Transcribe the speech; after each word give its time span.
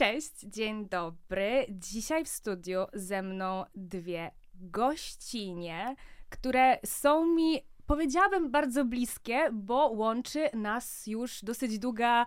Cześć, 0.00 0.40
dzień 0.40 0.88
dobry. 0.88 1.66
Dzisiaj 1.68 2.24
w 2.24 2.28
studiu 2.28 2.80
ze 2.92 3.22
mną 3.22 3.64
dwie 3.74 4.30
gościnie, 4.54 5.94
które 6.30 6.78
są 6.84 7.26
mi, 7.26 7.60
powiedziałabym, 7.86 8.50
bardzo 8.50 8.84
bliskie, 8.84 9.48
bo 9.52 9.88
łączy 9.88 10.48
nas 10.54 11.06
już 11.06 11.44
dosyć 11.44 11.78
długa 11.78 12.26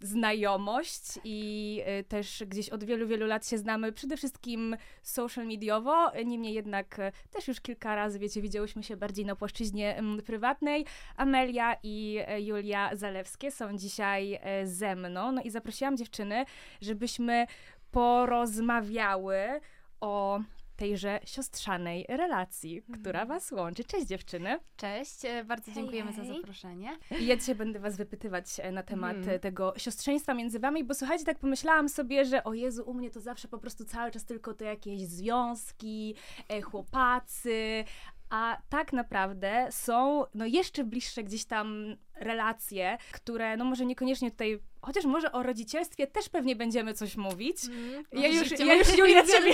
znajomość 0.00 1.02
i 1.24 1.82
y, 2.00 2.04
też 2.04 2.44
gdzieś 2.46 2.68
od 2.68 2.84
wielu, 2.84 3.06
wielu 3.06 3.26
lat 3.26 3.48
się 3.48 3.58
znamy, 3.58 3.92
przede 3.92 4.16
wszystkim 4.16 4.76
social 5.02 5.46
mediowo, 5.46 6.12
niemniej 6.24 6.54
jednak 6.54 6.98
y, 6.98 7.12
też 7.30 7.48
już 7.48 7.60
kilka 7.60 7.94
razy, 7.94 8.18
wiecie, 8.18 8.42
widziałyśmy 8.42 8.82
się 8.82 8.96
bardziej 8.96 9.24
na 9.26 9.36
płaszczyźnie 9.36 9.96
mm, 9.96 10.22
prywatnej. 10.22 10.86
Amelia 11.16 11.76
i 11.82 12.18
y, 12.38 12.42
Julia 12.42 12.90
Zalewskie 12.96 13.50
są 13.50 13.76
dzisiaj 13.76 14.40
ze 14.64 14.96
mną, 14.96 15.32
no 15.32 15.42
i 15.42 15.50
zaprosiłam 15.50 15.96
dziewczyny, 15.96 16.44
żebyśmy 16.80 17.46
porozmawiały 17.90 19.60
o 20.00 20.40
tejże 20.76 21.20
siostrzanej 21.24 22.06
relacji, 22.08 22.78
mhm. 22.78 23.00
która 23.00 23.26
was 23.26 23.52
łączy. 23.52 23.84
Cześć 23.84 24.06
dziewczyny. 24.06 24.58
Cześć, 24.76 25.24
e, 25.24 25.44
bardzo 25.44 25.72
dziękujemy 25.72 26.12
hej, 26.12 26.20
hej. 26.20 26.28
za 26.28 26.34
zaproszenie. 26.34 26.98
I 27.20 27.26
ja 27.26 27.36
dzisiaj 27.36 27.54
będę 27.54 27.78
was 27.78 27.96
wypytywać 27.96 28.46
e, 28.58 28.72
na 28.72 28.82
temat 28.82 29.16
mm. 29.16 29.40
tego 29.40 29.72
siostrzeństwa 29.76 30.34
między 30.34 30.58
wami, 30.58 30.84
bo 30.84 30.94
słuchajcie, 30.94 31.24
tak 31.24 31.38
pomyślałam 31.38 31.88
sobie, 31.88 32.24
że 32.24 32.44
o 32.44 32.54
Jezu, 32.54 32.82
u 32.86 32.94
mnie 32.94 33.10
to 33.10 33.20
zawsze 33.20 33.48
po 33.48 33.58
prostu 33.58 33.84
cały 33.84 34.10
czas 34.10 34.24
tylko 34.24 34.54
to 34.54 34.64
jakieś 34.64 35.00
związki, 35.00 36.14
chłopacy, 36.62 37.84
a 38.30 38.58
tak 38.68 38.92
naprawdę 38.92 39.66
są 39.70 40.24
no 40.34 40.46
jeszcze 40.46 40.84
bliższe 40.84 41.24
gdzieś 41.24 41.44
tam 41.44 41.96
relacje, 42.14 42.98
które 43.12 43.56
no 43.56 43.64
może 43.64 43.86
niekoniecznie 43.86 44.30
tutaj, 44.30 44.58
chociaż 44.80 45.04
może 45.04 45.32
o 45.32 45.42
rodzicielstwie 45.42 46.06
też 46.06 46.28
pewnie 46.28 46.56
będziemy 46.56 46.94
coś 46.94 47.16
mówić. 47.16 47.64
Mm, 47.64 48.04
ja, 48.12 48.28
już, 48.28 48.50
ja 48.58 48.74
już 48.74 48.98
Julia 48.98 49.26
ciebie... 49.26 49.52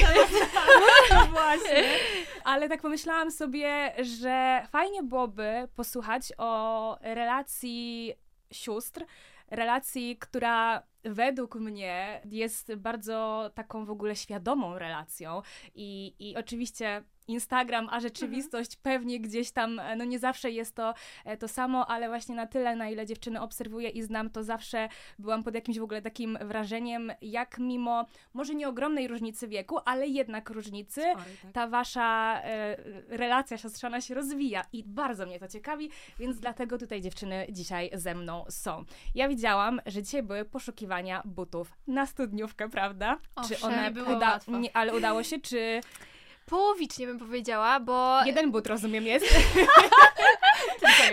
no 1.10 1.26
właśnie. 1.26 1.84
Ale 2.44 2.68
tak 2.68 2.82
pomyślałam 2.82 3.30
sobie, 3.30 3.92
że 4.02 4.66
fajnie 4.70 5.02
byłoby 5.02 5.68
posłuchać 5.76 6.32
o 6.38 6.98
relacji 7.00 8.14
sióstr, 8.52 9.04
relacji, 9.50 10.16
która 10.18 10.82
według 11.04 11.54
mnie 11.54 12.20
jest 12.24 12.74
bardzo 12.74 13.50
taką 13.54 13.84
w 13.84 13.90
ogóle 13.90 14.16
świadomą 14.16 14.78
relacją 14.78 15.42
i, 15.74 16.14
i 16.18 16.36
oczywiście 16.36 17.04
Instagram, 17.28 17.88
a 17.90 18.00
rzeczywistość 18.00 18.76
mhm. 18.76 18.82
pewnie 18.82 19.20
gdzieś 19.20 19.50
tam, 19.50 19.78
e, 19.78 19.96
no 19.96 20.04
nie 20.04 20.18
zawsze 20.18 20.50
jest 20.50 20.74
to 20.74 20.94
e, 21.24 21.36
to 21.36 21.48
samo, 21.48 21.86
ale 21.86 22.08
właśnie 22.08 22.34
na 22.34 22.46
tyle, 22.46 22.76
na 22.76 22.88
ile 22.88 23.06
dziewczyny 23.06 23.40
obserwuję 23.40 23.88
i 23.88 24.02
znam, 24.02 24.30
to 24.30 24.44
zawsze 24.44 24.88
byłam 25.18 25.42
pod 25.42 25.54
jakimś 25.54 25.78
w 25.78 25.82
ogóle 25.82 26.02
takim 26.02 26.38
wrażeniem, 26.40 27.12
jak 27.22 27.58
mimo 27.58 28.06
może 28.34 28.54
nie 28.54 28.68
ogromnej 28.68 29.08
różnicy 29.08 29.48
wieku, 29.48 29.78
ale 29.84 30.06
jednak 30.06 30.50
różnicy, 30.50 31.00
Spory, 31.00 31.36
tak. 31.42 31.52
ta 31.52 31.66
wasza 31.66 32.40
e, 32.42 32.76
relacja 33.08 33.58
siostrzana 33.58 34.00
się 34.00 34.14
rozwija 34.14 34.64
i 34.72 34.84
bardzo 34.84 35.26
mnie 35.26 35.38
to 35.38 35.48
ciekawi, 35.48 35.90
więc 36.18 36.40
dlatego 36.40 36.78
tutaj 36.78 37.00
dziewczyny 37.00 37.46
dzisiaj 37.50 37.90
ze 37.94 38.14
mną 38.14 38.44
są. 38.48 38.84
Ja 39.14 39.28
widziałam, 39.28 39.80
że 39.86 40.02
dzisiaj 40.02 40.22
były 40.22 40.44
poszukiwania 40.44 41.22
butów 41.24 41.72
na 41.86 42.06
studniówkę, 42.06 42.70
prawda? 42.70 43.18
Owszem, 43.34 43.56
czy 43.56 43.66
one 43.66 43.82
nie 43.82 43.90
było 43.90 44.16
uda-. 44.16 44.40
Nie, 44.48 44.76
ale 44.76 44.94
udało 44.94 45.22
się, 45.22 45.40
czy 45.40 45.80
połowicznie 46.46 47.06
bym 47.06 47.18
powiedziała, 47.18 47.80
bo... 47.80 48.24
Jeden 48.24 48.50
but, 48.50 48.66
rozumiem, 48.66 49.06
jest. 49.06 49.26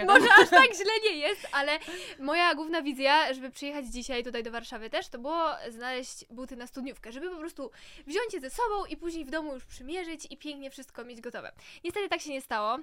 Może 0.07 0.27
aż 0.33 0.49
tak 0.49 0.73
źle 0.75 0.91
nie 1.05 1.17
jest, 1.17 1.47
ale 1.51 1.79
moja 2.19 2.55
główna 2.55 2.81
wizja, 2.81 3.33
żeby 3.33 3.51
przyjechać 3.51 3.85
dzisiaj 3.85 4.23
tutaj 4.23 4.43
do 4.43 4.51
Warszawy 4.51 4.89
też, 4.89 5.09
to 5.09 5.19
było 5.19 5.45
znaleźć 5.69 6.25
buty 6.29 6.55
na 6.55 6.67
studniówkę, 6.67 7.11
żeby 7.11 7.29
po 7.29 7.37
prostu 7.37 7.71
wziąć 8.07 8.33
je 8.33 8.39
ze 8.39 8.49
sobą 8.49 8.85
i 8.85 8.97
później 8.97 9.25
w 9.25 9.29
domu 9.29 9.53
już 9.53 9.65
przymierzyć 9.65 10.27
i 10.29 10.37
pięknie 10.37 10.71
wszystko 10.71 11.05
mieć 11.05 11.21
gotowe. 11.21 11.51
Niestety 11.83 12.09
tak 12.09 12.21
się 12.21 12.29
nie 12.29 12.41
stało. 12.41 12.77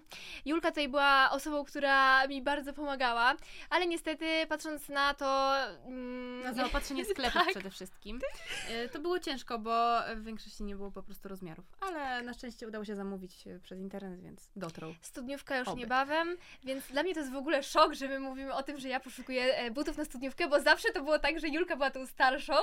Julka 0.45 0.69
tutaj 0.69 0.89
była 0.89 1.31
osobą, 1.31 1.65
która 1.65 2.27
mi 2.27 2.43
bardzo 2.43 2.73
pomagała, 2.73 3.35
ale 3.71 3.87
niestety 3.87 4.47
patrząc 4.49 4.89
na 4.89 5.15
to... 5.15 5.57
Mm, 5.87 6.43
na 6.43 6.53
zaopatrzenie 6.53 7.05
sklepów 7.05 7.43
tak. 7.45 7.51
przede 7.51 7.71
wszystkim, 7.71 8.21
e, 8.69 8.89
to 8.89 8.99
było 8.99 9.19
ciężko, 9.19 9.59
bo 9.59 9.99
w 10.17 10.25
większości 10.25 10.65
nie 10.65 10.77
było 10.77 10.91
po 10.91 11.03
prostu 11.03 11.29
rozmiarów, 11.29 11.65
ale 11.81 12.23
na 12.23 12.35
szczęście 12.37 12.69
udało 12.69 12.85
się 12.85 12.97
zamówić 12.97 13.47
e, 13.47 13.59
przez 13.61 13.79
internet, 13.79 14.21
więc 14.21 14.51
dotrą. 14.57 14.95
Studniówka 15.01 15.59
już 15.59 15.69
Oby. 15.69 15.81
niebawem, 15.81 16.37
więc 16.65 16.87
dla 16.87 17.03
mnie 17.03 17.15
to 17.15 17.21
jest 17.21 17.33
w 17.33 17.37
ogóle 17.37 17.63
szok, 17.63 17.95
że 17.95 18.09
my 18.09 18.21
mówimy 18.21 18.55
o 18.55 18.63
tym, 18.63 18.79
że 18.79 18.89
ja 18.89 19.01
poszukuję 19.01 19.57
e, 19.57 19.71
butów 19.71 19.97
na 19.97 20.05
studniówkę, 20.05 20.49
bo 20.49 20.61
zawsze 20.61 20.93
to 20.93 21.03
było 21.03 21.19
tak, 21.19 21.41
że 21.41 21.49
Julka 21.49 21.77
była 21.77 21.91
tą 21.91 22.07
starszą. 22.07 22.55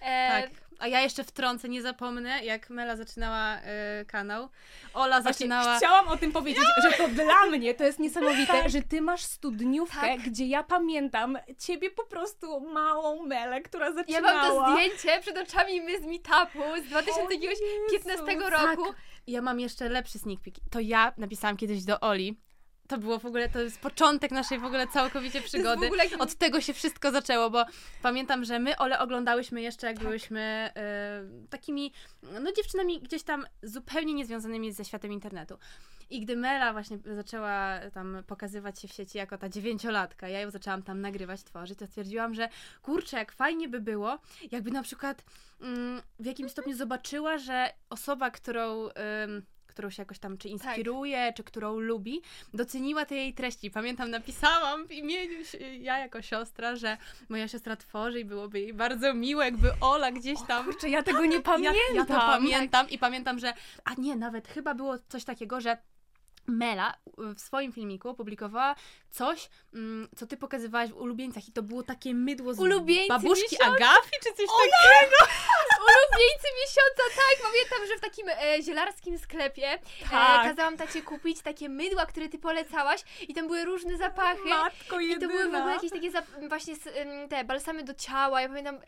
E... 0.00 0.42
Tak. 0.42 0.66
A 0.78 0.88
ja 0.88 1.00
jeszcze 1.00 1.24
wtrącę, 1.24 1.68
nie 1.68 1.82
zapomnę, 1.82 2.44
jak 2.44 2.70
Mela 2.70 2.96
zaczynała 2.96 3.56
e, 3.56 4.04
kanał. 4.04 4.48
Ola 4.94 5.20
Właśnie 5.20 5.32
zaczynała. 5.32 5.76
Chciałam 5.76 6.08
o 6.08 6.16
tym 6.16 6.32
powiedzieć, 6.32 6.64
że 6.82 6.96
to 6.96 7.08
dla 7.08 7.46
mnie 7.46 7.74
to 7.74 7.84
jest 7.84 7.98
niesamowite, 7.98 8.52
tak. 8.52 8.70
że 8.70 8.82
ty 8.82 9.00
masz 9.00 9.22
studniówkę, 9.22 10.00
tak. 10.00 10.20
gdzie 10.20 10.46
ja 10.46 10.62
pamiętam 10.62 11.38
ciebie 11.58 11.90
po 11.90 12.04
prostu 12.04 12.60
małą 12.60 13.26
Melę, 13.26 13.62
która 13.62 13.92
zaczynała. 13.92 14.32
Ja 14.32 14.50
mam 14.50 14.50
to 14.50 14.72
zdjęcie 14.72 15.20
przed 15.20 15.38
oczami 15.38 15.80
my 15.80 15.98
z 15.98 16.06
meetupu 16.06 16.82
z 16.84 16.88
2015 16.88 18.50
roku. 18.50 18.86
Tak. 18.86 18.96
Ja 19.26 19.42
mam 19.42 19.60
jeszcze 19.60 19.88
lepszy 19.88 20.18
sneak 20.18 20.40
peek. 20.40 20.54
To 20.70 20.80
ja 20.80 21.12
napisałam 21.16 21.56
kiedyś 21.56 21.84
do 21.84 22.00
Oli, 22.00 22.40
to 22.88 22.98
było 22.98 23.18
w 23.18 23.26
ogóle, 23.26 23.48
to 23.48 23.60
jest 23.60 23.80
początek 23.80 24.30
naszej 24.30 24.58
w 24.58 24.64
ogóle 24.64 24.86
całkowicie 24.86 25.40
przygody. 25.40 25.86
Ogóle... 25.86 26.04
Od 26.18 26.34
tego 26.34 26.60
się 26.60 26.72
wszystko 26.72 27.10
zaczęło, 27.10 27.50
bo 27.50 27.64
pamiętam, 28.02 28.44
że 28.44 28.58
my 28.58 28.76
Ole 28.76 28.98
oglądałyśmy 28.98 29.62
jeszcze, 29.62 29.86
jak 29.86 29.96
tak. 29.96 30.04
byłyśmy 30.04 30.70
y, 31.44 31.48
takimi, 31.48 31.92
no 32.40 32.52
dziewczynami 32.52 33.00
gdzieś 33.00 33.22
tam 33.22 33.46
zupełnie 33.62 34.14
niezwiązanymi 34.14 34.72
ze 34.72 34.84
światem 34.84 35.12
internetu. 35.12 35.58
I 36.10 36.20
gdy 36.20 36.36
Mela 36.36 36.72
właśnie 36.72 36.98
zaczęła 37.14 37.80
tam 37.94 38.22
pokazywać 38.26 38.80
się 38.80 38.88
w 38.88 38.92
sieci 38.92 39.18
jako 39.18 39.38
ta 39.38 39.48
dziewięciolatka, 39.48 40.28
ja 40.28 40.40
ją 40.40 40.50
zaczęłam 40.50 40.82
tam 40.82 41.00
nagrywać, 41.00 41.44
tworzyć, 41.44 41.78
to 41.78 41.86
stwierdziłam, 41.86 42.34
że 42.34 42.48
kurczę, 42.82 43.16
jak 43.16 43.32
fajnie 43.32 43.68
by 43.68 43.80
było, 43.80 44.18
jakby 44.50 44.70
na 44.70 44.82
przykład 44.82 45.24
mm, 45.60 46.02
w 46.20 46.26
jakimś 46.26 46.50
stopniu 46.50 46.76
zobaczyła, 46.76 47.38
że 47.38 47.72
osoba, 47.90 48.30
którą 48.30 48.88
którą 49.76 49.90
się 49.90 50.02
jakoś 50.02 50.18
tam 50.18 50.38
czy 50.38 50.48
inspiruje, 50.48 51.26
tak. 51.26 51.36
czy 51.36 51.44
którą 51.44 51.78
lubi, 51.78 52.22
doceniła 52.54 53.04
tej 53.04 53.18
jej 53.18 53.34
treści. 53.34 53.70
Pamiętam, 53.70 54.10
napisałam 54.10 54.86
w 54.86 54.92
imieniu 54.92 55.38
ja 55.80 55.98
jako 55.98 56.22
siostra, 56.22 56.76
że 56.76 56.96
moja 57.28 57.48
siostra 57.48 57.76
tworzy 57.76 58.20
i 58.20 58.24
byłoby 58.24 58.60
jej 58.60 58.74
bardzo 58.74 59.14
miło, 59.14 59.42
jakby 59.42 59.70
Ola 59.80 60.12
gdzieś 60.12 60.38
tam. 60.48 60.70
Czy 60.80 60.88
ja 60.88 61.02
tego 61.02 61.24
nie 61.24 61.40
pamiętam. 61.40 61.74
Ja, 61.94 61.96
ja 61.96 62.04
to 62.04 62.14
pamiętam 62.14 62.90
i 62.90 62.98
pamiętam, 62.98 63.38
że. 63.38 63.52
A 63.84 63.94
nie, 63.94 64.16
nawet 64.16 64.48
chyba 64.48 64.74
było 64.74 64.98
coś 65.08 65.24
takiego, 65.24 65.60
że 65.60 65.78
Mela 66.46 66.94
w 67.34 67.40
swoim 67.40 67.72
filmiku 67.72 68.08
opublikowała 68.08 68.74
coś, 69.10 69.48
mm, 69.74 70.08
co 70.16 70.26
ty 70.26 70.36
pokazywałaś 70.36 70.90
w 70.90 70.96
ulubieńcach 70.96 71.48
i 71.48 71.52
to 71.52 71.62
było 71.62 71.82
takie 71.82 72.14
mydło 72.14 72.54
z 72.54 72.58
Ulubieńcy 72.58 73.08
babuszki 73.08 73.42
miesiąca? 73.42 73.76
Agafi 73.76 74.10
czy 74.22 74.28
coś 74.28 74.46
takiego. 74.46 75.16
Ulubieńcy 75.86 76.48
miesiąca, 76.60 77.02
tak! 77.16 77.36
Pamiętam, 77.42 77.88
że 77.88 77.96
w 77.96 78.00
takim 78.00 78.28
e, 78.28 78.62
zielarskim 78.62 79.18
sklepie 79.18 79.68
e, 79.72 79.78
tak. 80.10 80.46
e, 80.46 80.48
kazałam 80.48 80.76
tacie 80.76 81.02
kupić 81.02 81.42
takie 81.42 81.68
mydła, 81.68 82.06
które 82.06 82.28
ty 82.28 82.38
polecałaś 82.38 83.00
i 83.28 83.34
tam 83.34 83.46
były 83.46 83.64
różne 83.64 83.96
zapachy. 83.96 84.48
Matko 84.48 85.00
jedyna. 85.00 85.16
I 85.16 85.20
to 85.20 85.28
były 85.28 85.50
w 85.50 85.54
ogóle 85.54 85.74
jakieś 85.74 85.90
takie 85.90 86.10
właśnie 86.48 86.74
te 87.28 87.44
balsamy 87.44 87.84
do 87.84 87.94
ciała. 87.94 88.40
Ja 88.40 88.48
pamiętam, 88.48 88.78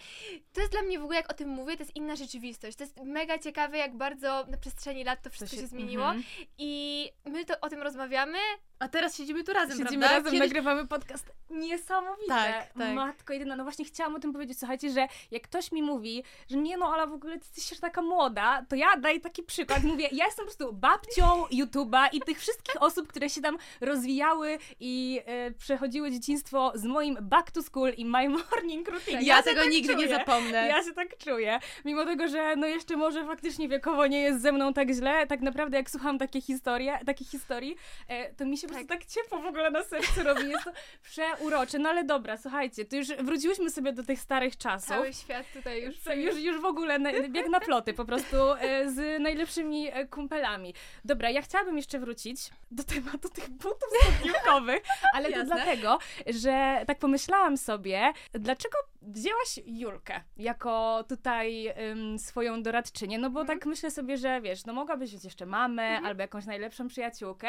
to 0.52 0.60
jest 0.60 0.72
dla 0.72 0.82
mnie 0.82 0.98
w 0.98 1.02
ogóle, 1.02 1.16
jak 1.16 1.30
o 1.30 1.34
tym 1.34 1.48
mówię, 1.48 1.76
to 1.76 1.82
jest 1.82 1.96
inna 1.96 2.16
rzeczywistość. 2.16 2.76
To 2.76 2.84
jest 2.84 2.96
mega 3.04 3.38
ciekawe, 3.38 3.78
jak 3.78 3.96
bardzo 3.96 4.44
na 4.48 4.56
przestrzeni 4.56 5.04
lat 5.04 5.22
to 5.22 5.30
wszystko 5.30 5.50
to 5.50 5.56
się, 5.56 5.62
się, 5.62 5.68
zmieniło. 5.68 6.10
Mm 6.10 6.22
-hmm. 6.22 6.46
I 6.58 7.12
my 7.24 7.44
to 7.48 7.60
o 7.60 7.68
tym 7.68 7.82
rozmawiamy, 7.82 8.38
a 8.78 8.88
teraz 8.88 9.16
siedzimy 9.16 9.44
tu 9.44 9.52
razem, 9.52 9.78
Siedzimy 9.78 9.98
prawda? 9.98 10.16
razem, 10.16 10.32
Kiedyś... 10.32 10.48
nagrywamy 10.48 10.86
podcast. 10.86 11.32
Niesamowite. 11.50 12.28
Tak, 12.28 12.72
tak. 12.78 12.94
Matko 12.94 13.32
jedyna. 13.32 13.56
No 13.56 13.62
właśnie 13.62 13.84
chciałam 13.84 14.14
o 14.14 14.18
tym 14.18 14.32
powiedzieć, 14.32 14.58
słuchajcie, 14.58 14.90
że 14.90 15.08
jak 15.30 15.42
ktoś 15.42 15.72
mi 15.72 15.82
mówi, 15.82 16.24
że 16.50 16.56
nie 16.56 16.76
no, 16.76 16.92
ale 16.94 17.06
w 17.06 17.12
ogóle 17.12 17.38
ty 17.38 17.46
jesteś 17.56 17.80
taka 17.80 18.02
młoda, 18.02 18.66
to 18.68 18.76
ja 18.76 18.96
daję 18.96 19.20
taki 19.20 19.42
przykład. 19.42 19.82
Mówię, 19.84 20.08
ja 20.12 20.24
jestem 20.24 20.46
po 20.46 20.52
prostu 20.52 20.72
babcią 20.72 21.44
YouTube'a 21.52 22.08
i 22.12 22.20
tych 22.20 22.38
wszystkich 22.40 22.82
osób, 22.82 23.08
które 23.08 23.30
się 23.30 23.40
tam 23.40 23.58
rozwijały 23.80 24.58
i 24.80 25.20
e, 25.26 25.50
przechodziły 25.50 26.10
dzieciństwo 26.10 26.72
z 26.74 26.84
moim 26.84 27.16
back 27.20 27.50
to 27.50 27.62
school 27.62 27.92
i 27.96 28.04
my 28.04 28.28
morning 28.28 28.88
routine. 28.88 29.22
Ja, 29.22 29.36
ja 29.36 29.42
tego 29.42 29.60
tak 29.60 29.70
nigdy 29.70 29.94
czuję. 29.94 30.06
nie 30.06 30.14
zapomnę. 30.14 30.68
Ja 30.68 30.82
się 30.84 30.92
tak 30.92 31.18
czuję. 31.18 31.58
Mimo 31.84 32.04
tego, 32.04 32.28
że 32.28 32.56
no 32.56 32.66
jeszcze 32.66 32.96
może 32.96 33.26
faktycznie 33.26 33.68
wiekowo 33.68 34.06
nie 34.06 34.20
jest 34.20 34.42
ze 34.42 34.52
mną 34.52 34.72
tak 34.72 34.90
źle, 34.90 35.26
tak 35.26 35.40
naprawdę 35.40 35.76
jak 35.76 35.90
słucham 35.90 36.18
takie 36.18 36.40
historie, 36.40 36.98
takich 37.06 37.28
historii, 37.28 37.76
e, 38.08 38.34
to 38.34 38.46
mi 38.46 38.58
się 38.58 38.67
po 38.68 38.74
prostu 38.74 38.88
tak 38.88 39.06
ciepło 39.06 39.38
w 39.38 39.46
ogóle 39.46 39.70
na 39.70 39.82
sercu 39.82 40.22
robi. 40.22 40.48
Jest 40.50 40.64
to 40.64 40.72
przeurocze. 41.02 41.78
No 41.78 41.88
ale 41.88 42.04
dobra, 42.04 42.36
słuchajcie, 42.36 42.84
to 42.84 42.96
już 42.96 43.08
wróciłyśmy 43.08 43.70
sobie 43.70 43.92
do 43.92 44.02
tych 44.02 44.20
starych 44.20 44.56
czasów. 44.56 44.88
Cały 44.88 45.12
świat 45.12 45.46
tutaj 45.52 45.82
już... 45.82 45.98
Co, 45.98 46.14
już, 46.14 46.40
już 46.40 46.60
w 46.60 46.64
ogóle 46.64 46.98
na, 46.98 47.12
bieg 47.28 47.48
na 47.48 47.60
ploty 47.60 47.94
po 47.94 48.04
prostu 48.04 48.36
e, 48.52 48.90
z 48.90 49.22
najlepszymi 49.22 49.88
e, 49.92 50.06
kumpelami. 50.06 50.74
Dobra, 51.04 51.30
ja 51.30 51.42
chciałabym 51.42 51.76
jeszcze 51.76 51.98
wrócić 51.98 52.50
do 52.70 52.84
tematu 52.84 53.28
tych 53.28 53.48
butów 53.48 53.88
studniówkowych, 54.02 54.82
ale 55.14 55.32
to 55.32 55.44
dlatego, 55.44 55.98
że 56.26 56.84
tak 56.86 56.98
pomyślałam 56.98 57.56
sobie, 57.56 58.12
dlaczego 58.32 58.78
wzięłaś 59.02 59.60
Julkę 59.66 60.20
jako 60.36 61.04
tutaj 61.08 61.74
um, 61.88 62.18
swoją 62.18 62.62
doradczynię, 62.62 63.18
no 63.18 63.30
bo 63.30 63.40
mm. 63.40 63.46
tak 63.46 63.66
myślę 63.66 63.90
sobie, 63.90 64.16
że 64.16 64.40
wiesz, 64.40 64.64
no 64.64 64.72
mogłabyś 64.72 65.12
mieć 65.12 65.24
jeszcze 65.24 65.46
mamę 65.46 65.82
mm. 65.82 66.04
albo 66.04 66.22
jakąś 66.22 66.46
najlepszą 66.46 66.88
przyjaciółkę. 66.88 67.48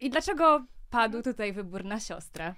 I 0.00 0.10
dlaczego 0.10 0.64
padł 0.90 1.16
mhm. 1.16 1.34
tutaj 1.34 1.52
wybór 1.52 1.84
na 1.84 2.00
siostrę? 2.00 2.54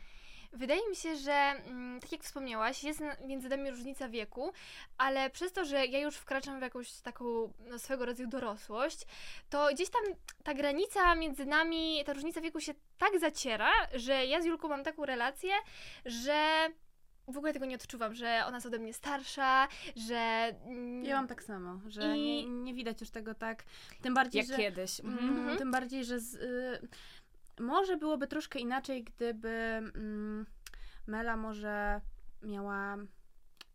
Wydaje 0.52 0.88
mi 0.90 0.96
się, 0.96 1.16
że 1.16 1.32
mm, 1.32 2.00
tak 2.00 2.12
jak 2.12 2.22
wspomniałaś, 2.22 2.84
jest 2.84 3.02
między 3.26 3.48
nami 3.48 3.70
różnica 3.70 4.08
wieku, 4.08 4.52
ale 4.98 5.30
przez 5.30 5.52
to, 5.52 5.64
że 5.64 5.86
ja 5.86 5.98
już 5.98 6.16
wkraczam 6.16 6.58
w 6.58 6.62
jakąś 6.62 6.92
taką 6.92 7.52
no, 7.70 7.78
swego 7.78 8.06
rodzaju 8.06 8.28
dorosłość, 8.28 9.06
to 9.50 9.68
gdzieś 9.74 9.90
tam 9.90 10.02
ta 10.44 10.54
granica 10.54 11.14
między 11.14 11.46
nami, 11.46 12.02
ta 12.06 12.12
różnica 12.12 12.40
wieku 12.40 12.60
się 12.60 12.74
tak 12.98 13.20
zaciera, 13.20 13.70
że 13.94 14.26
ja 14.26 14.42
z 14.42 14.44
Julką 14.44 14.68
mam 14.68 14.84
taką 14.84 15.04
relację, 15.04 15.52
że 16.04 16.68
w 17.28 17.36
ogóle 17.36 17.52
tego 17.52 17.66
nie 17.66 17.74
odczuwam, 17.74 18.14
że 18.14 18.42
ona 18.46 18.56
jest 18.56 18.66
ode 18.66 18.78
mnie 18.78 18.94
starsza, 18.94 19.68
że... 19.96 20.16
Mm, 20.66 21.04
ja 21.04 21.16
mam 21.16 21.28
tak 21.28 21.42
samo, 21.42 21.80
że 21.88 22.18
i... 22.18 22.20
nie, 22.20 22.44
nie, 22.46 22.74
widać 22.74 23.00
już 23.00 23.10
tego 23.10 23.34
tak, 23.34 23.64
tym 24.02 24.14
bardziej, 24.14 24.38
Jak 24.38 24.48
że... 24.48 24.56
kiedyś. 24.56 25.00
Mm, 25.00 25.18
mhm. 25.18 25.58
Tym 25.58 25.70
bardziej, 25.70 26.04
że 26.04 26.20
z, 26.20 26.34
y, 26.34 26.88
może 27.60 27.96
byłoby 27.96 28.26
troszkę 28.26 28.58
inaczej, 28.58 29.04
gdyby 29.04 29.48
mm, 29.48 30.46
Mela 31.06 31.36
może 31.36 32.00
miała 32.42 32.96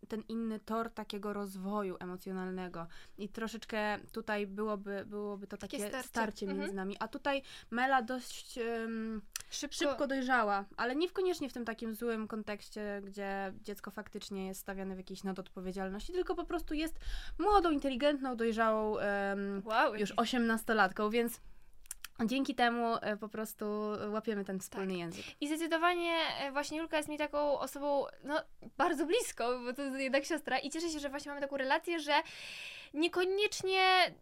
ten 0.08 0.24
inny 0.28 0.60
tor 0.60 0.90
takiego 0.90 1.34
rozwoju 1.34 1.98
emocjonalnego. 2.00 2.88
I 3.18 3.30
troszeczkę 3.30 3.98
tutaj 4.12 4.48
byłoby, 4.48 5.04
byłoby 5.06 5.48
to 5.48 5.58
takie, 5.58 5.78
takie 5.78 5.90
starcie, 5.90 6.10
starcie 6.10 6.46
mhm. 6.46 6.60
między 6.60 6.76
nami. 6.76 6.96
A 7.00 7.08
tutaj 7.08 7.42
Mela 7.72 8.02
dość 8.02 8.60
um, 8.82 9.22
szybko. 9.50 9.76
szybko 9.76 10.08
dojrzała, 10.08 10.66
ale 10.78 10.96
nie 10.96 11.10
koniecznie 11.10 11.50
w 11.50 11.54
tym 11.54 11.66
takim 11.66 11.96
złym 11.96 12.28
kontekście, 12.28 13.02
gdzie 13.04 13.54
dziecko 13.62 13.92
faktycznie 13.92 14.48
jest 14.48 14.62
stawiane 14.62 14.96
w 14.96 14.98
jakiejś 14.98 15.24
nadodpowiedzialności, 15.24 16.14
tylko 16.14 16.36
po 16.36 16.46
prostu 16.46 16.74
jest 16.74 17.00
młodą, 17.40 17.72
inteligentną, 17.72 18.36
dojrzałą 18.36 18.92
um, 18.92 19.62
wow, 19.66 19.96
już 19.96 20.14
osiemnastolatką, 20.18 21.10
więc 21.10 21.42
Dzięki 22.26 22.56
temu 22.56 22.96
e, 23.02 23.18
po 23.18 23.30
prostu 23.30 23.66
łapiemy 24.12 24.46
ten 24.46 24.60
wspólny 24.60 24.94
tak. 24.94 25.00
język. 25.00 25.26
I 25.42 25.48
zdecydowanie 25.48 26.14
e, 26.40 26.52
właśnie 26.52 26.78
Julka 26.78 26.98
jest 26.98 27.10
mi 27.10 27.18
taką 27.18 27.60
osobą 27.60 28.06
no, 28.24 28.42
bardzo 28.78 29.06
blisko, 29.06 29.60
bo 29.66 29.74
to 29.74 29.82
jest 29.82 30.00
jednak 30.00 30.26
siostra 30.26 30.60
i 30.60 30.70
cieszę 30.70 30.90
się, 30.90 31.00
że 31.00 31.10
właśnie 31.10 31.30
mamy 31.30 31.42
taką 31.42 31.58
relację, 31.58 32.00
że 32.00 32.14
niekoniecznie 32.94 34.14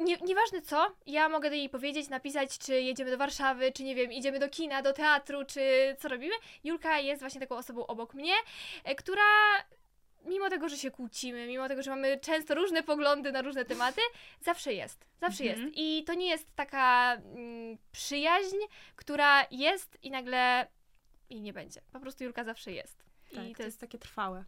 nie, 0.00 0.16
nieważne 0.16 0.62
co, 0.62 0.86
ja 1.06 1.28
mogę 1.28 1.50
do 1.50 1.56
jej 1.56 1.68
powiedzieć, 1.68 2.08
napisać, 2.08 2.58
czy 2.58 2.80
jedziemy 2.80 3.10
do 3.10 3.18
Warszawy, 3.18 3.72
czy 3.72 3.84
nie 3.84 3.94
wiem, 3.94 4.12
idziemy 4.12 4.38
do 4.38 4.48
kina, 4.48 4.82
do 4.82 4.92
teatru, 4.92 5.44
czy 5.44 5.60
co 5.98 6.08
robimy. 6.08 6.34
Julka 6.64 6.98
jest 6.98 7.20
właśnie 7.22 7.40
taką 7.40 7.56
osobą 7.56 7.86
obok 7.86 8.14
mnie, 8.14 8.34
e, 8.84 8.94
która 8.94 9.22
mimo 10.24 10.50
tego, 10.50 10.68
że 10.68 10.76
się 10.76 10.90
kłócimy, 10.90 11.46
mimo 11.46 11.68
tego, 11.68 11.82
że 11.82 11.90
mamy 11.90 12.18
często 12.18 12.54
różne 12.54 12.82
poglądy 12.82 13.32
na 13.32 13.42
różne 13.42 13.64
tematy, 13.64 14.00
zawsze 14.40 14.72
jest. 14.72 15.06
Zawsze 15.20 15.44
mhm. 15.44 15.62
jest. 15.62 15.78
I 15.78 16.04
to 16.04 16.14
nie 16.14 16.28
jest 16.28 16.56
taka 16.56 17.14
mm, 17.14 17.78
przyjaźń, 17.92 18.56
która 18.96 19.46
jest 19.50 19.98
i 20.02 20.10
nagle 20.10 20.66
i 21.30 21.40
nie 21.40 21.52
będzie. 21.52 21.80
Po 21.92 22.00
prostu 22.00 22.24
Julka 22.24 22.44
zawsze 22.44 22.72
jest. 22.72 23.04
Tak, 23.34 23.44
I 23.44 23.52
to, 23.52 23.56
to 23.56 23.62
jest 23.62 23.80
takie 23.80 23.98
trwałe. 23.98 24.44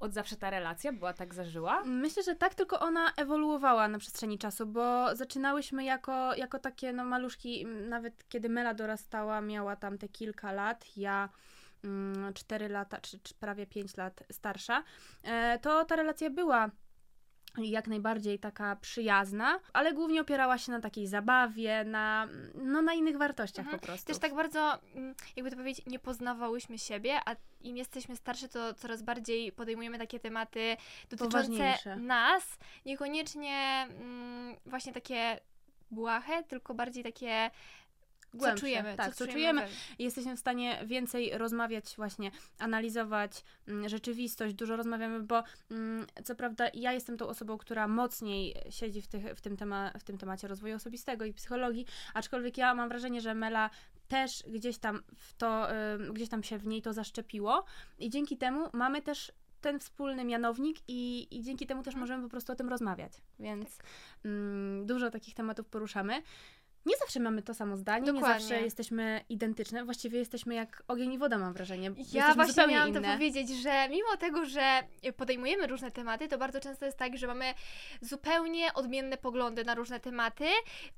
Od 0.00 0.14
zawsze 0.14 0.36
ta 0.36 0.50
relacja 0.50 0.92
była 0.92 1.12
tak 1.12 1.34
zażyła? 1.34 1.84
Myślę, 1.84 2.22
że 2.22 2.34
tak, 2.34 2.54
tylko 2.54 2.80
ona 2.80 3.12
ewoluowała 3.16 3.88
na 3.88 3.98
przestrzeni 3.98 4.38
czasu, 4.38 4.66
bo 4.66 5.16
zaczynałyśmy 5.16 5.84
jako, 5.84 6.34
jako 6.34 6.58
takie 6.58 6.92
no, 6.92 7.04
maluszki, 7.04 7.66
nawet 7.66 8.28
kiedy 8.28 8.48
Mela 8.48 8.74
dorastała, 8.74 9.40
miała 9.40 9.76
tam 9.76 9.98
te 9.98 10.08
kilka 10.08 10.52
lat, 10.52 10.96
ja 10.96 11.28
4 12.34 12.64
mm, 12.64 12.72
lata, 12.72 13.00
czy, 13.00 13.18
czy 13.18 13.34
prawie 13.34 13.66
5 13.66 13.96
lat 13.96 14.22
starsza, 14.32 14.84
e, 15.22 15.58
to 15.58 15.84
ta 15.84 15.96
relacja 15.96 16.30
była 16.30 16.70
jak 17.58 17.86
najbardziej 17.86 18.38
taka 18.38 18.76
przyjazna, 18.76 19.60
ale 19.72 19.92
głównie 19.92 20.20
opierała 20.20 20.58
się 20.58 20.72
na 20.72 20.80
takiej 20.80 21.06
zabawie, 21.06 21.84
na, 21.84 22.28
no, 22.54 22.82
na 22.82 22.94
innych 22.94 23.16
wartościach 23.16 23.64
mhm. 23.64 23.80
po 23.80 23.86
prostu. 23.86 24.06
Też 24.06 24.18
tak 24.18 24.34
bardzo, 24.34 24.78
mm, 24.94 25.14
jakby 25.36 25.50
to 25.50 25.56
powiedzieć, 25.56 25.86
nie 25.86 25.98
poznawałyśmy 25.98 26.78
siebie, 26.78 27.20
a 27.26 27.36
im 27.60 27.76
jesteśmy 27.76 28.16
starsze, 28.16 28.48
to 28.48 28.74
coraz 28.74 29.02
bardziej 29.02 29.52
podejmujemy 29.52 29.98
takie 29.98 30.20
tematy 30.20 30.76
dotyczące 31.10 31.74
nas, 31.96 32.58
niekoniecznie 32.86 33.86
mm, 33.90 34.56
właśnie 34.66 34.92
takie 34.92 35.40
błahe, 35.90 36.42
tylko 36.42 36.74
bardziej 36.74 37.04
takie 37.04 37.50
głębsze. 38.34 38.56
Co 38.56 38.60
czujemy, 38.60 38.96
tak, 38.96 39.14
co, 39.14 39.26
co 39.26 39.32
czujemy. 39.32 39.66
Jesteśmy 39.98 40.36
w 40.36 40.40
stanie 40.40 40.78
więcej 40.86 41.38
rozmawiać, 41.38 41.94
właśnie 41.96 42.30
analizować 42.58 43.44
mm, 43.68 43.88
rzeczywistość, 43.88 44.54
dużo 44.54 44.76
rozmawiamy, 44.76 45.20
bo 45.20 45.42
mm, 45.70 46.06
co 46.24 46.34
prawda 46.34 46.68
ja 46.74 46.92
jestem 46.92 47.16
tą 47.16 47.28
osobą, 47.28 47.58
która 47.58 47.88
mocniej 47.88 48.54
siedzi 48.70 49.02
w, 49.02 49.08
tych, 49.08 49.24
w, 49.36 49.40
tym 49.40 49.56
tema, 49.56 49.92
w 49.98 50.04
tym 50.04 50.18
temacie 50.18 50.48
rozwoju 50.48 50.76
osobistego 50.76 51.24
i 51.24 51.32
psychologii, 51.32 51.86
aczkolwiek 52.14 52.58
ja 52.58 52.74
mam 52.74 52.88
wrażenie, 52.88 53.20
że 53.20 53.34
Mela 53.34 53.70
też 54.08 54.42
gdzieś 54.48 54.78
tam 54.78 55.02
w 55.16 55.34
to, 55.34 55.68
gdzieś 56.12 56.28
tam 56.28 56.42
się 56.42 56.58
w 56.58 56.66
niej 56.66 56.82
to 56.82 56.92
zaszczepiło 56.92 57.64
i 57.98 58.10
dzięki 58.10 58.36
temu 58.36 58.68
mamy 58.72 59.02
też 59.02 59.32
ten 59.60 59.80
wspólny 59.80 60.24
mianownik 60.24 60.78
i, 60.88 61.28
i 61.30 61.42
dzięki 61.42 61.66
temu 61.66 61.82
też 61.82 61.94
mhm. 61.94 62.00
możemy 62.00 62.22
po 62.22 62.30
prostu 62.30 62.52
o 62.52 62.56
tym 62.56 62.68
rozmawiać. 62.68 63.12
Więc 63.38 63.76
tak. 63.76 63.86
mm, 64.24 64.86
dużo 64.86 65.10
takich 65.10 65.34
tematów 65.34 65.66
poruszamy 65.66 66.22
nie 66.86 66.96
zawsze 66.96 67.20
mamy 67.20 67.42
to 67.42 67.54
samo 67.54 67.76
zdanie, 67.76 68.06
Dokładnie. 68.06 68.34
nie 68.34 68.40
zawsze 68.40 68.62
jesteśmy 68.62 69.24
identyczne. 69.28 69.84
Właściwie 69.84 70.18
jesteśmy 70.18 70.54
jak 70.54 70.82
ogień 70.88 71.12
i 71.12 71.18
woda, 71.18 71.38
mam 71.38 71.52
wrażenie. 71.52 71.86
Ja 71.86 71.94
jesteśmy 71.98 72.34
właśnie 72.34 72.66
miałam 72.66 72.88
inne. 72.88 73.00
to 73.00 73.12
powiedzieć, 73.12 73.62
że 73.62 73.88
mimo 73.90 74.16
tego, 74.18 74.46
że 74.46 74.82
podejmujemy 75.16 75.66
różne 75.66 75.90
tematy, 75.90 76.28
to 76.28 76.38
bardzo 76.38 76.60
często 76.60 76.84
jest 76.86 76.98
tak, 76.98 77.18
że 77.18 77.26
mamy 77.26 77.54
zupełnie 78.00 78.74
odmienne 78.74 79.16
poglądy 79.16 79.64
na 79.64 79.74
różne 79.74 80.00
tematy. 80.00 80.44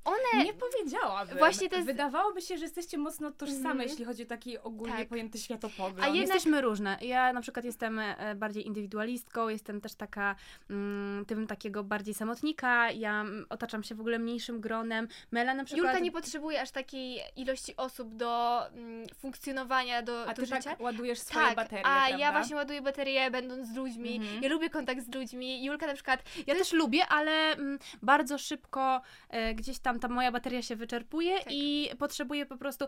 One... 0.05 0.45
Nie 0.45 0.53
powiedziałabym. 0.53 1.37
Właśnie 1.37 1.69
to 1.69 1.75
jest... 1.75 1.87
Wydawałoby 1.87 2.41
się, 2.41 2.57
że 2.57 2.63
jesteście 2.63 2.97
mocno 2.97 3.31
tożsame, 3.31 3.71
mm. 3.71 3.81
jeśli 3.81 4.05
chodzi 4.05 4.23
o 4.23 4.25
taki 4.25 4.59
ogólnie 4.59 4.97
tak. 4.97 5.07
pojęty 5.07 5.37
światopogląd. 5.37 6.03
A 6.03 6.07
jednak... 6.07 6.21
Jesteśmy 6.21 6.61
różne. 6.61 6.97
Ja 7.01 7.33
na 7.33 7.41
przykład 7.41 7.65
jestem 7.65 7.99
e, 7.99 8.35
bardziej 8.35 8.67
indywidualistką, 8.67 9.49
jestem 9.49 9.81
też 9.81 9.95
taka 9.95 10.35
mm, 10.69 11.25
tym 11.25 11.47
takiego 11.47 11.83
bardziej 11.83 12.13
samotnika, 12.13 12.91
ja 12.91 13.21
mm, 13.21 13.45
otaczam 13.49 13.83
się 13.83 13.95
w 13.95 13.99
ogóle 13.99 14.19
mniejszym 14.19 14.61
gronem. 14.61 15.07
Mela 15.31 15.53
na 15.53 15.63
przykład 15.63 15.72
przykład... 15.73 15.93
Julka 15.93 16.05
nie 16.05 16.11
potrzebuje 16.11 16.61
aż 16.61 16.71
takiej 16.71 17.21
ilości 17.35 17.75
osób 17.77 18.15
do 18.15 18.61
mm, 18.67 19.07
funkcjonowania, 19.17 20.01
do, 20.01 20.21
a 20.23 20.33
do 20.33 20.33
ty 20.33 20.45
życia. 20.45 20.61
Tak 20.61 20.79
ładujesz 20.79 21.19
swoje 21.19 21.45
tak, 21.45 21.55
baterie, 21.55 21.85
a 21.85 21.99
prawda? 21.99 22.17
ja 22.17 22.31
właśnie 22.31 22.55
ładuję 22.55 22.81
baterie 22.81 23.31
będąc 23.31 23.67
z 23.67 23.75
ludźmi. 23.75 24.15
Mhm. 24.15 24.43
Ja 24.43 24.49
lubię 24.49 24.69
kontakt 24.69 25.05
z 25.05 25.15
ludźmi. 25.15 25.65
Julka 25.65 25.87
na 25.87 25.93
przykład... 25.93 26.23
Ja 26.47 26.55
też 26.55 26.73
lubię, 26.73 27.07
ale 27.07 27.31
m, 27.51 27.79
bardzo 28.01 28.37
szybko 28.37 29.01
e, 29.29 29.53
gdzieś 29.53 29.79
tam 29.79 29.99
ta 29.99 30.07
moja 30.07 30.31
bateria 30.31 30.61
się 30.61 30.75
wyczerpuje 30.75 31.39
tak. 31.39 31.47
i 31.53 31.89
potrzebuję 31.99 32.45
po 32.45 32.57
prostu... 32.57 32.85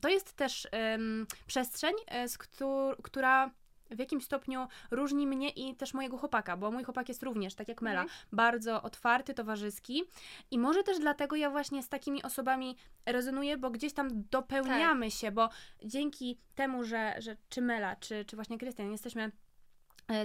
To 0.00 0.08
jest 0.08 0.32
też 0.32 0.68
przestrzeń, 1.46 1.94
e, 2.06 2.28
z 2.28 2.38
któr, 2.38 3.02
która 3.02 3.50
w 3.90 3.98
jakim 3.98 4.20
stopniu 4.20 4.66
różni 4.90 5.26
mnie 5.26 5.48
i 5.48 5.74
też 5.74 5.94
mojego 5.94 6.18
chłopaka, 6.18 6.56
bo 6.56 6.70
mój 6.70 6.84
chłopak 6.84 7.08
jest 7.08 7.22
również, 7.22 7.54
tak 7.54 7.68
jak 7.68 7.82
Mela, 7.82 8.02
mhm. 8.02 8.20
bardzo 8.32 8.82
otwarty, 8.82 9.34
towarzyski 9.34 10.04
i 10.50 10.58
może 10.58 10.82
też 10.82 10.98
dlatego 10.98 11.36
ja 11.36 11.50
właśnie 11.50 11.82
z 11.82 11.88
takimi 11.88 12.22
osobami 12.22 12.76
rezonuję, 13.06 13.56
bo 13.56 13.70
gdzieś 13.70 13.92
tam 13.92 14.08
dopełniamy 14.30 15.06
tak. 15.06 15.18
się, 15.18 15.32
bo 15.32 15.48
dzięki 15.84 16.38
temu, 16.54 16.84
że, 16.84 17.14
że 17.18 17.36
czy 17.48 17.62
Mela, 17.62 17.96
czy, 17.96 18.24
czy 18.24 18.36
właśnie 18.36 18.58
Krystian 18.58 18.92
jesteśmy 18.92 19.32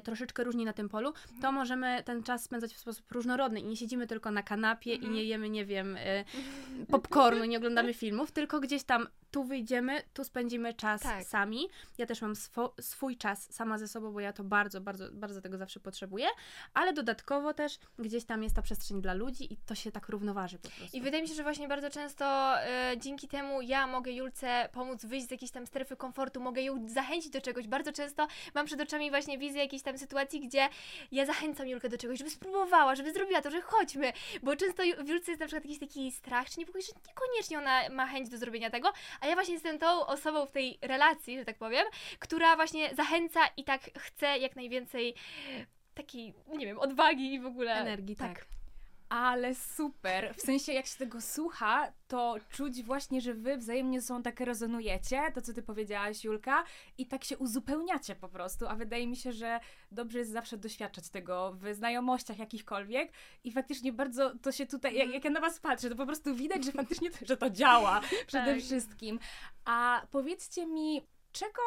troszeczkę 0.03 0.43
różni 0.43 0.65
na 0.65 0.73
tym 0.73 0.89
polu, 0.89 1.13
to 1.41 1.51
możemy 1.51 2.03
ten 2.03 2.23
czas 2.23 2.43
spędzać 2.43 2.73
w 2.73 2.77
sposób 2.77 3.11
różnorodny 3.11 3.59
i 3.59 3.63
nie 3.63 3.77
siedzimy 3.77 4.07
tylko 4.07 4.31
na 4.31 4.43
kanapie 4.43 4.93
i 4.93 5.09
nie 5.09 5.23
jemy, 5.23 5.49
nie 5.49 5.65
wiem, 5.65 5.97
e, 5.99 6.25
popcornu, 6.91 7.45
nie 7.45 7.57
oglądamy 7.57 7.93
filmów, 7.93 8.31
tylko 8.31 8.59
gdzieś 8.59 8.83
tam 8.83 9.07
tu 9.33 9.43
wyjdziemy, 9.43 10.01
tu 10.13 10.23
spędzimy 10.23 10.73
czas 10.73 11.01
tak. 11.01 11.23
sami. 11.23 11.67
Ja 11.97 12.05
też 12.05 12.21
mam 12.21 12.33
swo- 12.33 12.81
swój 12.81 13.17
czas 13.17 13.53
sama 13.53 13.77
ze 13.77 13.87
sobą, 13.87 14.11
bo 14.11 14.19
ja 14.19 14.33
to 14.33 14.43
bardzo, 14.43 14.81
bardzo, 14.81 15.05
bardzo 15.11 15.41
tego 15.41 15.57
zawsze 15.57 15.79
potrzebuję, 15.79 16.27
ale 16.73 16.93
dodatkowo 16.93 17.53
też 17.53 17.79
gdzieś 17.99 18.25
tam 18.25 18.43
jest 18.43 18.55
ta 18.55 18.61
przestrzeń 18.61 19.01
dla 19.01 19.13
ludzi 19.13 19.53
i 19.53 19.57
to 19.57 19.75
się 19.75 19.91
tak 19.91 20.09
równoważy 20.09 20.59
po 20.59 20.69
prostu. 20.69 20.97
I 20.97 21.01
wydaje 21.01 21.23
mi 21.23 21.29
się, 21.29 21.35
że 21.35 21.43
właśnie 21.43 21.67
bardzo 21.67 21.89
często 21.89 22.55
y, 22.93 22.97
dzięki 22.97 23.27
temu 23.27 23.61
ja 23.61 23.87
mogę 23.87 24.11
Julce 24.11 24.69
pomóc 24.73 25.05
wyjść 25.05 25.27
z 25.27 25.31
jakiejś 25.31 25.51
tam 25.51 25.67
strefy 25.67 25.95
komfortu, 25.95 26.41
mogę 26.41 26.61
ją 26.61 26.87
zachęcić 26.87 27.31
do 27.31 27.41
czegoś. 27.41 27.67
Bardzo 27.67 27.91
często 27.91 28.27
mam 28.55 28.65
przed 28.65 28.81
oczami 28.81 29.09
właśnie 29.09 29.37
wizję 29.37 29.61
jakiejś 29.74 29.84
tam 29.84 29.98
sytuacji, 29.98 30.39
gdzie 30.39 30.70
ja 31.12 31.25
zachęcam 31.25 31.68
Julkę 31.68 31.89
do 31.89 31.98
czegoś, 31.98 32.18
żeby 32.18 32.30
spróbowała, 32.30 32.96
żeby 32.96 33.13
zrobiła 33.13 33.42
to, 33.42 33.51
że 33.51 33.62
chodźmy, 33.62 34.13
bo 34.44 34.56
często 34.56 34.84
w 34.84 35.08
Julce 35.08 35.32
jest 35.32 35.39
na 35.39 35.48
przykład 35.48 35.65
jakiś 35.65 35.80
taki 35.80 36.12
strach 36.12 36.50
czy 36.50 36.60
niepokój, 36.60 36.82
że 36.82 36.94
niekoniecznie 37.08 37.58
ona 37.58 37.89
ma 37.89 38.08
chęć 38.08 38.30
do 38.30 38.38
zrobienia 38.38 38.70
tego, 38.70 38.94
a 39.22 39.27
ja 39.27 39.34
właśnie 39.34 39.53
jestem 39.53 39.80
tą 39.80 40.06
osobą 40.06 40.46
w 40.46 40.51
tej 40.51 40.77
relacji, 40.82 41.38
że 41.38 41.46
tak 41.46 41.58
powiem, 41.58 41.86
która 42.20 42.56
właśnie 42.56 42.96
zachęca 42.96 43.39
i 43.58 43.63
tak 43.63 43.82
chce 43.98 44.38
jak 44.38 44.56
najwięcej 44.56 45.15
takiej, 45.94 46.34
nie 46.48 46.65
wiem, 46.65 46.80
odwagi 46.80 47.34
i 47.34 47.39
w 47.39 47.46
ogóle... 47.46 47.74
Energii, 47.74 48.15
tak. 48.15 48.39
tak. 48.39 48.46
Ale 49.13 49.55
super. 49.55 50.36
W 50.36 50.41
sensie, 50.41 50.74
jak 50.74 50.86
się 50.86 50.98
tego 50.98 51.22
słucha, 51.22 51.91
to 52.08 52.36
czuć 52.50 52.84
właśnie, 52.84 53.22
że 53.22 53.34
wy 53.34 53.58
wzajemnie 53.58 54.01
ze 54.01 54.08
sobą 54.08 54.24
tak 54.24 54.39
rezonujecie, 54.39 55.22
to 55.34 55.41
co 55.41 55.53
ty 55.53 55.62
powiedziałaś, 55.62 56.24
Julka, 56.24 56.63
i 56.98 57.08
tak 57.08 57.24
się 57.24 57.38
uzupełniacie 57.38 58.15
po 58.15 58.29
prostu. 58.29 58.67
A 58.67 58.75
wydaje 58.75 59.08
mi 59.08 59.15
się, 59.15 59.32
że 59.32 59.60
dobrze 59.91 60.20
jest 60.20 60.32
zawsze 60.32 60.58
doświadczać 60.58 61.10
tego 61.10 61.53
w 61.53 61.74
znajomościach 61.74 62.39
jakichkolwiek. 62.39 63.12
I 63.43 63.51
faktycznie 63.51 63.93
bardzo 63.93 64.36
to 64.41 64.51
się 64.51 64.65
tutaj, 64.65 64.96
jak, 64.96 65.10
jak 65.10 65.24
ja 65.24 65.32
na 65.32 65.41
was 65.41 65.60
patrzę, 65.60 65.89
to 65.89 65.96
po 65.96 66.05
prostu 66.05 66.36
widać, 66.36 66.65
że 66.65 66.72
faktycznie 66.82 67.12
to, 67.12 67.25
że 67.25 67.38
to 67.38 67.50
działa 67.50 68.01
przede 68.27 68.53
tak. 68.53 68.62
wszystkim. 68.62 69.20
A 69.65 70.08
powiedzcie 70.12 70.65
mi, 70.65 71.08
czego 71.32 71.62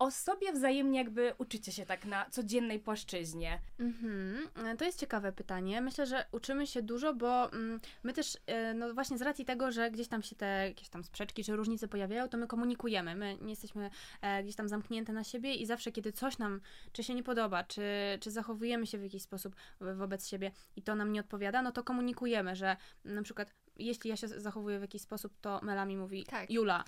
o 0.00 0.10
sobie 0.10 0.52
wzajemnie 0.52 0.98
jakby 0.98 1.34
uczycie 1.38 1.72
się 1.72 1.86
tak 1.86 2.04
na 2.04 2.30
codziennej 2.30 2.80
płaszczyźnie? 2.80 3.60
Mhm. 3.78 4.48
To 4.78 4.84
jest 4.84 5.00
ciekawe 5.00 5.32
pytanie. 5.32 5.80
Myślę, 5.80 6.06
że 6.06 6.24
uczymy 6.32 6.66
się 6.66 6.82
dużo, 6.82 7.14
bo 7.14 7.52
mm, 7.52 7.80
my 8.02 8.12
też, 8.12 8.38
e, 8.46 8.74
no 8.74 8.94
właśnie 8.94 9.18
z 9.18 9.22
racji 9.22 9.44
tego, 9.44 9.72
że 9.72 9.90
gdzieś 9.90 10.08
tam 10.08 10.22
się 10.22 10.36
te 10.36 10.68
jakieś 10.68 10.88
tam 10.88 11.04
sprzeczki 11.04 11.44
czy 11.44 11.56
różnice 11.56 11.88
pojawiają, 11.88 12.28
to 12.28 12.38
my 12.38 12.46
komunikujemy. 12.46 13.14
My 13.14 13.38
nie 13.40 13.50
jesteśmy 13.50 13.90
e, 14.22 14.42
gdzieś 14.42 14.56
tam 14.56 14.68
zamknięte 14.68 15.12
na 15.12 15.24
siebie 15.24 15.54
i 15.54 15.66
zawsze, 15.66 15.92
kiedy 15.92 16.12
coś 16.12 16.38
nam, 16.38 16.60
czy 16.92 17.02
się 17.04 17.14
nie 17.14 17.22
podoba, 17.22 17.64
czy, 17.64 17.82
czy 18.20 18.30
zachowujemy 18.30 18.86
się 18.86 18.98
w 18.98 19.02
jakiś 19.02 19.22
sposób 19.22 19.56
wobec 19.80 20.28
siebie 20.28 20.50
i 20.76 20.82
to 20.82 20.94
nam 20.94 21.12
nie 21.12 21.20
odpowiada, 21.20 21.62
no 21.62 21.72
to 21.72 21.84
komunikujemy, 21.84 22.56
że 22.56 22.76
na 23.04 23.22
przykład 23.22 23.54
jeśli 23.80 24.10
ja 24.10 24.16
się 24.16 24.28
zachowuję 24.28 24.78
w 24.78 24.82
jakiś 24.82 25.02
sposób, 25.02 25.32
to 25.40 25.60
Mela 25.62 25.84
mi 25.84 25.96
mówi, 25.96 26.24
tak. 26.24 26.50
Jula, 26.50 26.84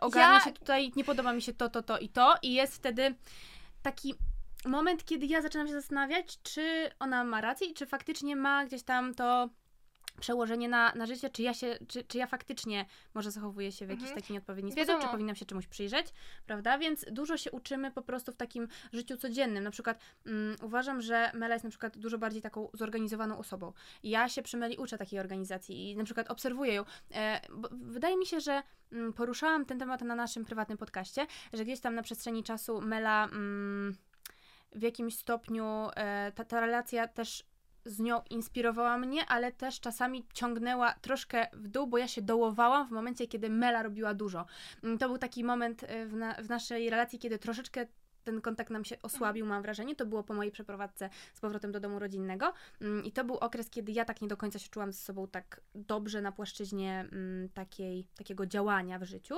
ogarnia 0.00 0.34
ja... 0.34 0.40
się 0.40 0.52
tutaj, 0.52 0.92
nie 0.96 1.04
podoba 1.04 1.32
mi 1.32 1.42
się 1.42 1.52
to, 1.52 1.68
to, 1.68 1.82
to 1.82 1.98
i 1.98 2.08
to 2.08 2.34
i 2.42 2.52
jest 2.54 2.74
wtedy 2.74 3.14
taki 3.82 4.14
moment, 4.64 5.04
kiedy 5.04 5.26
ja 5.26 5.42
zaczynam 5.42 5.66
się 5.66 5.72
zastanawiać, 5.72 6.38
czy 6.42 6.90
ona 6.98 7.24
ma 7.24 7.40
rację 7.40 7.66
i 7.66 7.74
czy 7.74 7.86
faktycznie 7.86 8.36
ma 8.36 8.64
gdzieś 8.64 8.82
tam 8.82 9.14
to 9.14 9.48
przełożenie 10.20 10.68
na, 10.68 10.92
na 10.94 11.06
życie, 11.06 11.30
czy 11.30 11.42
ja 11.42 11.54
się, 11.54 11.78
czy, 11.88 12.04
czy 12.04 12.18
ja 12.18 12.26
faktycznie 12.26 12.86
może 13.14 13.30
zachowuję 13.30 13.72
się 13.72 13.86
w 13.86 13.88
jakiś 13.88 14.04
mhm. 14.04 14.20
taki 14.20 14.32
nieodpowiedni 14.32 14.70
Wiadomo. 14.70 14.98
sposób, 14.98 15.08
czy 15.08 15.12
powinnam 15.12 15.36
się 15.36 15.46
czemuś 15.46 15.66
przyjrzeć, 15.66 16.06
prawda? 16.46 16.78
Więc 16.78 17.06
dużo 17.10 17.36
się 17.36 17.50
uczymy 17.50 17.90
po 17.90 18.02
prostu 18.02 18.32
w 18.32 18.36
takim 18.36 18.68
życiu 18.92 19.16
codziennym. 19.16 19.64
Na 19.64 19.70
przykład 19.70 19.98
mm, 20.26 20.56
uważam, 20.62 21.00
że 21.00 21.30
Mela 21.34 21.54
jest 21.54 21.64
na 21.64 21.70
przykład 21.70 21.98
dużo 21.98 22.18
bardziej 22.18 22.42
taką 22.42 22.68
zorganizowaną 22.74 23.38
osobą. 23.38 23.72
Ja 24.02 24.28
się 24.28 24.42
przy 24.42 24.56
Meli 24.56 24.76
uczę 24.76 24.98
takiej 24.98 25.20
organizacji 25.20 25.90
i 25.90 25.96
na 25.96 26.04
przykład 26.04 26.30
obserwuję 26.30 26.74
ją. 26.74 26.84
E, 27.14 27.40
wydaje 27.72 28.16
mi 28.16 28.26
się, 28.26 28.40
że 28.40 28.62
mm, 28.92 29.12
poruszałam 29.12 29.64
ten 29.64 29.78
temat 29.78 30.00
na 30.00 30.14
naszym 30.14 30.44
prywatnym 30.44 30.78
podcaście, 30.78 31.26
że 31.52 31.64
gdzieś 31.64 31.80
tam 31.80 31.94
na 31.94 32.02
przestrzeni 32.02 32.42
czasu 32.42 32.80
Mela... 32.80 33.24
Mm, 33.24 33.96
w 34.72 34.82
jakimś 34.82 35.16
stopniu 35.16 35.64
e, 35.96 36.32
ta, 36.32 36.44
ta 36.44 36.60
relacja 36.60 37.08
też 37.08 37.44
z 37.84 37.98
nią 37.98 38.20
inspirowała 38.30 38.98
mnie, 38.98 39.26
ale 39.26 39.52
też 39.52 39.80
czasami 39.80 40.26
ciągnęła 40.34 40.94
troszkę 40.94 41.46
w 41.52 41.68
dół, 41.68 41.86
bo 41.86 41.98
ja 41.98 42.08
się 42.08 42.22
dołowałam 42.22 42.88
w 42.88 42.90
momencie, 42.90 43.26
kiedy 43.26 43.50
Mela 43.50 43.82
robiła 43.82 44.14
dużo. 44.14 44.46
Mm, 44.84 44.98
to 44.98 45.08
był 45.08 45.18
taki 45.18 45.44
moment 45.44 45.84
e, 45.84 46.06
w, 46.06 46.14
na, 46.16 46.34
w 46.34 46.48
naszej 46.48 46.90
relacji, 46.90 47.18
kiedy 47.18 47.38
troszeczkę 47.38 47.86
ten 48.24 48.40
kontakt 48.40 48.70
nam 48.70 48.84
się 48.84 49.02
osłabił, 49.02 49.46
mam 49.46 49.62
wrażenie. 49.62 49.96
To 49.96 50.06
było 50.06 50.22
po 50.22 50.34
mojej 50.34 50.52
przeprowadzce 50.52 51.10
z 51.34 51.40
powrotem 51.40 51.72
do 51.72 51.80
domu 51.80 51.98
rodzinnego. 51.98 52.52
Mm, 52.80 53.04
I 53.04 53.12
to 53.12 53.24
był 53.24 53.36
okres, 53.36 53.70
kiedy 53.70 53.92
ja 53.92 54.04
tak 54.04 54.22
nie 54.22 54.28
do 54.28 54.36
końca 54.36 54.58
się 54.58 54.68
czułam 54.68 54.92
ze 54.92 54.98
sobą 54.98 55.28
tak 55.28 55.60
dobrze 55.74 56.22
na 56.22 56.32
płaszczyźnie 56.32 57.06
mm, 57.12 57.48
takiej, 57.48 58.06
takiego 58.16 58.46
działania 58.46 58.98
w 58.98 59.04
życiu. 59.04 59.34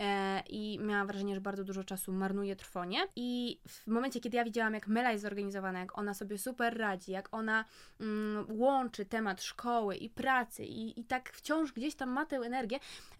E, 0.00 0.42
I 0.48 0.78
miałam 0.82 1.06
wrażenie, 1.06 1.34
że 1.34 1.40
bardzo 1.40 1.64
dużo 1.64 1.84
czasu 1.84 2.12
marnuję 2.12 2.56
trwonie. 2.56 2.98
I 3.16 3.60
w 3.68 3.86
momencie, 3.86 4.20
kiedy 4.20 4.36
ja 4.36 4.44
widziałam, 4.44 4.74
jak 4.74 4.88
Mela 4.88 5.12
jest 5.12 5.22
zorganizowana, 5.22 5.80
jak 5.80 5.98
ona 5.98 6.14
sobie 6.14 6.38
super 6.38 6.78
radzi, 6.78 7.12
jak 7.12 7.28
ona 7.34 7.64
mm, 8.00 8.46
łączy 8.48 9.04
temat 9.04 9.42
szkoły 9.42 9.96
i 9.96 10.10
pracy 10.10 10.64
i, 10.64 11.00
i 11.00 11.04
tak 11.04 11.32
wciąż 11.32 11.72
gdzieś 11.72 11.94
tam 11.94 12.10
ma 12.10 12.26
tę 12.26 12.36
energię, 12.36 12.78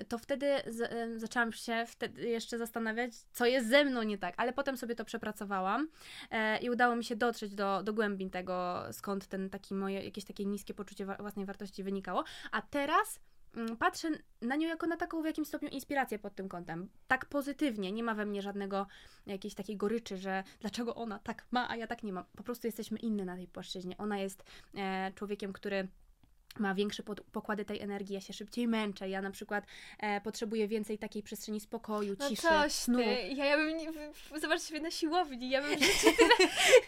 to 0.09 0.19
wtedy 0.19 0.47
z, 0.67 0.81
e, 0.81 1.19
zaczęłam 1.19 1.53
się 1.53 1.85
wtedy 1.87 2.29
jeszcze 2.29 2.59
zastanawiać, 2.59 3.13
co 3.33 3.47
jest 3.47 3.69
ze 3.69 3.85
mną 3.85 4.03
nie 4.03 4.19
tak. 4.19 4.35
Ale 4.37 4.53
potem 4.53 4.77
sobie 4.77 4.95
to 4.99 5.05
przepracowałam 5.05 5.89
e, 6.31 6.59
i 6.59 6.71
udało 6.71 6.97
mi 6.97 7.05
się 7.05 7.17
dotrzeć 7.17 7.55
do, 7.55 7.83
do 7.83 7.95
głębin 7.95 8.31
tego, 8.31 8.83
skąd 8.93 9.27
ten 9.27 9.51
taki 9.51 9.75
moje, 9.75 10.05
jakieś 10.05 10.25
takie 10.25 10.45
niskie 10.45 10.75
poczucie 10.75 11.07
własnej 11.07 11.47
wartości 11.47 11.83
wynikało. 11.83 12.25
A 12.53 12.63
teraz 12.63 13.21
mm, 13.57 13.77
patrzę 13.77 14.11
na 14.43 14.57
nią 14.57 14.69
jako 14.69 14.87
na 14.87 14.97
taką 14.97 15.23
w 15.23 15.25
jakimś 15.25 15.49
stopniu 15.49 15.69
inspirację 15.69 16.19
pod 16.19 16.35
tym 16.35 16.49
kątem. 16.49 16.89
Tak 17.09 17.27
pozytywnie, 17.27 17.93
nie 17.93 18.03
ma 18.03 18.15
we 18.15 18.27
mnie 18.27 18.43
żadnego 18.43 18.87
jakiejś 19.27 19.55
takiej 19.55 19.77
goryczy, 19.77 20.17
że 20.17 20.45
dlaczego 20.61 20.95
ona 20.95 21.19
tak 21.19 21.47
ma, 21.51 21.71
a 21.71 21.77
ja 21.77 21.87
tak 21.87 22.03
nie 22.03 22.13
mam. 22.13 22.25
Po 22.37 22.43
prostu 22.43 22.67
jesteśmy 22.67 22.99
inne 22.99 23.25
na 23.25 23.37
tej 23.37 23.47
płaszczyźnie. 23.47 23.97
Ona 23.97 24.19
jest 24.19 24.45
e, 24.75 25.13
człowiekiem, 25.15 25.53
który 25.53 25.89
ma 26.59 26.75
większe 26.75 27.03
pod, 27.03 27.21
pokłady 27.21 27.65
tej 27.65 27.81
energii, 27.81 28.15
ja 28.15 28.21
się 28.21 28.33
szybciej 28.33 28.69
męczę, 28.69 29.09
ja 29.09 29.23
na 29.23 29.31
przykład 29.31 29.67
e, 29.99 30.21
potrzebuję 30.21 30.69
więcej 30.69 30.99
takiej 30.99 31.23
przestrzeni 31.23 31.61
spokoju, 31.61 32.17
no 32.19 32.29
ciszy, 32.29 32.43
coś 32.43 32.73
snu. 32.73 32.99
Ty. 32.99 33.29
Ja, 33.35 33.45
ja 33.45 33.57
bym, 33.57 33.77
nie, 33.77 33.93
zobacz 34.41 34.61
sobie 34.61 34.81
na 34.81 34.91
siłowni, 34.91 35.51
ja 35.51 35.63
bym 35.63 35.71
tyle, 35.79 36.37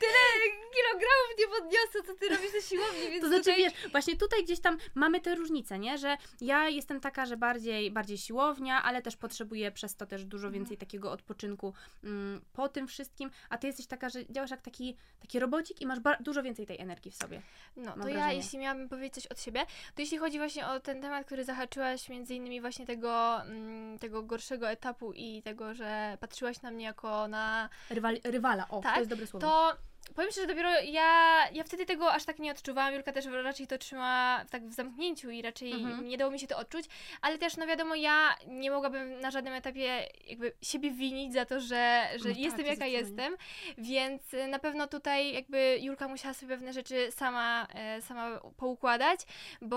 tyle 0.01 0.61
kilogramów 0.75 1.31
nie 1.39 1.47
podniosła, 1.47 2.01
co 2.07 2.15
ty 2.15 2.29
robisz 2.29 2.55
na 2.55 2.61
siłowni, 2.61 3.01
więc 3.11 3.23
To 3.23 3.29
znaczy, 3.29 3.45
tutaj... 3.45 3.57
wiesz, 3.57 3.73
właśnie 3.93 4.17
tutaj 4.17 4.45
gdzieś 4.45 4.61
tam 4.61 4.77
mamy 4.95 5.21
te 5.21 5.35
różnice, 5.35 5.79
nie, 5.79 5.99
że 5.99 6.17
ja 6.41 6.69
jestem 6.69 7.01
taka, 7.01 7.27
że 7.27 7.37
bardziej, 7.37 7.91
bardziej 7.91 8.19
siłownia, 8.19 8.83
ale 8.83 9.03
też 9.03 9.17
potrzebuję 9.17 9.71
przez 9.71 9.97
to 9.97 10.07
też 10.07 10.25
dużo 10.25 10.47
mhm. 10.47 10.55
więcej 10.55 10.75
mm. 10.75 10.81
takiego 10.81 11.13
odpoczynku 11.13 11.75
mm, 12.05 12.41
po 12.53 12.69
tym 12.69 12.89
wszystkim, 12.89 13.31
a 13.49 13.59
ty 13.59 13.67
jesteś 13.67 13.87
taka, 13.87 14.09
że 14.09 14.27
działasz 14.27 14.51
jak 14.51 14.63
taki, 14.63 14.97
taki 15.21 15.39
robocik 15.39 15.81
i 15.81 15.87
masz 15.87 15.99
dużo 16.21 16.43
więcej 16.43 16.67
tej 16.67 16.79
energii 16.79 17.11
w 17.11 17.17
sobie. 17.17 17.43
No, 17.77 17.95
to 18.03 18.09
ja, 18.09 18.33
jeśli 18.33 18.59
miałabym 18.59 18.89
powiedzieć 18.89 19.15
coś 19.15 19.27
od 19.27 19.41
siebie, 19.41 19.50
to 19.95 20.03
jeśli 20.03 20.19
chodzi 20.19 20.39
właśnie 20.39 20.67
o 20.67 20.81
ten 20.81 21.03
temat, 21.03 21.27
który 21.27 21.45
zahaczyłaś 21.45 22.09
między 22.09 22.35
innymi 22.35 22.61
właśnie 22.61 22.87
tego, 22.87 23.43
mm, 23.43 23.99
tego 23.99 24.23
gorszego 24.23 24.71
etapu 24.71 25.13
i 25.13 25.43
tego, 25.43 25.75
że 25.75 26.19
patrzyłaś 26.21 26.63
na 26.63 26.71
mnie 26.71 26.85
jako 26.85 27.29
na... 27.29 27.69
Rywal, 27.91 28.19
rywala, 28.25 28.69
o, 28.69 28.81
tak, 28.81 28.95
to 28.95 29.01
jest 29.01 29.11
dobre 29.11 29.27
słowo. 29.27 29.47
To 29.47 29.77
powiem 30.15 30.31
szczerze, 30.31 30.47
dopiero 30.47 30.71
ja, 30.81 31.41
ja 31.53 31.65
wtedy 31.65 31.87
tego 31.87 32.13
aż 32.13 32.25
tak 32.25 32.39
nie 32.39 32.51
odczuwałam. 32.51 32.95
Julka 32.95 33.13
też 33.13 33.27
raczej 33.27 33.67
to 33.67 33.79
trzyma 33.79 34.45
tak 34.51 34.67
w 34.67 34.73
zamknięciu 34.73 35.31
i 35.31 35.43
raczej 35.43 35.73
mhm. 35.73 36.09
nie 36.09 36.19
dało 36.19 36.31
mi 36.31 36.41
się 36.41 36.47
to 36.47 36.59
odczuć, 36.59 36.85
ale 37.23 37.39
też, 37.39 37.57
no 37.57 37.67
wiadomo, 37.67 37.95
ja 37.95 38.35
nie 38.47 38.71
mogłabym 38.71 39.21
na 39.21 39.31
żadnym 39.31 39.55
etapie 39.55 40.09
jakby 40.29 40.53
siebie 40.63 40.91
winić 40.91 41.33
za 41.33 41.45
to, 41.45 41.61
że, 41.61 42.09
że 42.17 42.29
no 42.29 42.35
jestem 42.39 42.65
tak, 42.65 42.67
jaka 42.67 42.87
jestem, 42.87 43.37
więc 43.79 44.23
na 44.49 44.59
pewno 44.59 44.87
tutaj 44.87 45.33
jakby 45.33 45.79
Julka 45.81 46.09
musiała 46.09 46.35
sobie 46.35 46.55
pewne 46.55 46.73
rzeczy 46.73 47.13
sama, 47.13 47.67
e, 47.75 48.03
sama 48.03 48.41
poukładać, 48.57 49.21
bo 49.63 49.77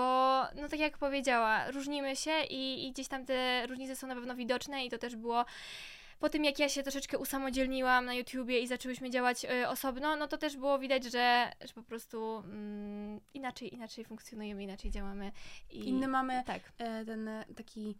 no 0.54 0.68
tak 0.68 0.80
jak 0.80 0.98
powiedziała, 0.98 1.70
różnimy 1.70 2.16
się 2.16 2.42
i, 2.50 2.86
i 2.86 2.92
gdzieś 2.92 3.08
tam 3.08 3.26
te 3.26 3.66
różnice 3.66 3.96
są 3.96 4.06
na 4.06 4.14
pewno 4.14 4.34
widoczne 4.34 4.84
i 4.84 4.90
to 4.90 4.98
też 4.98 5.16
było 5.16 5.44
po 6.18 6.28
tym 6.28 6.44
jak 6.44 6.58
ja 6.58 6.68
się 6.68 6.82
troszeczkę 6.82 7.18
usamodzielniłam 7.18 8.04
na 8.04 8.14
YouTubie 8.14 8.60
i 8.60 8.66
zaczęłyśmy 8.66 9.10
działać 9.10 9.44
y, 9.44 9.68
osobno, 9.68 10.16
no 10.16 10.28
to 10.28 10.38
też 10.38 10.56
było 10.56 10.78
widać, 10.78 11.04
że, 11.04 11.52
że 11.60 11.74
po 11.74 11.82
prostu 11.82 12.36
mm, 12.36 13.20
inaczej, 13.34 13.74
inaczej 13.74 14.04
funkcjonujemy, 14.04 14.62
inaczej 14.62 14.90
działamy. 14.90 15.32
I, 15.70 15.88
Inny 15.88 16.08
mamy 16.08 16.42
tak. 16.46 16.72
E, 16.78 17.04
ten 17.04 17.28
e, 17.28 17.44
taki, 17.56 17.98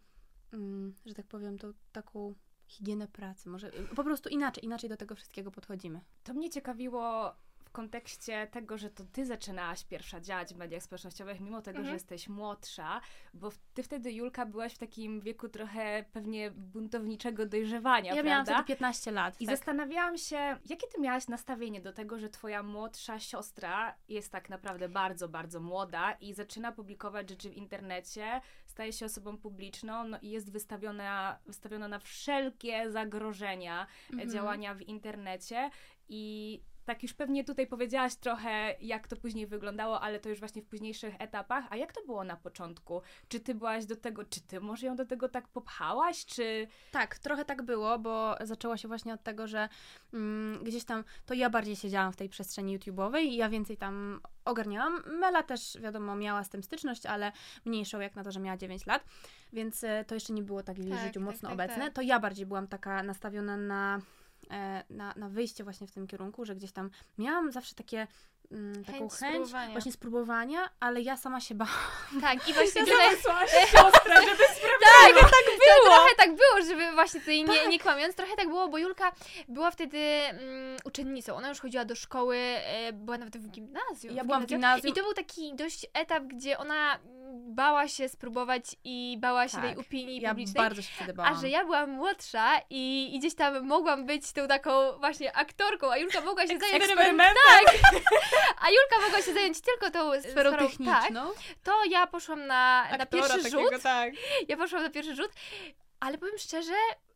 mm, 0.53 0.93
że 1.05 1.13
tak 1.13 1.27
powiem, 1.27 1.57
to 1.57 1.67
taką 1.91 2.33
higienę 2.67 3.07
pracy, 3.07 3.49
może 3.49 3.71
po 3.95 4.03
prostu 4.03 4.29
inaczej, 4.29 4.65
inaczej 4.65 4.89
do 4.89 4.97
tego 4.97 5.15
wszystkiego 5.15 5.51
podchodzimy. 5.51 6.01
To 6.23 6.33
mnie 6.33 6.49
ciekawiło 6.49 7.35
kontekście 7.75 8.47
tego, 8.47 8.77
że 8.77 8.89
to 8.89 9.03
ty 9.11 9.25
zaczynałaś 9.25 9.83
pierwsza 9.83 10.21
działać 10.21 10.53
w 10.53 10.57
mediach 10.57 10.83
społecznościowych, 10.83 11.39
mimo 11.39 11.61
tego, 11.61 11.77
mhm. 11.77 11.85
że 11.85 11.93
jesteś 11.93 12.29
młodsza, 12.29 13.01
bo 13.33 13.49
ty 13.73 13.83
wtedy, 13.83 14.11
Julka, 14.11 14.45
byłaś 14.45 14.73
w 14.73 14.77
takim 14.77 15.21
wieku 15.21 15.49
trochę 15.49 16.05
pewnie 16.11 16.51
buntowniczego 16.51 17.45
dojrzewania, 17.45 18.09
ja 18.09 18.13
prawda? 18.13 18.29
miałam 18.29 18.45
wtedy 18.45 18.63
15 18.63 19.11
lat. 19.11 19.41
I 19.41 19.45
tak. 19.45 19.55
zastanawiałam 19.55 20.17
się, 20.17 20.37
jakie 20.69 20.87
ty 20.87 21.01
miałaś 21.01 21.27
nastawienie 21.27 21.81
do 21.81 21.93
tego, 21.93 22.19
że 22.19 22.29
twoja 22.29 22.63
młodsza 22.63 23.19
siostra 23.19 23.95
jest 24.07 24.31
tak 24.31 24.49
naprawdę 24.49 24.89
bardzo, 24.89 25.29
bardzo 25.29 25.59
młoda 25.59 26.11
i 26.11 26.33
zaczyna 26.33 26.71
publikować 26.71 27.29
rzeczy 27.29 27.49
w 27.49 27.57
internecie, 27.57 28.41
staje 28.67 28.93
się 28.93 29.05
osobą 29.05 29.37
publiczną, 29.37 30.03
no 30.03 30.17
i 30.21 30.29
jest 30.29 30.51
wystawiona, 30.51 31.39
wystawiona 31.45 31.87
na 31.87 31.99
wszelkie 31.99 32.91
zagrożenia 32.91 33.87
mhm. 34.11 34.29
działania 34.29 34.75
w 34.75 34.81
internecie 34.81 35.69
i 36.09 36.61
tak 36.85 37.03
już 37.03 37.13
pewnie 37.13 37.43
tutaj 37.43 37.67
powiedziałaś 37.67 38.15
trochę, 38.15 38.75
jak 38.81 39.07
to 39.07 39.15
później 39.15 39.47
wyglądało, 39.47 40.01
ale 40.01 40.19
to 40.19 40.29
już 40.29 40.39
właśnie 40.39 40.61
w 40.61 40.65
późniejszych 40.65 41.15
etapach. 41.19 41.65
A 41.69 41.75
jak 41.75 41.93
to 41.93 42.01
było 42.05 42.23
na 42.23 42.35
początku? 42.35 43.01
Czy 43.27 43.39
ty 43.39 43.55
byłaś 43.55 43.85
do 43.85 43.95
tego, 43.95 44.25
czy 44.25 44.41
ty 44.41 44.59
może 44.59 44.87
ją 44.87 44.95
do 44.95 45.05
tego 45.05 45.29
tak 45.29 45.47
popchałaś, 45.47 46.25
czy... 46.25 46.67
Tak, 46.91 47.19
trochę 47.19 47.45
tak 47.45 47.61
było, 47.61 47.99
bo 47.99 48.35
zaczęło 48.41 48.77
się 48.77 48.87
właśnie 48.87 49.13
od 49.13 49.23
tego, 49.23 49.47
że 49.47 49.69
mm, 50.13 50.63
gdzieś 50.63 50.83
tam 50.83 51.03
to 51.25 51.33
ja 51.33 51.49
bardziej 51.49 51.75
siedziałam 51.75 52.11
w 52.11 52.15
tej 52.15 52.29
przestrzeni 52.29 52.79
YouTube'owej 52.79 53.21
i 53.21 53.35
ja 53.35 53.49
więcej 53.49 53.77
tam 53.77 54.21
ogarniałam. 54.45 55.03
Mela 55.19 55.43
też, 55.43 55.77
wiadomo, 55.81 56.15
miała 56.15 56.43
z 56.43 56.49
tym 56.49 56.63
styczność, 56.63 57.05
ale 57.05 57.31
mniejszą 57.65 57.99
jak 57.99 58.15
na 58.15 58.23
to, 58.23 58.31
że 58.31 58.39
miała 58.39 58.57
9 58.57 58.85
lat, 58.85 59.05
więc 59.53 59.83
e, 59.83 60.05
to 60.07 60.15
jeszcze 60.15 60.33
nie 60.33 60.43
było 60.43 60.63
tak 60.63 60.75
w 60.77 60.83
jej 60.83 60.91
Tak, 60.91 61.01
życiu 61.01 61.19
tak, 61.19 61.23
mocno 61.23 61.49
tak, 61.49 61.53
obecne. 61.53 61.83
tak. 61.83 61.93
To 61.93 62.01
ja 62.01 62.19
bardziej 62.19 62.45
byłam 62.45 62.67
taka 62.67 63.03
nastawiona 63.03 63.57
na, 63.57 64.01
na, 64.89 65.13
na 65.15 65.29
wyjście 65.29 65.63
właśnie 65.63 65.87
w 65.87 65.91
tym 65.91 66.07
kierunku, 66.07 66.45
że 66.45 66.55
gdzieś 66.55 66.71
tam 66.71 66.89
miałam 67.17 67.51
zawsze 67.51 67.75
takie 67.75 68.07
mm, 68.51 68.85
taką 68.85 68.99
Chęć 68.99 69.13
chęć 69.13 69.33
spróbowania. 69.47 69.71
właśnie 69.71 69.91
spróbowania, 69.91 70.69
ale 70.79 71.01
ja 71.01 71.17
sama 71.17 71.41
się 71.41 71.55
bałam. 71.55 71.73
Tak, 72.21 72.49
i 72.49 72.53
właśnie 72.53 72.85
tutaj... 72.85 73.15
Wysłałaś 73.15 73.51
siostrę, 73.51 74.15
żeby 74.15 74.43
Tak, 74.83 75.13
tak 75.13 75.45
było. 75.45 75.95
trochę 75.95 76.15
tak 76.17 76.29
było, 76.29 76.65
żeby 76.67 76.91
właśnie 76.93 77.19
tutaj 77.19 77.43
nie, 77.43 77.67
nie 77.67 77.79
kłamiąc, 77.79 78.15
trochę 78.15 78.35
tak 78.35 78.47
było, 78.47 78.67
bo 78.69 78.77
Julka 78.77 79.11
była 79.47 79.71
wtedy 79.71 79.97
mm, 79.97 80.77
uczennicą. 80.85 81.35
Ona 81.35 81.49
już 81.49 81.59
chodziła 81.59 81.85
do 81.85 81.95
szkoły, 81.95 82.37
e, 82.37 82.93
była 82.93 83.17
nawet 83.17 83.37
w 83.37 83.49
gimnazjum. 83.49 84.15
Ja 84.15 84.23
byłam 84.23 84.43
w 84.43 84.45
gimnazjum. 84.45 84.91
I 84.91 84.95
to 84.95 85.03
był 85.03 85.13
taki 85.13 85.55
dość 85.55 85.85
etap, 85.93 86.23
gdzie 86.23 86.57
ona 86.57 86.99
bała 87.35 87.87
się 87.87 88.09
spróbować 88.09 88.63
i 88.83 89.17
bała 89.19 89.47
się 89.47 89.57
Tak. 89.57 89.61
tej 89.65 89.77
opinii 89.77 90.21
Ja 90.21 90.29
publicznej. 90.29 90.63
bardzo 90.63 90.81
się 90.81 90.89
wtedy 90.95 91.13
bałam. 91.13 91.33
A 91.33 91.41
że 91.41 91.49
ja 91.49 91.63
byłam 91.65 91.89
młodsza 91.89 92.51
i, 92.69 93.15
i 93.15 93.19
gdzieś 93.19 93.35
tam 93.35 93.65
mogłam 93.67 94.05
być 94.05 94.31
tą 94.31 94.47
taką 94.47 94.97
właśnie 94.99 95.37
aktorką, 95.37 95.91
a 95.91 95.97
Julka 95.97 96.21
mogła 96.21 96.47
się 96.47 96.57
zająć 96.59 96.83
Eksperymentem. 96.83 97.35
a 98.61 98.69
Julka 98.69 99.01
mogła 99.05 99.21
się 99.21 99.33
zająć 99.33 99.61
tylko 99.61 99.91
tą 99.91 100.21
sferą 100.21 100.51
Tak, 100.51 100.59
techniczną. 100.59 101.31
to 101.63 101.71
ja 101.89 102.07
poszłam 102.07 102.39
na, 102.39 102.83
na 102.83 102.89
Aktora 102.89 103.05
pierwszy 103.07 103.43
takiego, 103.51 103.71
rzut. 103.73 103.81
tak. 103.83 104.13
Ja 104.47 104.57
poszłam 104.57 104.83
na 104.83 104.89
pierwszy 104.89 105.15
rzut, 105.15 105.31
ale 105.99 106.17
powiem 106.17 106.37
szczerze, 106.37 106.73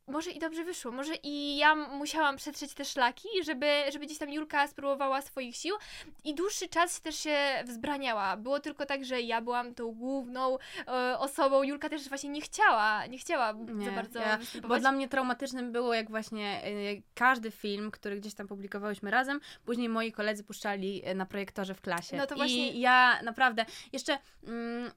może 0.09 0.31
i 0.31 0.39
dobrze 0.39 0.63
wyszło. 0.63 0.91
Może 0.91 1.13
i 1.23 1.57
ja 1.57 1.75
musiałam 1.75 2.37
przetrzeć 2.37 2.73
te 2.73 2.85
szlaki, 2.85 3.27
żeby, 3.45 3.67
żeby 3.93 4.05
gdzieś 4.05 4.17
tam 4.17 4.29
Julka 4.29 4.67
spróbowała 4.67 5.21
swoich 5.21 5.55
sił 5.55 5.75
i 6.23 6.35
dłuższy 6.35 6.67
czas 6.67 7.01
też 7.01 7.15
się 7.15 7.37
wzbraniała. 7.65 8.37
Było 8.37 8.59
tylko 8.59 8.85
tak, 8.85 9.05
że 9.05 9.21
ja 9.21 9.41
byłam 9.41 9.75
tą 9.75 9.91
główną 9.91 10.57
e, 10.87 11.19
osobą. 11.19 11.63
Julka 11.63 11.89
też 11.89 12.09
właśnie 12.09 12.29
nie 12.29 12.41
chciała, 12.41 13.05
nie 13.05 13.17
chciała 13.17 13.53
Nie, 13.53 13.85
za 13.85 13.91
bardzo 13.91 14.19
ja-. 14.19 14.39
Bo 14.67 14.79
dla 14.79 14.91
mnie 14.91 15.09
traumatycznym 15.09 15.71
było, 15.71 15.93
jak 15.93 16.09
właśnie 16.09 16.67
y, 16.67 17.03
każdy 17.13 17.51
film, 17.51 17.91
który 17.91 18.19
gdzieś 18.19 18.33
tam 18.33 18.47
publikowałyśmy 18.47 19.11
razem, 19.11 19.39
później 19.65 19.89
moi 19.89 20.11
koledzy 20.11 20.43
puszczali 20.43 21.09
y, 21.09 21.15
na 21.15 21.25
projektorze 21.25 21.73
w 21.73 21.81
klasie. 21.81 22.17
No 22.17 22.27
to 22.27 22.35
właśnie- 22.35 22.71
I 22.71 22.79
ja 22.79 23.21
naprawdę, 23.23 23.65
jeszcze 23.93 24.19
mm, 24.43 24.91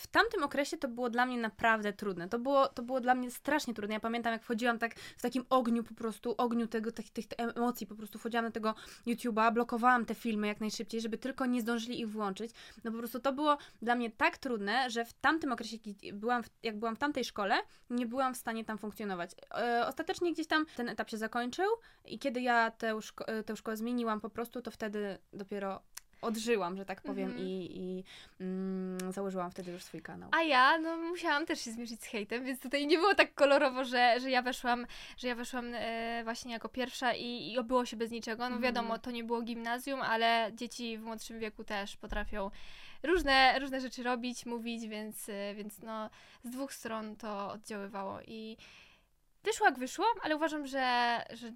w 0.00 0.06
tamtym 0.06 0.42
okresie 0.42 0.76
to 0.76 0.88
było 0.88 1.10
dla 1.10 1.26
mnie 1.26 1.38
naprawdę 1.38 1.92
trudne. 1.92 2.28
To 2.28 2.38
było, 2.38 2.68
to 2.68 2.82
było 2.82 3.00
dla 3.00 3.14
mnie 3.14 3.30
strasznie 3.30 3.74
trudne. 3.74 3.94
Ja 3.94 4.00
pamiętam, 4.00 4.32
jak 4.32 4.42
wchodziłam 4.42 4.78
tak 4.78 4.94
w 4.94 5.22
takim 5.22 5.44
ogniu 5.50 5.84
po 5.84 5.94
prostu, 5.94 6.34
ogniu 6.38 6.66
tego, 6.66 6.92
tych, 6.92 7.10
tych 7.10 7.24
emocji, 7.36 7.86
po 7.86 7.94
prostu 7.94 8.18
wchodziłam 8.18 8.44
na 8.44 8.50
tego 8.50 8.74
YouTube'a, 9.06 9.52
blokowałam 9.52 10.06
te 10.06 10.14
filmy 10.14 10.46
jak 10.46 10.60
najszybciej, 10.60 11.00
żeby 11.00 11.18
tylko 11.18 11.46
nie 11.46 11.60
zdążyli 11.60 12.00
ich 12.00 12.10
włączyć. 12.10 12.50
No 12.84 12.92
po 12.92 12.98
prostu 12.98 13.20
to 13.20 13.32
było 13.32 13.58
dla 13.82 13.94
mnie 13.94 14.10
tak 14.10 14.38
trudne, 14.38 14.90
że 14.90 15.04
w 15.04 15.12
tamtym 15.12 15.52
okresie, 15.52 15.76
byłam 16.12 16.42
w, 16.42 16.50
jak 16.62 16.78
byłam 16.78 16.96
w 16.96 16.98
tamtej 16.98 17.24
szkole, 17.24 17.54
nie 17.90 18.06
byłam 18.06 18.34
w 18.34 18.36
stanie 18.36 18.64
tam 18.64 18.78
funkcjonować. 18.78 19.30
E, 19.54 19.86
ostatecznie 19.86 20.32
gdzieś 20.32 20.46
tam 20.46 20.66
ten 20.76 20.88
etap 20.88 21.10
się 21.10 21.16
zakończył 21.16 21.66
i 22.04 22.18
kiedy 22.18 22.40
ja 22.40 22.70
tę, 22.70 22.94
szko- 22.94 23.44
tę 23.44 23.56
szkołę 23.56 23.76
zmieniłam 23.76 24.20
po 24.20 24.30
prostu, 24.30 24.62
to 24.62 24.70
wtedy 24.70 25.18
dopiero 25.32 25.82
odżyłam, 26.22 26.76
że 26.76 26.84
tak 26.84 27.00
powiem 27.02 27.28
Mhm. 27.30 27.46
i, 27.48 27.68
i 27.76 28.04
mm, 28.40 29.12
założyłam 29.12 29.50
wtedy 29.50 29.72
już 29.72 29.82
swój 29.84 30.02
kanał. 30.02 30.28
A 30.32 30.42
ja, 30.42 30.78
no 30.78 30.96
musiałam 30.96 31.46
też 31.46 31.60
się 31.60 31.72
zmierzyć 31.72 32.02
z 32.02 32.06
hejtem, 32.06 32.44
więc 32.44 32.60
tutaj 32.60 32.86
nie 32.86 32.98
było 32.98 33.14
tak 33.14 33.34
kolorowo, 33.34 33.84
że, 33.84 34.20
że 34.20 34.30
ja 34.30 34.42
weszłam, 34.42 34.86
że 35.16 35.28
ja 35.28 35.34
weszłam 35.34 35.72
e, 35.74 36.20
właśnie 36.24 36.52
jako 36.52 36.68
pierwsza 36.68 37.14
i, 37.14 37.52
i 37.52 37.58
obyło 37.58 37.86
się 37.86 37.96
bez 37.96 38.10
niczego. 38.10 38.38
No 38.42 38.46
Mhm. 38.56 38.62
wiadomo, 38.62 38.98
to 38.98 39.10
nie 39.10 39.24
było 39.24 39.42
gimnazjum, 39.42 40.00
ale 40.02 40.50
dzieci 40.54 40.98
w 40.98 41.02
młodszym 41.02 41.38
wieku 41.38 41.64
też 41.64 41.96
potrafią 41.96 42.50
różne, 43.02 43.58
różne 43.58 43.80
rzeczy 43.80 44.02
robić, 44.02 44.46
mówić, 44.46 44.88
więc, 44.88 45.28
e, 45.28 45.54
więc 45.54 45.78
no 45.82 46.10
z 46.44 46.50
dwóch 46.50 46.72
stron 46.74 47.16
to 47.16 47.50
oddziaływało 47.50 48.20
i 48.26 48.56
wyszło 49.44 49.66
jak 49.66 49.78
wyszło, 49.78 50.04
ale 50.22 50.36
uważam, 50.36 50.66
że, 50.66 51.18
że, 51.32 51.52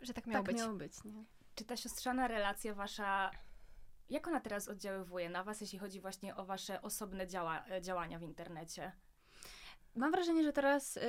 że 0.00 0.14
tak 0.14 0.26
miało 0.26 0.44
tak 0.44 0.54
być. 0.54 0.62
miało 0.62 0.74
być, 0.74 1.04
nie? 1.04 1.24
Czy 1.54 1.64
ta 1.64 1.76
siostrzana 1.76 2.28
relacja 2.28 2.74
wasza, 2.74 3.30
jak 4.10 4.26
ona 4.28 4.40
teraz 4.40 4.68
oddziaływuje 4.68 5.30
na 5.30 5.44
was, 5.44 5.60
jeśli 5.60 5.78
chodzi 5.78 6.00
właśnie 6.00 6.36
o 6.36 6.44
wasze 6.44 6.82
osobne 6.82 7.26
działa, 7.26 7.64
działania 7.80 8.18
w 8.18 8.22
internecie? 8.22 8.92
Mam 9.94 10.10
wrażenie, 10.12 10.42
że 10.42 10.52
teraz 10.52 10.96
y, 10.96 11.00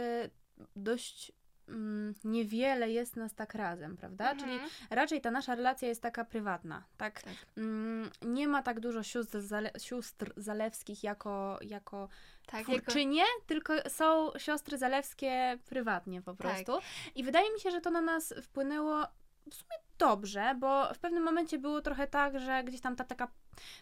dość 0.75 1.32
mm, 1.68 2.13
niewiele 2.24 2.89
jest 2.92 3.16
nas 3.16 3.34
tak 3.36 3.56
razem, 3.56 3.98
prawda? 3.98 4.36
Czyli 4.36 4.51
Mhm. 4.54 4.70
raczej 4.89 5.22
ta 5.22 5.32
nasza 5.32 5.56
relacja 5.56 5.88
jest 5.88 6.01
taka 6.01 6.25
prywatna, 6.25 6.84
tak? 6.98 7.22
Tak. 7.22 7.34
Mm, 7.58 8.10
nie 8.22 8.48
ma 8.48 8.63
tak 8.63 8.80
dużo 8.80 9.04
sióstr, 9.04 9.42
zale, 9.42 9.72
sióstr 9.80 10.34
zalewskich 10.38 11.04
jako, 11.04 11.60
jako 11.62 12.10
Tak, 12.46 12.60
jako, 12.70 12.81
twórczynie, 12.81 13.24
tylko 13.48 13.74
są 13.90 14.31
siostry 14.38 14.77
zalewskie 14.77 15.57
prywatnie 15.66 16.22
po 16.22 16.31
Tak. 16.33 16.38
prostu. 16.40 16.79
I 17.16 17.24
wydaje 17.24 17.53
mi 17.53 17.60
się, 17.60 17.72
że 17.72 17.81
to 17.81 17.92
na 17.92 18.01
nas 18.01 18.33
wpłynęło 18.44 19.03
w 19.51 19.53
sumie 19.53 19.77
dobrze, 19.98 20.55
bo 20.60 20.94
w 20.94 21.00
pewnym 21.00 21.24
momencie 21.24 21.60
było 21.60 21.81
trochę 21.81 22.07
tak, 22.07 22.40
że 22.40 22.64
gdzieś 22.64 22.81
tam 22.81 22.96
ta 22.96 23.03
taka 23.03 23.27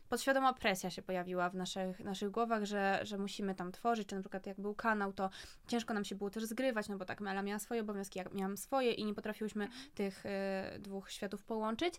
podświadoma 0.09 0.53
presja 0.53 0.89
się 0.89 1.01
pojawiła 1.01 1.49
w 1.49 1.55
naszych, 1.55 1.99
naszych 1.99 2.31
głowach, 2.31 2.65
że, 2.65 2.99
że 3.03 3.17
musimy 3.17 3.55
tam 3.55 3.71
tworzyć, 3.71 4.07
czy 4.07 4.15
na 4.15 4.21
przykład 4.21 4.45
jak 4.45 4.61
był 4.61 4.75
kanał, 4.75 5.13
to 5.13 5.29
ciężko 5.67 5.93
nam 5.93 6.05
się 6.05 6.15
było 6.15 6.29
też 6.29 6.43
zgrywać, 6.43 6.89
no 6.89 6.97
bo 6.97 7.05
tak 7.05 7.21
Mela 7.21 7.41
miała 7.41 7.59
swoje 7.59 7.81
obowiązki, 7.81 8.19
ja 8.19 8.25
miałam 8.33 8.57
swoje 8.57 8.91
i 8.91 9.05
nie 9.05 9.13
potrafiłyśmy 9.13 9.67
tych 9.95 10.25
y, 10.25 10.79
dwóch 10.79 11.11
światów 11.11 11.43
połączyć. 11.43 11.93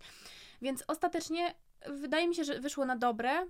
Więc 0.63 0.85
ostatecznie 0.87 1.55
wydaje 1.89 2.29
mi 2.29 2.35
się, 2.35 2.45
że 2.45 2.61
wyszło 2.61 2.85
na 2.85 2.97
dobre, 2.97 3.31
mm, 3.31 3.49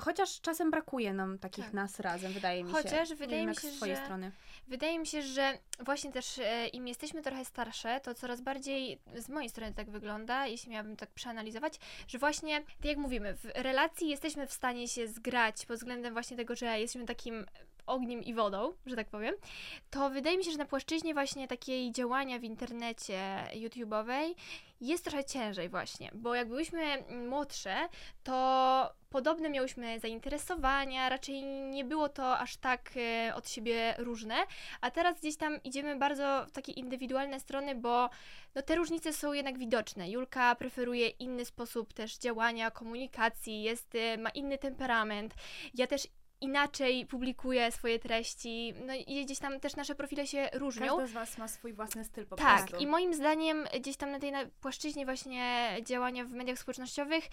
chociaż 0.00 0.40
czasem 0.40 0.70
brakuje 0.70 1.12
nam 1.12 1.38
takich 1.38 1.64
Tak. 1.64 1.74
nas 1.74 2.00
razem, 2.00 2.32
wydaje 2.32 2.64
mi 2.64 2.70
się. 2.70 2.76
Chociaż 2.76 3.14
wydaje 3.14 3.46
mi 3.46 3.54
się, 3.56 3.70
z 3.70 3.76
twojej 3.76 3.96
że- 3.96 4.02
strony. 4.04 4.32
Wydaje 4.68 4.98
mi 4.98 5.06
się, 5.06 5.22
że 5.22 5.58
właśnie 5.84 6.12
też 6.12 6.38
e, 6.38 6.68
im 6.68 6.88
jesteśmy 6.88 7.22
trochę 7.22 7.44
starsze, 7.44 8.00
to 8.00 8.14
coraz 8.14 8.40
bardziej 8.40 8.98
z 9.16 9.28
mojej 9.28 9.50
strony 9.50 9.74
tak 9.74 9.90
wygląda, 9.90 10.46
jeśli 10.46 10.70
miałabym 10.70 10.96
tak 10.96 11.10
przeanalizować, 11.10 11.74
że 12.08 12.18
właśnie, 12.18 12.60
tak 12.60 12.84
jak 12.84 12.98
mówimy, 12.98 13.34
w 13.36 13.44
relacji 13.54 14.08
jesteśmy 14.08 14.46
w 14.46 14.52
stanie 14.52 14.88
się 14.88 15.08
zgrać 15.08 15.66
pod 15.66 15.76
względem 15.76 16.12
właśnie 16.12 16.36
tego, 16.36 16.54
że 16.56 16.80
jesteśmy 16.80 17.06
takim 17.06 17.46
ogniem 17.86 18.22
i 18.24 18.34
wodą, 18.34 18.72
że 18.86 18.96
tak 18.96 19.08
powiem, 19.08 19.34
to 19.90 20.10
wydaje 20.10 20.38
mi 20.38 20.44
się, 20.44 20.50
że 20.50 20.58
na 20.58 20.64
płaszczyźnie 20.64 21.14
właśnie 21.14 21.48
takiej 21.48 21.92
działania 21.92 22.38
w 22.38 22.44
internecie 22.44 23.20
YouTube'owej 23.52 24.34
jest 24.80 25.04
trochę 25.04 25.24
ciężej 25.24 25.68
właśnie, 25.68 26.10
bo 26.14 26.34
jak 26.34 26.48
byłyśmy 26.48 27.04
młodsze, 27.28 27.88
to 28.22 28.94
podobne 29.10 29.50
miałyśmy 29.50 30.00
zainteresowania, 30.00 31.08
raczej 31.08 31.42
nie 31.44 31.84
było 31.84 32.08
to 32.08 32.38
aż 32.38 32.56
tak 32.56 32.90
e, 32.96 33.34
od 33.34 33.48
siebie 33.48 33.94
różne, 33.98 34.34
a 34.80 34.90
teraz 34.90 35.20
gdzieś 35.20 35.36
tam 35.36 35.62
idziemy 35.62 35.96
bardzo 35.96 36.46
w 36.46 36.50
takie 36.50 36.72
indywidualne 36.72 37.40
strony, 37.40 37.74
bo 37.74 38.10
no, 38.54 38.62
te 38.62 38.74
różnice 38.74 39.12
są 39.12 39.32
jednak 39.32 39.58
widoczne. 39.58 40.10
Julka 40.10 40.54
preferuje 40.54 41.08
inny 41.08 41.44
sposób 41.44 41.92
też 41.92 42.18
działania, 42.18 42.70
komunikacji, 42.70 43.62
jest, 43.62 43.94
e, 43.94 44.18
ma 44.18 44.30
inny 44.30 44.58
temperament. 44.58 45.34
Ja 45.74 45.86
też 45.86 46.08
inaczej 46.40 47.06
publikuję 47.06 47.72
swoje 47.72 47.98
treści, 47.98 48.74
no 48.86 48.94
i 49.06 49.24
gdzieś 49.24 49.38
tam 49.38 49.60
też 49.60 49.76
nasze 49.76 49.94
profile 49.94 50.26
się 50.26 50.48
różnią. 50.52 50.86
Każda 50.86 51.06
z 51.06 51.12
was 51.12 51.38
ma 51.38 51.48
swój 51.48 51.72
własny 51.72 52.04
styl 52.04 52.26
po 52.26 52.36
Tak, 52.36 52.58
prostu. 52.58 52.84
i 52.84 52.86
moim 52.86 53.14
zdaniem 53.14 53.66
gdzieś 53.80 53.96
tam 53.96 54.10
na 54.10 54.18
tej 54.18 54.32
płaszczyźnie 54.60 55.04
właśnie 55.04 55.76
działania 55.82 56.24
w 56.24 56.32
mediach 56.32 56.58
społecznościowych, 56.58 57.24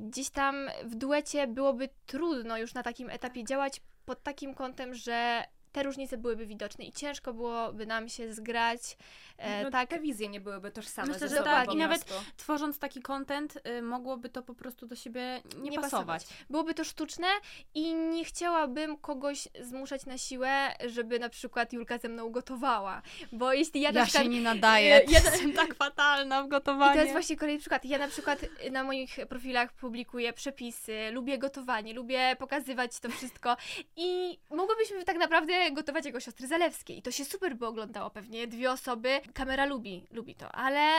gdzieś 0.00 0.30
tam 0.30 0.70
w 0.84 0.94
duecie 0.94 1.46
byłoby 1.46 1.88
trudno 2.06 2.58
już 2.58 2.74
na 2.74 2.82
takim 2.82 3.10
etapie 3.10 3.44
działać 3.44 3.80
pod 4.04 4.22
takim 4.22 4.54
kątem, 4.54 4.94
że 4.94 5.44
te 5.72 5.82
różnice 5.82 6.18
byłyby 6.18 6.46
widoczne 6.46 6.84
i 6.84 6.92
ciężko 6.92 7.34
byłoby 7.34 7.86
nam 7.86 8.08
się 8.08 8.32
zgrać. 8.34 8.96
E, 9.38 9.62
no, 9.64 9.70
tak, 9.70 9.88
Te 9.90 10.00
wizje 10.00 10.28
nie 10.28 10.40
byłyby 10.40 10.70
tożsame 10.70 11.08
Myślę, 11.12 11.28
ze 11.28 11.28
że 11.28 11.36
sobą 11.36 11.50
tak. 11.50 11.66
po 11.66 11.72
I 11.72 11.76
nawet. 11.76 12.04
Tworząc 12.36 12.78
taki 12.78 13.02
content, 13.02 13.58
y, 13.78 13.82
mogłoby 13.82 14.28
to 14.28 14.42
po 14.42 14.54
prostu 14.54 14.86
do 14.86 14.96
siebie 14.96 15.42
nie, 15.58 15.70
Nie 15.70 15.80
pasować. 15.80 16.26
byłoby 16.50 16.74
to 16.74 16.84
sztuczne 16.84 17.26
i 17.74 17.94
nie 17.94 18.24
chciałabym 18.24 18.96
kogoś 18.96 19.48
zmuszać 19.60 20.06
na 20.06 20.18
siłę, 20.18 20.74
żeby 20.86 21.18
na 21.18 21.28
przykład 21.28 21.72
Julka 21.72 21.98
ze 21.98 22.08
mną 22.08 22.30
gotowała. 22.30 23.02
Bo 23.32 23.52
jeśli 23.52 23.80
ja, 23.80 23.92
na 23.92 23.98
Ja 24.00 24.04
przykład 24.06 24.24
się 24.24 24.30
nie 24.30 24.40
nadaję. 24.40 24.88
Ja- 24.88 25.00
Ja 25.00 25.30
jestem 25.30 25.52
tak 25.52 25.74
fatalna 25.74 26.42
w 26.42 26.46
I 26.46 26.48
gotowaniu. 26.48 26.94
to 26.94 27.00
jest 27.00 27.12
właśnie 27.12 27.36
kolejny 27.36 27.60
przykład. 27.60 27.84
Ja 27.84 27.98
na 27.98 28.08
przykład 28.08 28.38
na 28.70 28.84
moich 28.84 29.16
profilach 29.28 29.72
publikuję 29.72 30.32
przepisy, 30.32 31.10
lubię 31.12 31.38
gotowanie, 31.38 31.94
lubię 31.94 32.36
pokazywać 32.38 33.00
to 33.00 33.08
wszystko 33.10 33.56
i 33.96 34.38
mogłybyśmy 34.50 35.04
tak 35.04 35.16
naprawdę 35.16 35.59
gotować 35.72 36.06
jako 36.06 36.20
siostry 36.20 36.46
Zalewskie 36.46 36.94
i 36.94 37.02
to 37.02 37.10
się 37.10 37.24
super 37.24 37.56
by 37.56 37.66
oglądało 37.66 38.10
pewnie. 38.10 38.46
Dwie 38.46 38.72
osoby, 38.72 39.20
kamera 39.34 39.66
lubi, 39.66 40.06
lubi 40.10 40.34
to, 40.34 40.52
ale 40.52 40.90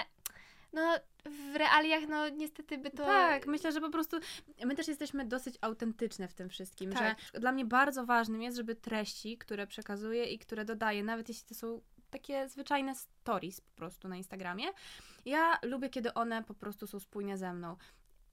no 0.73 0.99
w 1.25 1.55
realiach, 1.55 2.03
no 2.09 2.29
niestety 2.29 2.77
by 2.77 2.89
to... 2.89 3.05
Tak, 3.05 3.47
myślę, 3.47 3.71
że 3.71 3.81
po 3.81 3.89
prostu 3.89 4.17
my 4.65 4.75
też 4.75 4.87
jesteśmy 4.87 5.25
dosyć 5.25 5.55
autentyczne 5.61 6.27
w 6.27 6.33
tym 6.33 6.49
wszystkim, 6.49 6.91
Tak. 6.91 7.17
że 7.33 7.39
dla 7.39 7.51
mnie 7.51 7.65
bardzo 7.65 8.05
ważnym 8.05 8.41
jest, 8.41 8.57
żeby 8.57 8.75
treści, 8.75 9.37
które 9.37 9.67
przekazuję 9.67 10.25
i 10.25 10.39
które 10.39 10.65
dodaję, 10.65 11.03
nawet 11.03 11.29
jeśli 11.29 11.47
to 11.47 11.55
są 11.55 11.81
takie 12.09 12.49
zwyczajne 12.49 12.95
stories 12.95 13.61
po 13.61 13.75
prostu 13.75 14.07
na 14.07 14.17
Instagramie, 14.17 14.65
ja 15.25 15.59
lubię, 15.63 15.89
kiedy 15.89 16.13
one 16.13 16.43
po 16.43 16.53
prostu 16.53 16.87
są 16.87 16.99
spójne 16.99 17.37
ze 17.37 17.53
mną. 17.53 17.75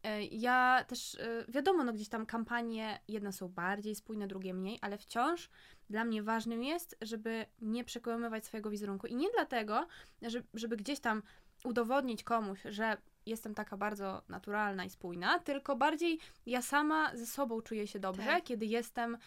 E, 0.02 0.24
Ja 0.24 0.84
też, 0.88 1.14
e, 1.14 1.44
wiadomo, 1.48 1.84
no 1.84 1.92
gdzieś 1.92 2.08
tam 2.08 2.26
kampanie, 2.26 3.00
jedne 3.08 3.32
są 3.32 3.48
bardziej 3.48 3.94
spójne, 3.94 4.26
drugie 4.26 4.54
mniej, 4.54 4.78
ale 4.80 4.98
wciąż 4.98 5.50
dla 5.90 6.04
mnie 6.04 6.22
ważnym 6.22 6.62
jest, 6.62 6.96
żeby 7.00 7.46
nie 7.60 7.84
przekłamywać 7.84 8.44
swojego 8.46 8.70
wizerunku. 8.70 9.06
I 9.06 9.16
nie 9.16 9.28
dlatego, 9.34 9.86
że- 10.22 10.42
żeby 10.54 10.76
gdzieś 10.76 11.00
tam 11.00 11.22
udowodnić 11.64 12.24
komuś, 12.24 12.58
że 12.64 12.96
jestem 13.26 13.54
taka 13.54 13.76
bardzo 13.76 14.22
naturalna 14.28 14.84
i 14.84 14.90
spójna, 14.90 15.38
tylko 15.38 15.76
bardziej 15.76 16.18
ja 16.46 16.62
sama 16.62 17.16
ze 17.16 17.26
sobą 17.26 17.62
czuję 17.62 17.86
się 17.86 17.98
dobrze, 17.98 18.26
Tak. 18.26 18.44
kiedy 18.44 18.66
jestem 18.66 19.18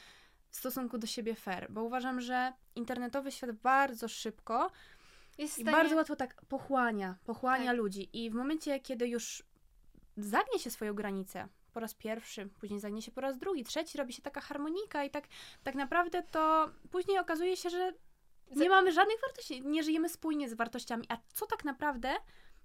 w 0.50 0.56
stosunku 0.56 0.98
do 0.98 1.08
siebie 1.08 1.36
fair, 1.36 1.68
bo 1.72 1.84
uważam, 1.84 2.22
że 2.22 2.54
internetowy 2.76 3.32
świat 3.32 3.52
bardzo 3.52 4.08
szybko 4.08 4.72
Jest 5.38 5.60
i 5.60 5.62
stanie... 5.62 5.78
bardzo 5.78 5.96
łatwo 5.96 6.16
tak 6.16 6.46
pochłania, 6.46 7.16
pochłania 7.26 7.66
Tak. 7.66 7.78
ludzi 7.78 8.10
i 8.14 8.30
w 8.30 8.34
momencie, 8.34 8.80
kiedy 8.80 9.08
już 9.08 9.44
zagnie 10.18 10.60
się 10.60 10.72
swoją 10.72 10.94
granicę 10.94 11.48
po 11.74 11.80
raz 11.80 11.94
pierwszy, 11.94 12.50
później 12.60 12.80
zagnie 12.80 13.02
się 13.02 13.12
po 13.12 13.22
raz 13.22 13.38
drugi, 13.38 13.64
trzeci, 13.64 13.98
robi 13.98 14.14
się 14.14 14.22
taka 14.22 14.42
harmonika 14.42 15.04
i 15.04 15.10
tak, 15.10 15.28
tak 15.64 15.76
naprawdę 15.76 16.24
to 16.24 16.70
później 16.92 17.20
okazuje 17.20 17.58
się, 17.58 17.70
że 17.70 17.94
nie 18.56 18.70
mamy 18.70 18.92
żadnych 18.92 19.22
wartości, 19.22 19.62
nie 19.62 19.84
żyjemy 19.84 20.10
spójnie 20.10 20.50
z 20.50 20.54
wartościami. 20.54 21.06
A 21.10 21.18
co 21.34 21.48
tak 21.48 21.66
naprawdę 21.66 22.10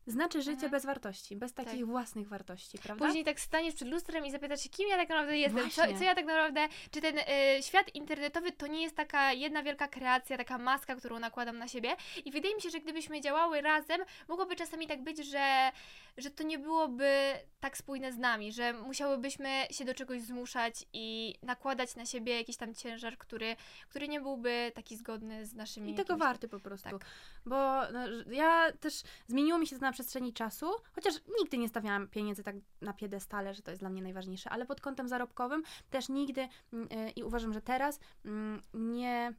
znaczy 0.07 0.39
życie 0.43 0.53
Mhm. 0.53 0.71
bez 0.73 0.87
wartości, 0.87 1.37
bez 1.37 1.53
takich 1.55 1.73
Tak. 1.81 1.85
własnych 1.87 2.29
wartości, 2.29 2.79
prawda? 2.79 3.07
Później 3.07 3.25
tak 3.25 3.41
staniesz 3.41 3.75
przed 3.75 3.89
lustrem 3.89 4.27
i 4.27 4.31
zapytasz 4.31 4.61
się, 4.61 4.69
kim 4.69 4.89
ja 4.89 4.97
tak 4.97 5.09
naprawdę 5.09 5.39
jestem, 5.39 5.71
co, 5.71 5.83
co 5.99 6.05
ja 6.05 6.15
tak 6.15 6.25
naprawdę, 6.27 6.69
czy 6.91 7.01
ten 7.01 7.19
e, 7.19 7.63
świat 7.63 7.95
internetowy 7.95 8.53
to 8.53 8.67
nie 8.67 8.83
jest 8.83 8.97
taka 8.97 9.33
jedna 9.33 9.63
wielka 9.63 9.89
kreacja, 9.89 10.37
taka 10.37 10.59
maska, 10.59 10.97
którą 10.97 11.19
nakładam 11.19 11.59
na 11.59 11.69
siebie 11.69 11.97
i 12.25 12.31
wydaje 12.31 12.55
mi 12.55 12.63
się, 12.63 12.71
że 12.71 12.81
gdybyśmy 12.81 13.21
działały 13.21 13.61
razem, 13.61 14.01
mogłoby 14.29 14.57
czasami 14.57 14.87
tak 14.87 15.03
być, 15.03 15.27
że, 15.27 15.71
że 16.19 16.31
to 16.31 16.43
nie 16.45 16.59
byłoby 16.59 17.33
tak 17.61 17.77
spójne 17.77 18.13
z 18.13 18.19
nami, 18.19 18.53
że 18.53 18.73
musiałybyśmy 18.73 19.49
się 19.71 19.85
do 19.85 19.95
czegoś 19.95 20.23
zmuszać 20.23 20.75
i 20.93 21.35
nakładać 21.43 21.97
na 21.97 22.07
siebie 22.07 22.37
jakiś 22.39 22.57
tam 22.57 22.75
ciężar, 22.75 23.19
który, 23.19 23.57
który 23.89 24.09
nie 24.09 24.21
byłby 24.21 24.73
taki 24.75 24.97
zgodny 24.97 25.47
z 25.47 25.55
naszymi 25.55 25.93
I 25.93 25.95
tego 25.95 26.15
jakimiś- 26.15 26.19
warty 26.27 26.49
po 26.49 26.61
prostu. 26.61 26.91
tak. 26.91 27.07
Bo 27.47 27.57
no, 27.93 28.01
ja 28.31 28.73
też 28.73 29.03
zmieniło 29.27 29.59
mi 29.59 29.67
się 29.67 29.77
to 29.77 29.83
na 29.83 29.93
przestrzeni 29.93 30.33
czasu, 30.33 30.71
chociaż 30.93 31.15
nigdy 31.39 31.59
nie 31.59 31.69
stawiałam 31.69 32.09
pieniędzy 32.09 32.43
tak 32.43 32.57
na 32.81 32.93
piedestale, 32.93 33.55
że 33.55 33.63
to 33.63 33.71
jest 33.71 33.83
dla 33.83 33.91
mnie 33.91 34.03
najważniejsze, 34.03 34.51
ale 34.51 34.67
pod 34.67 34.81
kątem 34.81 35.09
zarobkowym 35.09 35.63
też 35.91 36.09
nigdy 36.09 36.49
mm, 36.73 36.89
y, 36.93 37.11
i 37.11 37.23
uważam, 37.23 37.53
że 37.53 37.61
teraz 37.61 38.01
mm, 38.25 38.63
nie, 38.75 39.35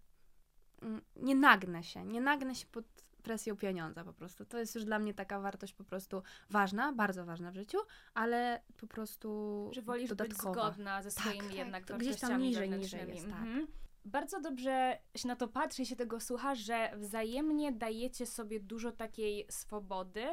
mm, 0.81 1.01
nie 1.15 1.35
nagnę 1.35 1.83
się, 1.83 2.05
nie 2.05 2.21
nagnę 2.21 2.55
się 2.55 2.67
pod 2.67 2.85
presją 3.23 3.57
pieniądza 3.57 4.03
po 4.03 4.13
prostu. 4.13 4.45
To 4.45 4.59
jest 4.59 4.75
już 4.75 4.85
dla 4.85 4.99
mnie 4.99 5.13
taka 5.13 5.39
wartość 5.39 5.73
po 5.73 5.83
prostu 5.83 6.23
ważna, 6.49 6.93
bardzo 6.93 7.25
ważna 7.25 7.51
w 7.51 7.55
życiu, 7.55 7.77
ale 8.13 8.61
po 8.77 8.87
prostu 8.87 9.69
Że 9.73 9.81
wolisz 9.81 10.09
dodatkowa. 10.09 10.49
być 10.49 10.61
zgodna 10.61 11.03
ze 11.03 11.11
swoimi 11.11 11.47
tak, 11.47 11.53
jednak 11.57 11.85
to 11.85 11.97
gdzieś 11.97 12.19
tam 12.19 12.41
niżej, 12.41 12.69
niżej 12.69 13.09
jest, 13.09 13.29
tak. 13.29 13.41
Mhm. 13.41 13.67
Bardzo 14.07 14.41
dobrze 14.41 14.99
się 15.15 15.27
na 15.27 15.35
to 15.35 15.47
patrzy 15.47 15.85
się 15.85 15.95
tego 15.95 16.19
słucha, 16.19 16.55
że 16.55 16.91
wzajemnie 16.97 17.71
dajecie 17.71 18.25
sobie 18.25 18.59
dużo 18.59 18.91
takiej 18.91 19.45
swobody 19.49 20.25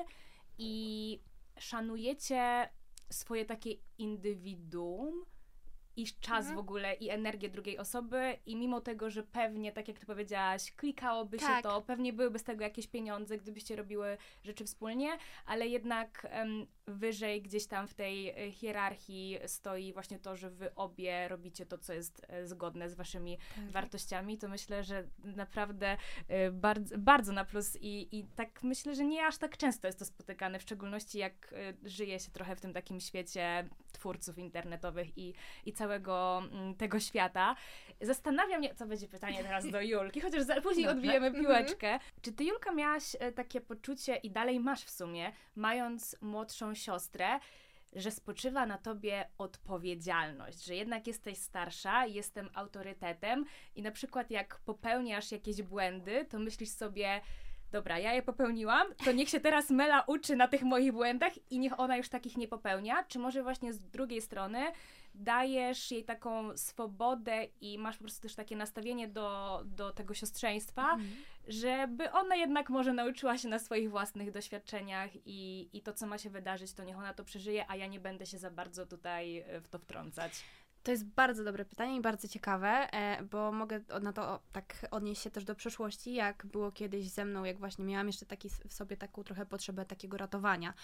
i 0.58 1.20
szanujecie 1.58 2.68
swoje 3.10 3.44
takie 3.44 3.70
indywiduum 3.98 5.24
i 5.96 6.06
czas 6.20 6.38
Mhm. 6.38 6.56
w 6.56 6.58
ogóle 6.58 6.94
i 6.94 7.10
energię 7.10 7.48
drugiej 7.48 7.78
osoby 7.78 8.38
i 8.46 8.56
mimo 8.56 8.80
tego, 8.80 9.10
że 9.10 9.22
pewnie, 9.22 9.72
tak 9.72 9.88
jak 9.88 9.98
ty 9.98 10.06
powiedziałaś, 10.06 10.72
klikałoby 10.72 11.38
się 11.38 11.46
Tak. 11.46 11.62
to, 11.62 11.82
pewnie 11.82 12.12
byłyby 12.12 12.38
z 12.38 12.44
tego 12.44 12.64
jakieś 12.64 12.86
pieniądze, 12.86 13.38
gdybyście 13.38 13.76
robiły 13.76 14.16
rzeczy 14.44 14.64
wspólnie, 14.64 15.18
ale 15.46 15.68
jednak 15.68 16.26
em, 16.30 16.66
wyżej 16.86 17.42
gdzieś 17.42 17.66
tam 17.66 17.88
w 17.88 17.94
tej 17.94 18.28
e, 18.28 18.52
hierarchii 18.52 19.38
stoi 19.46 19.92
właśnie 19.92 20.18
to, 20.18 20.36
że 20.36 20.50
wy 20.50 20.74
obie 20.74 21.28
robicie 21.28 21.66
to, 21.66 21.78
co 21.78 21.92
jest 21.92 22.22
e, 22.28 22.46
zgodne 22.46 22.90
z 22.90 22.94
waszymi 22.94 23.38
Tak. 23.56 23.70
wartościami, 23.70 24.38
to 24.38 24.48
myślę, 24.48 24.84
że 24.84 25.08
naprawdę 25.24 25.96
e, 26.28 26.50
bardzo, 26.50 26.98
bardzo 26.98 27.32
na 27.32 27.44
plus 27.44 27.76
i, 27.80 28.18
i 28.18 28.24
tak 28.36 28.62
myślę, 28.62 28.94
że 28.94 29.04
nie 29.04 29.26
aż 29.26 29.38
tak 29.38 29.56
często 29.56 29.86
jest 29.88 29.98
to 29.98 30.04
spotykane, 30.04 30.58
w 30.58 30.62
szczególności 30.62 31.18
jak 31.18 31.54
żyje 31.84 32.20
się 32.20 32.30
trochę 32.30 32.56
w 32.56 32.60
tym 32.60 32.72
takim 32.72 33.00
świecie 33.00 33.68
twórców 33.92 34.38
internetowych 34.38 35.18
i, 35.18 35.34
i 35.66 35.72
całego 35.72 36.42
mm, 36.52 36.74
tego 36.74 37.00
świata. 37.00 37.56
Zastanawia 38.00 38.58
mnie, 38.58 38.74
co 38.74 38.86
będzie 38.86 39.08
pytanie 39.08 39.42
teraz 39.42 39.70
do 39.70 39.80
Julki, 39.80 40.20
chociaż 40.20 40.42
za, 40.42 40.60
później 40.60 40.84
Dobrze. 40.86 40.98
odbijemy 40.98 41.26
Mhm. 41.26 41.44
piłeczkę. 41.44 41.98
Czy 42.22 42.32
ty, 42.32 42.44
Julka, 42.44 42.72
miałaś 42.72 43.16
takie 43.34 43.60
poczucie 43.60 44.16
i 44.16 44.30
dalej 44.30 44.60
masz 44.60 44.84
w 44.84 44.90
sumie, 44.90 45.32
mając 45.56 46.16
młodszą 46.20 46.73
siostrę, 46.74 47.40
że 47.92 48.10
spoczywa 48.10 48.66
na 48.66 48.78
tobie 48.78 49.28
odpowiedzialność, 49.38 50.64
że 50.64 50.74
jednak 50.74 51.06
jesteś 51.06 51.38
starsza, 51.38 52.06
jestem 52.06 52.50
autorytetem 52.54 53.44
i 53.76 53.82
na 53.82 53.90
przykład 53.90 54.30
jak 54.30 54.60
popełniasz 54.64 55.32
jakieś 55.32 55.62
błędy, 55.62 56.24
to 56.24 56.38
myślisz 56.38 56.70
sobie, 56.70 57.20
dobra, 57.72 57.98
ja 57.98 58.14
je 58.14 58.22
popełniłam, 58.22 58.86
to 59.04 59.12
niech 59.12 59.28
się 59.28 59.40
teraz 59.40 59.70
Mela 59.70 60.04
uczy 60.06 60.36
na 60.36 60.48
tych 60.48 60.62
moich 60.62 60.92
błędach 60.92 61.32
i 61.50 61.58
niech 61.58 61.80
ona 61.80 61.96
już 61.96 62.08
takich 62.08 62.36
nie 62.36 62.48
popełnia, 62.48 63.04
czy 63.04 63.18
może 63.18 63.42
właśnie 63.42 63.72
z 63.72 63.84
drugiej 63.84 64.22
strony 64.22 64.72
dajesz 65.14 65.90
jej 65.90 66.04
taką 66.04 66.56
swobodę 66.56 67.46
i 67.60 67.78
masz 67.78 67.96
po 67.96 68.04
prostu 68.04 68.22
też 68.22 68.34
takie 68.34 68.56
nastawienie 68.56 69.08
do, 69.08 69.60
do 69.64 69.92
tego 69.92 70.14
siostrzeństwa, 70.14 70.82
Mhm. 70.92 71.10
żeby 71.48 72.10
ona 72.10 72.36
jednak 72.36 72.70
może 72.70 72.92
nauczyła 72.92 73.38
się 73.38 73.48
na 73.48 73.58
swoich 73.58 73.90
własnych 73.90 74.30
doświadczeniach 74.30 75.10
i, 75.26 75.68
i 75.72 75.82
to, 75.82 75.92
co 75.92 76.06
ma 76.06 76.18
się 76.18 76.30
wydarzyć, 76.30 76.72
to 76.72 76.84
niech 76.84 76.98
ona 76.98 77.14
to 77.14 77.24
przeżyje, 77.24 77.64
a 77.70 77.76
ja 77.76 77.86
nie 77.86 78.00
będę 78.00 78.26
się 78.26 78.38
za 78.38 78.50
bardzo 78.50 78.86
tutaj 78.86 79.38
e, 79.38 79.60
w 79.60 79.68
to 79.68 79.78
wtrącać. 79.78 80.44
To 80.82 80.90
jest 80.90 81.04
bardzo 81.06 81.44
dobre 81.44 81.64
pytanie 81.64 81.96
i 81.96 82.00
bardzo 82.00 82.28
ciekawe, 82.28 82.68
e, 82.68 83.22
bo 83.22 83.52
mogę 83.52 83.80
na 84.02 84.12
to 84.12 84.40
tak 84.52 84.86
odnieść 84.90 85.22
się 85.22 85.30
też 85.30 85.44
do 85.44 85.54
przeszłości, 85.54 86.14
jak 86.14 86.46
było 86.46 86.72
kiedyś 86.72 87.08
ze 87.08 87.24
mną, 87.24 87.44
jak 87.44 87.58
właśnie 87.58 87.84
miałam 87.84 88.06
jeszcze 88.06 88.26
taki, 88.26 88.48
w 88.50 88.74
sobie 88.74 88.96
taką 88.96 89.24
trochę 89.24 89.46
potrzebę 89.46 89.84
takiego 89.84 90.16
ratowania 90.16 90.74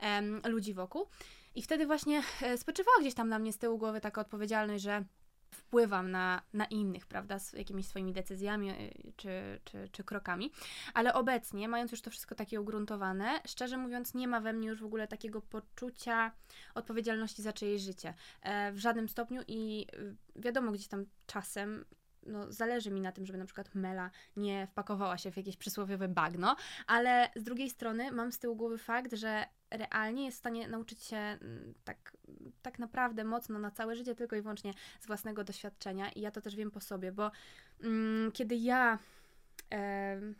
em, 0.00 0.40
ludzi 0.44 0.74
wokół. 0.74 1.06
I 1.54 1.62
wtedy 1.62 1.86
właśnie 1.86 2.22
e, 2.42 2.58
spoczywała 2.58 2.96
gdzieś 3.00 3.14
tam 3.14 3.28
na 3.28 3.38
mnie 3.38 3.52
z 3.52 3.58
tyłu 3.58 3.78
głowy 3.78 4.00
taka 4.00 4.20
odpowiedzialność, 4.20 4.84
że 4.84 5.04
wpływam 5.50 6.10
na, 6.10 6.42
na 6.52 6.64
innych, 6.64 7.06
prawda, 7.06 7.38
z 7.38 7.52
jakimiś 7.52 7.86
swoimi 7.86 8.12
decyzjami 8.12 8.70
e, 8.70 8.74
czy, 9.16 9.60
czy, 9.64 9.88
czy 9.92 10.04
krokami. 10.04 10.52
Ale 10.94 11.14
obecnie, 11.14 11.68
mając 11.68 11.90
już 11.90 12.02
to 12.02 12.10
wszystko 12.10 12.34
takie 12.34 12.60
ugruntowane, 12.60 13.40
szczerze 13.46 13.76
mówiąc, 13.76 14.14
nie 14.14 14.28
ma 14.28 14.40
we 14.40 14.52
mnie 14.52 14.68
już 14.68 14.80
w 14.80 14.84
ogóle 14.84 15.08
takiego 15.08 15.40
poczucia 15.40 16.32
odpowiedzialności 16.74 17.42
za 17.42 17.52
czyjeś 17.52 17.82
życie 17.82 18.14
e, 18.42 18.72
w 18.72 18.78
żadnym 18.78 19.08
stopniu 19.08 19.42
i 19.48 19.86
wiadomo, 20.36 20.72
gdzieś 20.72 20.88
tam 20.88 21.06
czasem 21.26 21.84
no, 22.26 22.52
zależy 22.52 22.90
mi 22.90 23.00
na 23.00 23.12
tym, 23.12 23.26
żeby 23.26 23.38
na 23.38 23.44
przykład 23.44 23.74
Mela 23.74 24.10
nie 24.36 24.66
wpakowała 24.66 25.18
się 25.18 25.32
w 25.32 25.36
jakieś 25.36 25.56
przysłowiowe 25.56 26.08
bagno, 26.08 26.56
ale 26.86 27.30
z 27.36 27.42
drugiej 27.42 27.70
strony 27.70 28.12
mam 28.12 28.32
z 28.32 28.38
tyłu 28.38 28.56
głowy 28.56 28.78
fakt, 28.78 29.14
że 29.14 29.44
realnie 29.70 30.24
jest 30.24 30.36
w 30.36 30.40
stanie 30.40 30.68
nauczyć 30.68 31.02
się 31.02 31.16
mm, 31.16 31.74
tak, 31.84 32.12
tak 32.62 32.78
naprawdę 32.78 33.24
mocno 33.24 33.58
na 33.58 33.70
całe 33.70 33.96
życie, 33.96 34.14
tylko 34.14 34.36
i 34.36 34.42
wyłącznie 34.42 34.74
z 35.00 35.06
własnego 35.06 35.44
doświadczenia. 35.44 36.10
I 36.10 36.20
ja 36.20 36.30
to 36.30 36.40
też 36.40 36.56
wiem 36.56 36.70
po 36.70 36.80
sobie, 36.80 37.12
bo 37.12 37.30
mm, 37.82 38.32
kiedy 38.32 38.56
ja 38.56 38.98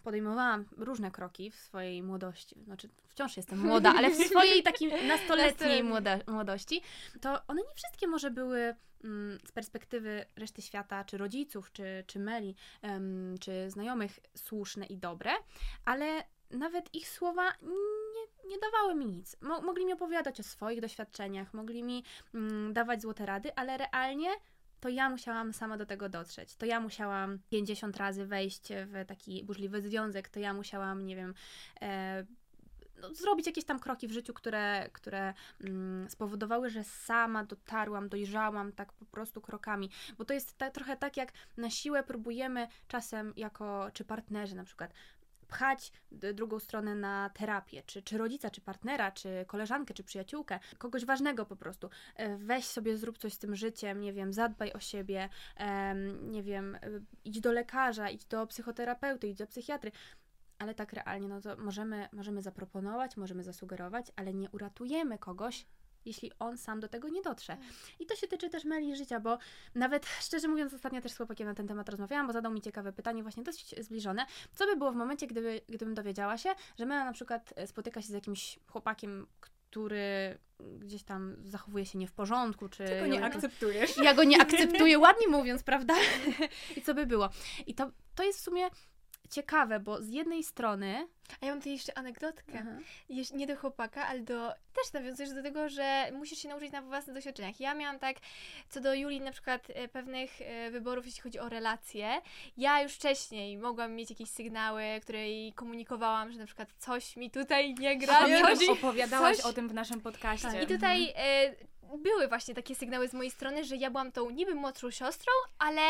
podejmowałam 0.02 0.64
różne 0.76 1.10
kroki 1.10 1.50
w 1.50 1.56
swojej 1.56 2.02
młodości, 2.02 2.56
znaczy 2.64 2.88
wciąż 3.08 3.36
jestem 3.36 3.58
młoda, 3.58 3.94
ale 3.96 4.10
w 4.10 4.16
swojej 4.30 4.62
takiej 4.62 5.08
nastoletniej 5.08 5.82
młoda, 5.82 6.18
młodości, 6.26 6.82
to 7.20 7.46
one 7.46 7.60
nie 7.62 7.74
wszystkie 7.74 8.06
może 8.06 8.30
były 8.30 8.74
mm, 9.04 9.38
z 9.44 9.52
perspektywy 9.52 10.24
reszty 10.36 10.62
świata, 10.62 11.04
czy 11.04 11.18
rodziców, 11.18 11.72
czy, 11.72 12.04
czy 12.06 12.18
Meli, 12.18 12.54
czy 13.40 13.70
znajomych 13.70 14.18
słuszne 14.36 14.86
i 14.86 14.96
dobre, 14.96 15.30
ale 15.84 16.24
nawet 16.50 16.94
ich 16.94 17.08
słowa 17.08 17.52
nie, 17.62 18.39
nie 18.50 18.58
dawały 18.58 18.94
mi 18.94 19.06
nic. 19.06 19.36
Mo- 19.40 19.60
mogli 19.60 19.86
mi 19.86 19.92
opowiadać 19.92 20.40
o 20.40 20.42
swoich 20.42 20.80
doświadczeniach, 20.80 21.54
mogli 21.54 21.82
mi 21.82 22.04
mm, 22.34 22.72
dawać 22.72 23.02
złote 23.02 23.26
rady, 23.26 23.54
ale 23.56 23.76
realnie 23.76 24.28
to 24.80 24.88
ja 24.88 25.10
musiałam 25.10 25.52
sama 25.52 25.76
do 25.76 25.86
tego 25.86 26.08
dotrzeć. 26.08 26.56
To 26.56 26.66
ja 26.66 26.80
musiałam 26.80 27.38
50 27.50 27.96
razy 27.96 28.26
wejść 28.26 28.68
w 28.86 29.06
taki 29.06 29.44
burzliwy 29.44 29.82
związek, 29.82 30.28
to 30.28 30.40
ja 30.40 30.54
musiałam, 30.54 31.06
nie 31.06 31.16
wiem, 31.16 31.34
e, 31.82 32.24
no, 33.00 33.14
zrobić 33.14 33.46
jakieś 33.46 33.64
tam 33.64 33.78
kroki 33.78 34.08
w 34.08 34.12
życiu, 34.12 34.34
które, 34.34 34.90
które 34.92 35.34
mm, 35.60 36.10
spowodowały, 36.10 36.70
że 36.70 36.84
sama 36.84 37.44
dotarłam, 37.44 38.08
dojrzałam 38.08 38.72
tak 38.72 38.92
po 38.92 39.04
prostu 39.04 39.40
krokami. 39.40 39.90
Bo 40.18 40.24
to 40.24 40.34
jest 40.34 40.58
ta, 40.58 40.70
trochę 40.70 40.96
tak, 40.96 41.16
jak 41.16 41.32
na 41.56 41.70
siłę 41.70 42.02
próbujemy 42.02 42.68
czasem 42.88 43.32
jako, 43.36 43.90
czy 43.92 44.04
partnerzy 44.04 44.56
na 44.56 44.64
przykład, 44.64 44.94
pchać 45.50 45.92
drugą 46.12 46.58
stronę 46.58 46.94
na 46.94 47.30
terapię, 47.30 47.82
czy, 47.86 48.02
czy 48.02 48.18
rodzica, 48.18 48.50
czy 48.50 48.60
partnera, 48.60 49.12
czy 49.12 49.44
koleżankę, 49.46 49.94
czy 49.94 50.04
przyjaciółkę, 50.04 50.58
kogoś 50.78 51.04
ważnego 51.04 51.46
po 51.46 51.56
prostu. 51.56 51.90
E, 52.16 52.36
weź 52.36 52.64
sobie, 52.64 52.96
zrób 52.96 53.18
coś 53.18 53.32
z 53.32 53.38
tym 53.38 53.56
życiem, 53.56 54.00
nie 54.00 54.12
wiem, 54.12 54.32
zadbaj 54.32 54.72
o 54.72 54.80
siebie, 54.80 55.28
nie 56.22 56.42
wiem, 56.42 56.74
e, 56.74 56.78
idź 57.24 57.40
do 57.40 57.52
lekarza, 57.52 58.10
idź 58.10 58.24
do 58.24 58.46
psychoterapeuty, 58.46 59.28
idź 59.28 59.38
do 59.38 59.46
psychiatry. 59.46 59.92
Ale 60.58 60.74
tak 60.74 60.92
realnie, 60.92 61.28
no 61.28 61.40
to 61.40 61.56
możemy, 61.56 62.08
możemy 62.12 62.42
zaproponować, 62.42 63.16
możemy 63.16 63.42
zasugerować, 63.42 64.06
ale 64.16 64.34
nie 64.34 64.50
uratujemy 64.50 65.18
kogoś, 65.18 65.66
jeśli 66.04 66.32
on 66.38 66.58
sam 66.58 66.80
do 66.80 66.88
tego 66.88 67.08
nie 67.08 67.22
dotrze. 67.22 67.56
Tak. 67.56 68.00
I 68.00 68.06
to 68.06 68.16
się 68.16 68.28
tyczy 68.28 68.50
też 68.50 68.64
Meli 68.64 68.96
życia, 68.96 69.20
bo 69.20 69.38
nawet 69.74 70.06
szczerze 70.26 70.48
mówiąc, 70.48 70.74
ostatnio 70.74 71.00
też 71.00 71.12
z 71.12 71.16
chłopakiem 71.16 71.46
na 71.46 71.54
ten 71.54 71.68
temat 71.68 71.88
rozmawiałam, 71.88 72.26
bo 72.26 72.32
zadał 72.32 72.52
mi 72.52 72.60
ciekawe 72.60 72.92
pytanie, 72.92 73.22
właśnie 73.22 73.42
dosyć 73.42 73.74
zbliżone. 73.78 74.26
Co 74.54 74.66
by 74.66 74.76
było 74.76 74.92
w 74.92 74.96
momencie, 74.96 75.26
gdyby, 75.26 75.60
gdybym 75.68 75.94
dowiedziała 75.94 76.38
się, 76.38 76.50
że 76.78 76.86
Mela 76.86 77.04
na 77.04 77.12
przykład 77.12 77.52
e, 77.56 77.66
spotyka 77.66 78.02
się 78.02 78.08
z 78.08 78.10
jakimś 78.10 78.58
chłopakiem, 78.66 79.26
który 79.40 80.38
gdzieś 80.78 81.02
tam 81.02 81.36
zachowuje 81.44 81.86
się 81.86 81.98
nie 81.98 82.06
w 82.06 82.12
porządku, 82.12 82.68
czy... 82.68 82.84
Ty 82.84 83.00
go 83.00 83.06
nie 83.06 83.24
akceptujesz. 83.24 83.96
Ja 83.96 84.14
go 84.14 84.24
nie 84.24 84.42
akceptuję, 84.42 84.98
ładnie 84.98 85.28
mówiąc, 85.28 85.62
prawda? 85.62 85.94
I 86.76 86.82
co 86.82 86.94
by 86.94 87.06
było? 87.06 87.28
I 87.66 87.74
to, 87.74 87.90
to 88.14 88.22
jest 88.22 88.38
w 88.38 88.42
sumie 88.42 88.70
ciekawe, 89.30 89.80
bo 89.80 90.02
z 90.02 90.09
jednej 90.09 90.44
strony 90.44 91.09
a 91.40 91.46
ja 91.46 91.52
mam 91.52 91.61
tutaj 91.61 91.72
jeszcze 91.72 91.98
anegdotkę. 91.98 92.59
Mhm. 92.59 92.85
Nie 93.35 93.46
do 93.46 93.56
chłopaka, 93.56 94.06
ale 94.06 94.20
do. 94.20 94.52
Też 94.72 94.92
nawiązujesz 94.92 95.33
do 95.33 95.42
tego, 95.42 95.68
że 95.68 96.11
musisz 96.12 96.38
się 96.38 96.48
nauczyć 96.48 96.72
na 96.72 96.83
własnych 96.83 97.14
doświadczeniach. 97.14 97.61
Ja 97.61 97.74
miałam 97.74 97.98
tak, 97.98 98.16
co 98.68 98.80
do 98.80 98.94
Julii, 98.94 99.20
na 99.20 99.33
przykład 99.33 99.66
e, 99.74 99.88
pewnych 99.88 100.42
e, 100.42 100.70
wyborów, 100.70 101.06
jeśli 101.06 101.22
chodzi 101.22 101.38
o 101.38 101.48
relacje. 101.48 102.20
Ja 102.56 102.83
już 102.83 102.92
wcześniej 102.92 103.56
mogłam 103.56 103.94
mieć 103.94 104.11
jakieś 104.11 104.30
sygnały, 104.30 104.83
które 105.02 105.28
jej 105.28 105.52
komunikowałam, 105.52 106.33
że 106.33 106.38
na 106.38 106.46
przykład 106.46 106.68
coś 106.78 107.16
mi 107.16 107.30
tutaj 107.30 107.74
nie 107.74 107.98
gra. 107.98 108.18
A 108.18 108.72
opowiadałaś 108.72 109.37
coś... 109.37 109.46
o 109.46 109.52
tym 109.52 109.68
w 109.68 109.74
naszym 109.74 110.00
podcaście. 110.00 110.48
Tak. 110.48 110.62
I 110.62 110.66
tutaj 110.66 111.09
mhm. 111.09 111.54
Były 111.98 112.29
właśnie 112.29 112.55
takie 112.55 112.74
sygnały 112.74 113.09
z 113.09 113.14
mojej 113.14 113.31
strony, 113.31 113.64
że 113.64 113.76
ja 113.76 113.90
byłam 113.90 114.12
tą 114.12 114.31
niby 114.31 114.55
młodszą 114.55 114.90
siostrą, 114.90 115.33
ale 115.59 115.81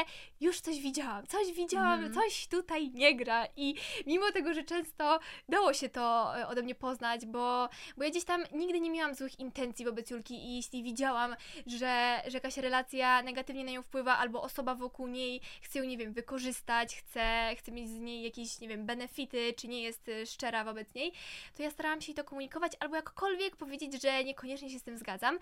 już 0.40 0.60
coś 0.60 0.80
widziałam, 0.80 1.26
coś 1.26 1.52
widziałam, 1.52 2.00
mm. 2.00 2.14
coś 2.14 2.46
tutaj 2.46 2.90
nie 2.90 3.16
gra 3.16 3.46
i 3.56 3.74
mimo 4.06 4.32
tego, 4.32 4.54
że 4.54 4.64
często 4.64 5.20
dało 5.48 5.72
się 5.72 5.88
to 5.88 6.32
e, 6.38 6.48
ode 6.48 6.62
mnie 6.62 6.74
poznać, 6.74 7.26
bo, 7.26 7.68
bo 7.96 8.04
ja 8.04 8.10
gdzieś 8.10 8.24
tam 8.24 8.44
nigdy 8.52 8.80
nie 8.80 8.90
miałam 8.90 9.14
złych 9.14 9.40
intencji 9.40 9.84
wobec 9.84 10.10
Julki 10.10 10.34
i 10.34 10.56
jeśli 10.56 10.82
widziałam, 10.82 11.36
że, 11.66 12.22
że 12.26 12.34
jakaś 12.34 12.56
relacja 12.56 13.22
negatywnie 13.22 13.64
na 13.64 13.70
nią 13.70 13.82
wpływa 13.82 14.18
albo 14.18 14.42
osoba 14.42 14.74
wokół 14.74 15.06
niej 15.08 15.40
chce 15.62 15.78
ją, 15.78 15.84
nie 15.84 15.98
wiem, 15.98 16.12
wykorzystać, 16.12 16.96
chce, 16.96 17.54
chce 17.58 17.72
mieć 17.72 17.88
z 17.88 17.98
niej 17.98 18.22
jakieś, 18.22 18.60
nie 18.60 18.68
wiem, 18.68 18.86
benefity, 18.86 19.52
czy 19.56 19.68
nie 19.68 19.82
jest 19.82 20.08
e, 20.08 20.26
szczera 20.26 20.64
wobec 20.64 20.94
niej, 20.94 21.12
to 21.56 21.62
ja 21.62 21.70
starałam 21.70 22.00
się 22.00 22.12
jej 22.12 22.16
to 22.16 22.24
komunikować 22.24 22.72
albo 22.80 22.96
jakkolwiek 22.96 23.56
powiedzieć, 23.56 24.02
że 24.02 24.24
niekoniecznie 24.24 24.70
się 24.70 24.78
z 24.78 24.82
tym 24.82 24.98
zgadzam 24.98 25.38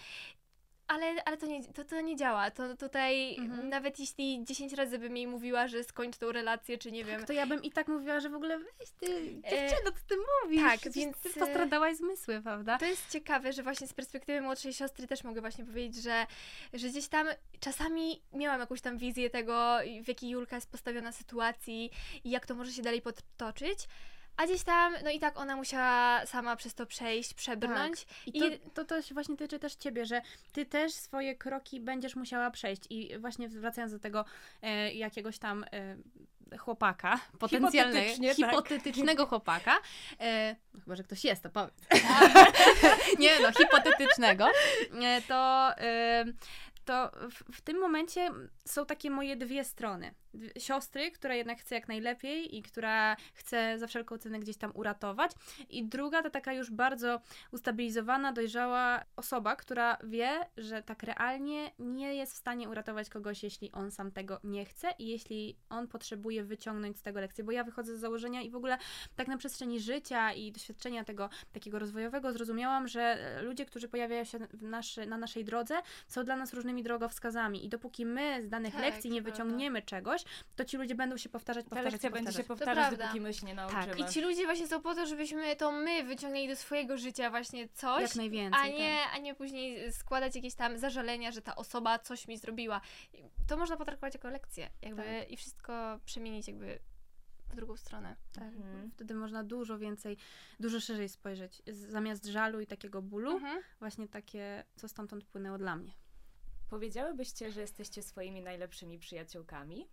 ale, 0.88 1.24
ale 1.24 1.36
to, 1.36 1.46
nie, 1.46 1.64
to, 1.64 1.84
to 1.84 2.00
nie 2.00 2.16
działa. 2.16 2.50
To 2.50 2.76
tutaj 2.76 3.36
mhm. 3.36 3.68
nawet 3.68 4.00
jeśli 4.00 4.44
10 4.44 4.72
razy 4.72 4.98
bym 4.98 5.16
jej 5.16 5.26
mówiła, 5.26 5.68
że 5.68 5.84
skończ 5.84 6.16
tą 6.16 6.32
relację, 6.32 6.78
czy 6.78 6.92
nie 6.92 7.04
wiem. 7.04 7.26
To 7.26 7.32
ja 7.32 7.46
bym 7.46 7.62
i 7.62 7.70
tak 7.70 7.88
mówiła, 7.88 8.20
że 8.20 8.28
w 8.28 8.34
ogóle 8.34 8.58
weź 8.58 8.90
ty, 9.00 9.06
e, 9.06 9.50
dziewczyno, 9.50 9.90
co 9.92 10.06
ty 10.08 10.16
mówisz? 10.44 10.62
Tak, 10.62 10.80
Przecież 10.80 11.04
więc 11.04 11.16
ty 11.16 11.30
postradałaś 11.30 11.96
zmysły, 11.96 12.42
prawda? 12.42 12.78
To 12.78 12.86
jest 12.86 13.10
ciekawe, 13.10 13.52
że 13.52 13.62
właśnie 13.62 13.86
z 13.86 13.92
perspektywy 13.94 14.40
młodszej 14.40 14.72
siostry 14.72 15.06
też 15.06 15.24
mogę 15.24 15.40
właśnie 15.40 15.64
powiedzieć, 15.64 16.02
że, 16.02 16.26
że 16.74 16.88
gdzieś 16.88 17.08
tam 17.08 17.26
czasami 17.60 18.22
miałam 18.32 18.60
jakąś 18.60 18.80
tam 18.80 18.98
wizję 18.98 19.30
tego, 19.30 19.78
w 20.04 20.08
jakiej 20.08 20.30
Julka 20.30 20.56
jest 20.56 20.70
postawiona 20.70 21.12
sytuacji 21.12 21.90
i 22.24 22.30
jak 22.30 22.46
to 22.46 22.54
może 22.54 22.72
się 22.72 22.82
dalej 22.82 23.02
potoczyć. 23.02 23.78
A 24.38 24.46
gdzieś 24.46 24.62
tam, 24.62 24.94
no 25.04 25.10
i 25.10 25.18
tak 25.18 25.38
ona 25.38 25.56
musiała 25.56 26.26
sama 26.26 26.56
przez 26.56 26.74
to 26.74 26.86
przejść, 26.86 27.34
przebrnąć. 27.34 28.04
Tak. 28.04 28.34
I, 28.34 28.38
I 28.38 28.58
to, 28.58 28.84
to, 28.84 29.02
to 29.02 29.14
właśnie 29.14 29.36
tyczy 29.36 29.58
też 29.58 29.74
ciebie, 29.74 30.06
że 30.06 30.22
ty 30.52 30.66
też 30.66 30.92
swoje 30.92 31.34
kroki 31.34 31.80
będziesz 31.80 32.16
musiała 32.16 32.50
przejść. 32.50 32.82
I 32.90 33.18
właśnie 33.18 33.48
wracając 33.48 33.92
do 33.92 33.98
tego 33.98 34.24
e, 34.62 34.92
jakiegoś 34.94 35.38
tam 35.38 35.64
e, 35.72 35.96
chłopaka, 36.58 37.20
potencjalnego, 37.38 38.26
tak. 38.26 38.36
hipotetycznego 38.36 39.22
tak. 39.22 39.28
chłopaka, 39.28 39.76
e, 40.20 40.56
no 40.74 40.80
chyba, 40.80 40.96
że 40.96 41.04
ktoś 41.04 41.24
jest, 41.24 41.42
to 41.42 41.50
powiedz. 41.50 41.74
Nie 43.18 43.40
no, 43.42 43.52
hipotetycznego, 43.52 44.46
e, 45.02 45.22
to 45.22 45.70
e, 45.78 46.24
to 46.84 47.10
w, 47.30 47.56
w, 47.56 47.60
tym 47.60 47.80
momencie 47.80 48.30
są 48.64 48.86
takie 48.86 49.10
moje 49.10 49.36
dwie 49.36 49.64
strony 49.64 50.14
siostry, 50.58 51.10
która 51.10 51.34
jednak 51.34 51.58
chce 51.58 51.74
jak 51.74 51.88
najlepiej 51.88 52.56
i 52.56 52.62
która 52.62 53.16
chce 53.34 53.78
za 53.78 53.86
wszelką 53.86 54.18
cenę 54.18 54.38
gdzieś 54.38 54.56
tam 54.56 54.72
uratować. 54.74 55.32
I 55.68 55.84
druga 55.84 56.22
to 56.22 56.30
taka 56.30 56.52
już 56.52 56.70
bardzo 56.70 57.20
ustabilizowana, 57.52 58.32
dojrzała 58.32 59.04
osoba, 59.16 59.56
która 59.56 59.98
wie, 60.04 60.30
że 60.56 60.82
tak 60.82 61.02
realnie 61.02 61.70
nie 61.78 62.14
jest 62.14 62.32
w 62.32 62.36
stanie 62.36 62.68
uratować 62.68 63.08
kogoś, 63.08 63.42
jeśli 63.42 63.72
on 63.72 63.90
sam 63.90 64.12
tego 64.12 64.40
nie 64.44 64.64
chce 64.64 64.90
i 64.98 65.08
jeśli 65.08 65.56
on 65.68 65.88
potrzebuje 65.88 66.44
wyciągnąć 66.44 66.98
z 66.98 67.02
tego 67.02 67.20
lekcję. 67.20 67.44
Bo 67.44 67.52
ja 67.52 67.64
wychodzę 67.64 67.96
z 67.96 68.00
założenia 68.00 68.42
i 68.42 68.50
w 68.50 68.56
ogóle 68.56 68.78
tak 69.16 69.28
na 69.28 69.36
przestrzeni 69.36 69.80
życia 69.80 70.32
i 70.32 70.52
doświadczenia 70.52 71.04
tego 71.04 71.30
takiego 71.52 71.78
rozwojowego 71.78 72.32
zrozumiałam, 72.32 72.88
że 72.88 73.18
ludzie, 73.42 73.66
którzy 73.66 73.88
pojawiają 73.88 74.24
się 74.24 74.38
naszy, 74.60 75.06
na 75.06 75.18
naszej 75.18 75.44
drodze, 75.44 75.74
są 76.08 76.24
dla 76.24 76.36
nas 76.36 76.54
różnymi 76.54 76.82
drogowskazami. 76.82 77.64
I 77.64 77.68
dopóki 77.68 78.06
my 78.06 78.42
z 78.46 78.48
danych 78.48 78.72
tak, 78.72 78.82
lekcji 78.82 79.10
nie 79.10 79.22
wyciągniemy 79.22 79.82
czegoś, 79.82 80.17
to 80.56 80.64
ci 80.64 80.76
ludzie 80.76 80.94
będą 80.94 81.16
się 81.16 81.28
powtarzać, 81.28 81.64
powtarzać, 81.64 81.92
lekcja 81.92 82.10
powtarzać. 82.10 82.34
będzie 82.34 82.42
się 82.42 82.48
powtarzać, 82.48 82.98
dopóki 82.98 83.20
my 83.20 83.34
się 83.34 83.46
nie 83.46 83.54
nauczymy. 83.54 83.86
Tak. 83.86 83.98
I 83.98 84.04
ci 84.04 84.20
ludzie 84.20 84.44
właśnie 84.44 84.66
są 84.66 84.82
po 84.82 84.94
to, 84.94 85.06
żebyśmy 85.06 85.56
to 85.56 85.72
my 85.72 86.04
wyciągnęli 86.04 86.48
do 86.48 86.56
swojego 86.56 86.98
życia 86.98 87.30
właśnie 87.30 87.68
coś, 87.68 88.02
Jak 88.02 88.16
najwięcej, 88.16 88.60
a 88.60 88.78
nie, 88.78 88.98
tak. 89.04 89.14
a 89.14 89.18
nie 89.18 89.34
później 89.34 89.92
składać 89.92 90.36
jakieś 90.36 90.54
tam 90.54 90.78
zażalenia, 90.78 91.32
że 91.32 91.42
ta 91.42 91.56
osoba 91.56 91.98
coś 91.98 92.28
mi 92.28 92.38
zrobiła. 92.38 92.80
To 93.46 93.56
można 93.56 93.76
potraktować 93.76 94.14
jako 94.14 94.28
lekcję 94.28 94.70
jakby 94.82 95.02
tak. 95.02 95.30
i 95.30 95.36
wszystko 95.36 96.00
przemienić 96.04 96.48
jakby 96.48 96.78
w 97.50 97.54
drugą 97.56 97.76
stronę. 97.76 98.16
Tak. 98.32 98.44
Mhm. 98.44 98.90
Wtedy 98.90 99.14
można 99.14 99.44
dużo 99.44 99.78
więcej, 99.78 100.16
dużo 100.60 100.80
szerzej 100.80 101.08
spojrzeć. 101.08 101.62
Zamiast 101.66 102.26
żalu 102.26 102.60
i 102.60 102.66
takiego 102.66 103.02
bólu, 103.02 103.32
mhm. 103.32 103.62
właśnie 103.78 104.08
takie, 104.08 104.64
co 104.76 104.88
stamtąd 104.88 105.24
płynęło 105.24 105.58
dla 105.58 105.76
mnie. 105.76 105.92
Powiedziałybyście, 106.70 107.52
że 107.52 107.60
jesteście 107.60 108.02
swoimi 108.02 108.42
najlepszymi 108.42 108.98
przyjaciółkami? 108.98 109.88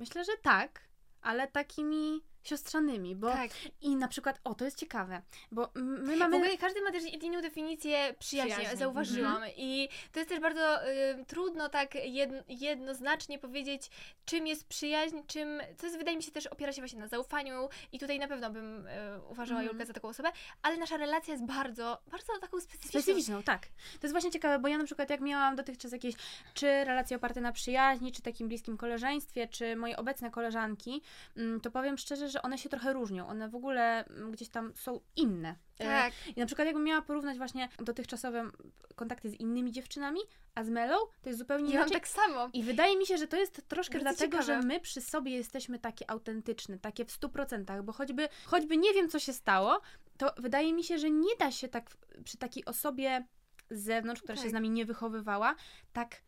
Myślę, 0.00 0.24
że 0.24 0.32
tak, 0.42 0.88
ale 1.22 1.48
takimi 1.48 2.20
siostrzanymi, 2.42 3.16
bo 3.16 3.30
tak. 3.30 3.50
i 3.80 3.96
na 3.96 4.08
przykład, 4.08 4.40
o 4.44 4.54
to 4.54 4.64
jest 4.64 4.78
ciekawe, 4.78 5.22
bo 5.52 5.70
my 5.74 6.16
mamy... 6.16 6.38
W 6.38 6.40
ogóle 6.40 6.58
każdy 6.58 6.82
ma 6.82 6.92
też 6.92 7.04
inną 7.04 7.40
definicję 7.40 8.14
przyjaźni, 8.18 8.52
przyjaźni. 8.52 8.78
zauważyłam 8.78 9.34
mhm. 9.34 9.52
i 9.56 9.88
to 10.12 10.18
jest 10.18 10.30
też 10.30 10.40
bardzo 10.40 10.88
y, 10.88 11.24
trudno 11.26 11.68
tak 11.68 11.94
jedno, 11.94 12.42
jednoznacznie 12.48 13.38
powiedzieć, 13.38 13.90
czym 14.24 14.46
jest 14.46 14.68
przyjaźń, 14.68 15.16
czym, 15.26 15.60
to 15.78 15.86
jest 15.86 15.98
wydaje 15.98 16.16
mi 16.16 16.22
się 16.22 16.32
też 16.32 16.46
opiera 16.46 16.72
się 16.72 16.82
właśnie 16.82 16.98
na 16.98 17.08
zaufaniu 17.08 17.68
i 17.92 17.98
tutaj 17.98 18.18
na 18.18 18.28
pewno 18.28 18.50
bym 18.50 18.86
y, 18.86 18.90
uważała 19.30 19.60
mhm. 19.60 19.66
Julkę 19.66 19.86
za 19.86 19.92
taką 19.92 20.08
osobę, 20.08 20.28
ale 20.62 20.76
nasza 20.76 20.96
relacja 20.96 21.34
jest 21.34 21.46
bardzo, 21.46 22.02
bardzo 22.10 22.38
taką 22.40 22.60
specyficzną. 22.60 23.00
Specyficzną, 23.00 23.42
tak. 23.42 23.66
To 23.66 24.06
jest 24.06 24.12
właśnie 24.12 24.30
ciekawe, 24.30 24.58
bo 24.58 24.68
ja 24.68 24.78
na 24.78 24.84
przykład 24.84 25.10
jak 25.10 25.20
miałam 25.20 25.56
dotychczas 25.56 25.92
jakieś, 25.92 26.14
czy 26.54 26.66
relacje 26.84 27.16
oparte 27.16 27.40
na 27.40 27.52
przyjaźni, 27.52 28.12
czy 28.12 28.22
takim 28.22 28.48
bliskim 28.48 28.76
koleżeństwie, 28.76 29.48
czy 29.48 29.76
moje 29.76 29.96
obecne 29.96 30.30
koleżanki, 30.30 31.02
mm, 31.36 31.60
to 31.60 31.70
powiem 31.70 31.98
szczerze, 31.98 32.28
że 32.30 32.42
one 32.42 32.58
się 32.58 32.68
trochę 32.68 32.92
różnią. 32.92 33.28
One 33.28 33.48
w 33.48 33.54
ogóle 33.54 34.04
mm, 34.04 34.32
gdzieś 34.32 34.48
tam 34.48 34.72
są 34.76 35.00
inne. 35.16 35.56
E, 35.78 35.84
tak. 35.84 36.12
I 36.36 36.40
na 36.40 36.46
przykład 36.46 36.66
jakbym 36.66 36.84
miała 36.84 37.02
porównać 37.02 37.38
właśnie 37.38 37.68
dotychczasowe 37.78 38.50
kontakty 38.94 39.30
z 39.30 39.34
innymi 39.34 39.72
dziewczynami, 39.72 40.20
a 40.54 40.64
z 40.64 40.70
Melą, 40.70 40.96
to 41.22 41.28
jest 41.28 41.38
zupełnie 41.38 41.68
ja 41.68 41.80
inaczej. 41.80 41.92
tak 41.92 42.08
samo. 42.08 42.50
I 42.52 42.62
wydaje 42.62 42.96
mi 42.96 43.06
się, 43.06 43.18
że 43.18 43.26
to 43.26 43.36
jest 43.36 43.68
troszkę 43.68 43.98
Bardzo 43.98 44.10
dlatego, 44.10 44.42
ciekawe. 44.42 44.62
że 44.62 44.68
my 44.68 44.80
przy 44.80 45.00
sobie 45.00 45.32
jesteśmy 45.32 45.78
takie 45.78 46.10
autentyczne, 46.10 46.78
takie 46.78 47.04
w 47.04 47.10
stu 47.10 47.28
procentach, 47.28 47.82
bo 47.82 47.92
choćby, 47.92 48.28
choćby 48.46 48.76
nie 48.76 48.92
wiem, 48.94 49.08
co 49.08 49.18
się 49.18 49.32
stało, 49.32 49.80
to 50.18 50.32
wydaje 50.36 50.72
mi 50.72 50.84
się, 50.84 50.98
że 50.98 51.10
nie 51.10 51.36
da 51.38 51.50
się 51.50 51.68
tak 51.68 51.90
przy 52.24 52.38
takiej 52.38 52.64
osobie 52.64 53.26
z 53.70 53.82
zewnątrz, 53.82 54.22
która 54.22 54.36
tak. 54.36 54.44
się 54.44 54.50
z 54.50 54.52
nami 54.52 54.70
nie 54.70 54.84
wychowywała, 54.84 55.54
tak 55.92 56.22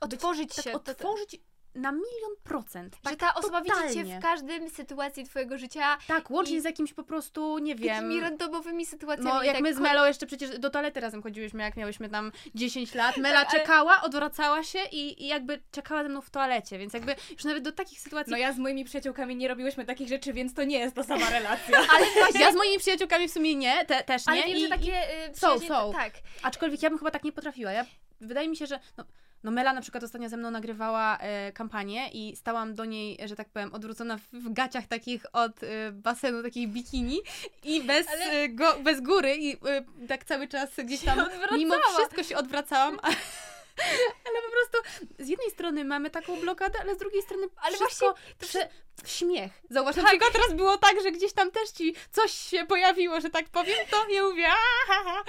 otworzyć 0.00 0.48
być, 0.48 0.64
się. 0.64 0.70
Tak 0.70 0.74
otworzyć 0.74 1.40
na 1.74 1.92
milion 1.92 2.36
procent. 2.44 2.96
Tak, 3.02 3.12
że 3.12 3.16
ta 3.16 3.34
osoba 3.34 3.60
totalnie. 3.60 3.88
widzi 3.88 4.10
cię 4.10 4.18
w 4.18 4.22
każdym 4.22 4.70
sytuacji 4.70 5.24
twojego 5.24 5.58
życia. 5.58 5.98
Tak, 6.06 6.30
łącznie 6.30 6.60
z 6.60 6.64
jakimś 6.64 6.92
po 6.92 7.02
prostu, 7.02 7.58
nie 7.58 7.74
wiem. 7.74 7.94
Takimi 7.94 8.20
randomowymi 8.20 8.86
sytuacjami. 8.86 9.30
No, 9.30 9.42
jak 9.42 9.54
tak 9.54 9.62
my 9.62 9.74
z 9.74 9.78
Melą 9.78 10.04
jeszcze 10.04 10.26
przecież 10.26 10.58
do 10.58 10.70
toalety 10.70 11.00
razem 11.00 11.22
chodziłyśmy, 11.22 11.62
jak 11.62 11.76
miałyśmy 11.76 12.08
tam 12.08 12.32
10 12.54 12.94
lat. 12.94 13.16
Mela 13.16 13.44
czekała, 13.44 14.02
odwracała 14.02 14.62
się 14.62 14.78
i, 14.92 15.24
i 15.24 15.26
jakby 15.26 15.60
czekała 15.70 16.02
ze 16.02 16.08
mną 16.08 16.20
w 16.20 16.30
toalecie, 16.30 16.78
więc 16.78 16.92
jakby 16.92 17.16
już 17.30 17.44
nawet 17.44 17.64
do 17.64 17.72
takich 17.72 18.00
sytuacji... 18.00 18.30
No 18.30 18.36
ja 18.36 18.52
z 18.52 18.58
moimi 18.58 18.84
przyjaciółkami 18.84 19.36
nie 19.36 19.48
robiłyśmy 19.48 19.84
takich 19.84 20.08
rzeczy, 20.08 20.32
więc 20.32 20.54
to 20.54 20.64
nie 20.64 20.78
jest 20.78 20.94
ta 20.94 21.02
sama 21.02 21.30
relacja. 21.30 21.78
Ale 21.96 22.06
właśnie... 22.18 22.40
Ja 22.40 22.52
z 22.52 22.56
moimi 22.56 22.78
przyjaciółkami 22.78 23.28
w 23.28 23.32
sumie 23.32 23.54
nie, 23.54 23.84
te, 23.84 24.04
też 24.04 24.26
nie. 24.26 24.32
Ale 24.32 24.42
wiem, 24.42 24.56
I, 24.56 24.60
że 24.60 24.68
takie 24.68 25.02
y, 25.30 25.34
są, 25.34 25.58
są. 25.58 25.92
Tak. 25.92 26.12
Aczkolwiek 26.42 26.82
ja 26.82 26.90
bym 26.90 26.98
chyba 26.98 27.10
tak 27.10 27.24
nie 27.24 27.32
potrafiła. 27.32 27.72
Ja, 27.72 27.84
wydaje 28.20 28.48
mi 28.48 28.56
się, 28.56 28.66
że... 28.66 28.80
No, 28.96 29.04
no 29.44 29.50
Mela 29.50 29.72
na 29.72 29.80
przykład 29.80 30.04
ostatnio 30.04 30.28
ze 30.28 30.36
mną 30.36 30.50
nagrywała 30.50 31.18
e, 31.18 31.52
kampanię 31.52 32.08
i 32.12 32.36
stałam 32.36 32.74
do 32.74 32.84
niej, 32.84 33.18
że 33.24 33.36
tak 33.36 33.48
powiem, 33.48 33.74
odwrócona 33.74 34.18
w, 34.18 34.22
w 34.32 34.52
gaciach 34.52 34.86
takich 34.86 35.26
od 35.32 35.62
e, 35.62 35.92
basenu, 35.92 36.42
takich 36.42 36.68
bikini 36.68 37.18
i 37.64 37.82
bez, 37.82 38.08
Ale- 38.08 38.24
e, 38.30 38.48
go, 38.48 38.78
bez 38.82 39.00
góry 39.00 39.36
i 39.36 39.52
e, 39.52 39.56
tak 40.08 40.24
cały 40.24 40.48
czas 40.48 40.70
gdzieś 40.84 41.00
tam, 41.00 41.18
mimo 41.52 41.74
wszystko 41.96 42.22
się 42.22 42.36
odwracałam. 42.36 42.98
a- 43.02 43.10
Ale 44.26 44.42
po 44.42 44.50
prostu 44.50 44.78
z 45.18 45.28
jednej 45.28 45.50
strony 45.50 45.84
mamy 45.84 46.10
taką 46.10 46.40
blokadę, 46.40 46.78
ale 46.80 46.94
z 46.94 46.98
drugiej 46.98 47.22
strony 47.22 47.46
Ale 47.56 47.76
wszystko 47.76 48.14
prze... 48.38 48.68
śmiech. 49.06 49.52
Zauważ, 49.70 49.96
na 49.96 50.04
przykład 50.04 50.32
teraz 50.32 50.54
było 50.54 50.78
tak, 50.78 51.02
że 51.02 51.12
gdzieś 51.12 51.32
tam 51.32 51.50
też 51.50 51.70
ci 51.70 51.94
coś 52.10 52.32
się 52.32 52.66
pojawiło, 52.66 53.20
że 53.20 53.30
tak 53.30 53.48
powiem, 53.48 53.78
to 53.90 54.08
ja 54.08 54.22
mówię 54.22 54.48
"Ahaha". 54.48 55.24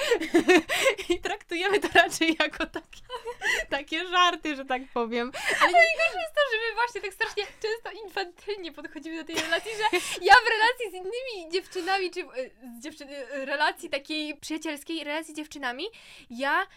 i 1.09 1.19
traktujemy 1.19 1.79
to 1.79 1.87
raczej 1.93 2.37
jako 2.39 2.65
takie, 2.65 3.01
takie 3.69 4.07
żarty, 4.07 4.55
że 4.55 4.65
tak 4.65 4.81
powiem. 4.93 5.31
to, 6.35 6.41
że 6.51 6.57
my 6.69 6.75
właśnie 6.75 7.01
tak 7.01 7.13
strasznie 7.13 7.43
często 7.43 8.05
infantylnie 8.05 8.71
podchodzimy 8.71 9.17
do 9.17 9.23
tej 9.23 9.35
relacji, 9.35 9.71
że 9.71 9.97
ja 10.21 10.33
w 10.33 10.47
relacji 10.47 10.91
z 10.91 10.93
innymi 10.93 11.51
dziewczynami, 11.51 12.11
czy 12.11 12.21
e, 12.21 12.25
z 12.79 12.83
dziewczyn, 12.83 13.07
e, 13.09 13.45
relacji 13.45 13.89
takiej 13.89 14.37
przyjacielskiej, 14.37 15.03
relacji 15.03 15.33
z 15.33 15.37
dziewczynami, 15.37 15.85
ja 16.29 16.67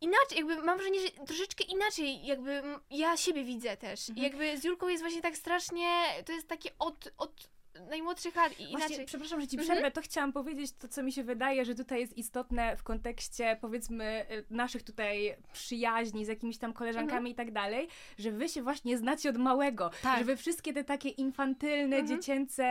inaczej, 0.00 0.38
jakby 0.38 0.62
mam 0.62 0.78
wrażenie, 0.78 1.00
że 1.00 1.26
troszeczkę 1.26 1.64
inaczej, 1.64 2.26
jakby 2.26 2.62
ja 2.90 3.16
siebie 3.16 3.44
widzę 3.44 3.76
też. 3.76 4.08
Mhm. 4.08 4.24
jakby 4.24 4.58
z 4.58 4.64
Julką 4.64 4.88
jest 4.88 5.02
właśnie 5.02 5.22
tak 5.22 5.36
strasznie, 5.36 5.88
to 6.26 6.32
jest 6.32 6.48
takie 6.48 6.70
od, 6.78 7.12
od 7.18 7.48
najmłodszych 7.88 8.36
lat 8.36 8.52
i 8.52 8.54
Właśnie, 8.56 8.86
inaczej. 8.86 9.06
przepraszam, 9.06 9.40
że 9.40 9.48
ci 9.48 9.56
Mhm. 9.56 9.68
przerwę, 9.76 9.90
to 9.90 10.00
chciałam 10.02 10.32
powiedzieć 10.32 10.72
to, 10.72 10.88
co 10.88 11.02
mi 11.02 11.12
się 11.12 11.24
wydaje, 11.24 11.64
że 11.64 11.74
tutaj 11.74 12.00
jest 12.00 12.16
istotne 12.18 12.76
w 12.76 12.82
kontekście, 12.82 13.56
powiedzmy, 13.60 14.26
y, 14.30 14.44
naszych 14.50 14.82
tutaj 14.82 15.36
przyjaźni 15.52 16.24
z 16.24 16.28
jakimiś 16.28 16.58
tam 16.58 16.72
koleżankami 16.72 17.16
Mhm. 17.16 17.26
i 17.26 17.34
tak 17.34 17.50
dalej, 17.52 17.88
że 18.18 18.30
wy 18.32 18.48
się 18.48 18.62
właśnie 18.62 18.98
znacie 18.98 19.30
od 19.30 19.36
małego, 19.38 19.90
Tak. 20.02 20.18
że 20.18 20.24
wy 20.24 20.36
wszystkie 20.36 20.72
te 20.72 20.84
takie 20.84 21.08
infantylne, 21.08 21.96
Mhm. 21.96 22.06
dziecięce 22.06 22.64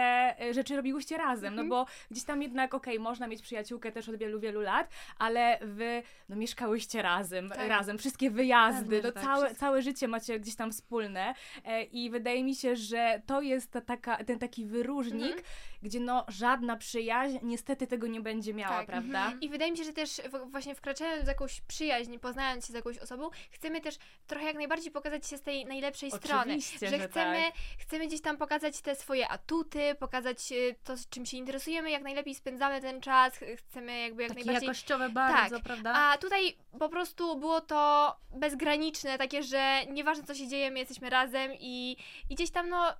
y, 0.49 0.53
rzeczy 0.53 0.75
robiłyście 0.75 1.17
razem, 1.17 1.55
no 1.55 1.61
Mhm. 1.61 1.69
bo 1.69 1.85
gdzieś 2.11 2.23
tam 2.23 2.41
jednak, 2.41 2.73
okej, 2.73 2.99
można 2.99 3.27
mieć 3.27 3.41
przyjaciółkę 3.41 3.91
też 3.91 4.09
od 4.09 4.15
wielu, 4.15 4.39
wielu 4.39 4.61
lat, 4.61 4.89
ale 5.17 5.59
wy, 5.61 6.03
no 6.29 6.35
mieszkałyście 6.35 7.01
razem, 7.01 7.49
Tak. 7.49 7.67
razem, 7.69 7.97
wszystkie 7.97 8.31
wyjazdy, 8.31 9.01
no 9.03 9.11
tak, 9.11 9.23
całe, 9.23 9.45
wszystko. 9.45 9.59
całe 9.59 9.81
życie 9.81 10.07
macie 10.07 10.39
gdzieś 10.39 10.55
tam 10.55 10.71
wspólne 10.71 11.33
e, 11.65 11.83
i 11.83 12.09
wydaje 12.09 12.43
mi 12.43 12.55
się, 12.55 12.75
że 12.75 13.21
to 13.25 13.41
jest 13.41 13.71
ta, 13.71 13.81
taka, 13.81 14.23
ten 14.23 14.39
taki 14.39 14.65
wyróżnik, 15.03 15.37
Mhm. 15.37 15.43
gdzie 15.81 15.99
no 15.99 16.25
żadna 16.27 16.75
przyjaźń 16.77 17.37
niestety 17.41 17.87
tego 17.87 18.07
nie 18.07 18.21
będzie 18.21 18.53
miała, 18.53 18.77
Tak, 18.77 18.85
prawda? 18.87 19.19
mhm. 19.23 19.41
I 19.41 19.49
wydaje 19.49 19.71
mi 19.71 19.77
się, 19.77 19.83
że 19.83 19.93
też 19.93 20.21
właśnie 20.45 20.75
wkraczając 20.75 21.23
w 21.23 21.27
jakąś 21.27 21.61
przyjaźń, 21.61 22.17
poznając 22.17 22.65
się 22.65 22.71
z 22.73 22.75
jakąś 22.75 22.97
osobą, 22.97 23.29
chcemy 23.51 23.81
też 23.81 23.95
trochę 24.27 24.45
jak 24.45 24.55
najbardziej 24.55 24.91
pokazać 24.91 25.27
się 25.27 25.37
z 25.37 25.41
tej 25.41 25.65
najlepszej 25.65 26.11
strony. 26.11 26.41
Oczywiście, 26.41 26.89
Że, 26.89 26.97
że 26.97 27.07
chcemy, 27.07 27.37
tak. 27.41 27.53
chcemy 27.79 28.07
gdzieś 28.07 28.21
tam 28.21 28.37
pokazać 28.37 28.81
te 28.81 28.95
swoje 28.95 29.27
atuty, 29.27 29.95
pokazać 29.99 30.51
e, 30.51 30.55
to, 30.83 30.97
z 30.97 31.09
czym 31.09 31.25
się 31.25 31.37
interesujemy, 31.37 31.91
jak 31.91 32.03
najlepiej 32.03 32.35
spędzamy 32.35 32.81
ten 32.81 33.01
czas, 33.01 33.37
ch- 33.37 33.57
chcemy 33.57 33.99
jakby 33.99 34.23
jak 34.23 34.31
Takie 34.31 34.45
najbardziej... 34.45 34.67
jakościowe 34.67 35.09
bardzo, 35.09 35.55
Tak. 35.55 35.63
prawda? 35.63 35.93
A 35.95 36.17
tutaj 36.17 36.57
po 36.79 36.89
prostu 36.89 37.37
było 37.39 37.61
to 37.61 38.15
bezgraniczne, 38.35 39.17
takie, 39.17 39.43
że 39.43 39.85
nieważne 39.85 40.23
co 40.23 40.35
się 40.35 40.47
dzieje, 40.47 40.71
my 40.71 40.79
jesteśmy 40.79 41.09
razem 41.09 41.51
i, 41.59 41.97
i 42.29 42.35
gdzieś 42.35 42.51
tam 42.51 42.69
no 42.69 42.93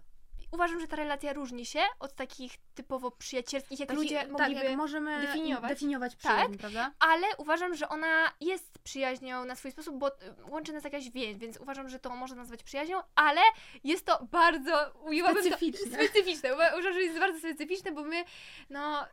uważam, 0.51 0.79
że 0.79 0.87
ta 0.87 0.95
relacja 0.95 1.33
różni 1.33 1.65
się 1.65 1.79
od 1.99 2.15
takich 2.15 2.53
typowo 2.75 3.11
przyjacielskich, 3.11 3.79
jak 3.79 3.89
Taki- 3.89 4.01
ludzie 4.01 4.19
tak, 4.19 4.29
mogliby... 4.29 4.77
możemy 4.77 5.21
definiować. 5.21 5.69
definiować 5.69 6.15
Tak. 6.15 6.51
prawda? 6.59 6.91
ale 6.99 7.27
uważam, 7.37 7.75
że 7.75 7.89
ona 7.89 8.31
jest 8.41 8.79
przyjaźnią 8.79 9.45
na 9.45 9.55
swój 9.55 9.71
sposób, 9.71 9.97
bo 9.97 10.07
y, 10.07 10.13
łączy 10.49 10.73
nas 10.73 10.83
jakaś 10.83 11.09
więź, 11.09 11.37
więc 11.37 11.57
uważam, 11.57 11.89
że 11.89 11.99
to 11.99 12.09
można 12.15 12.35
nazwać 12.37 12.63
przyjaźnią, 12.63 12.99
ale 13.15 13.41
jest 13.83 14.05
to 14.05 14.27
bardzo 14.31 14.91
Specyficzne. 15.31 15.97
To, 15.97 16.03
specyficzne. 16.03 16.49
Uwa- 16.55 16.73
Uważam, 16.73 16.93
że 16.93 17.01
jest 17.01 17.19
bardzo 17.19 17.39
specyficzne, 17.39 17.91
bo 17.91 18.03
my, 18.03 18.23
no, 18.69 19.05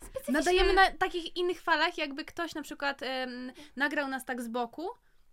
specyficzne... 0.00 0.32
Nadajemy 0.32 0.72
na 0.72 0.90
takich 0.90 1.36
innych 1.36 1.60
falach, 1.62 1.98
jakby 1.98 2.24
ktoś 2.24 2.54
na 2.54 2.62
przykład 2.62 3.02
em, 3.02 3.52
nagrał 3.76 4.08
nas 4.08 4.24
tak 4.24 4.42
z 4.42 4.48
boku, 4.48 4.88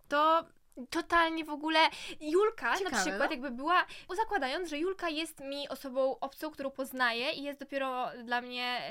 to 0.07 0.45
Totalnie 0.89 1.45
w 1.45 1.49
ogóle. 1.49 1.79
Julka 2.21 2.71
na 2.71 2.77
Ciekawe, 2.77 2.95
przykład 2.95 3.29
no. 3.29 3.31
jakby 3.31 3.51
była, 3.51 3.85
zakładając, 4.15 4.69
że 4.69 4.77
Julka 4.77 5.09
jest 5.09 5.39
mi 5.39 5.69
osobą 5.69 6.19
obcą, 6.19 6.51
którą 6.51 6.71
poznaję 6.71 7.31
i 7.31 7.43
jest 7.43 7.59
dopiero 7.59 8.05
dla 8.23 8.41
mnie, 8.41 8.81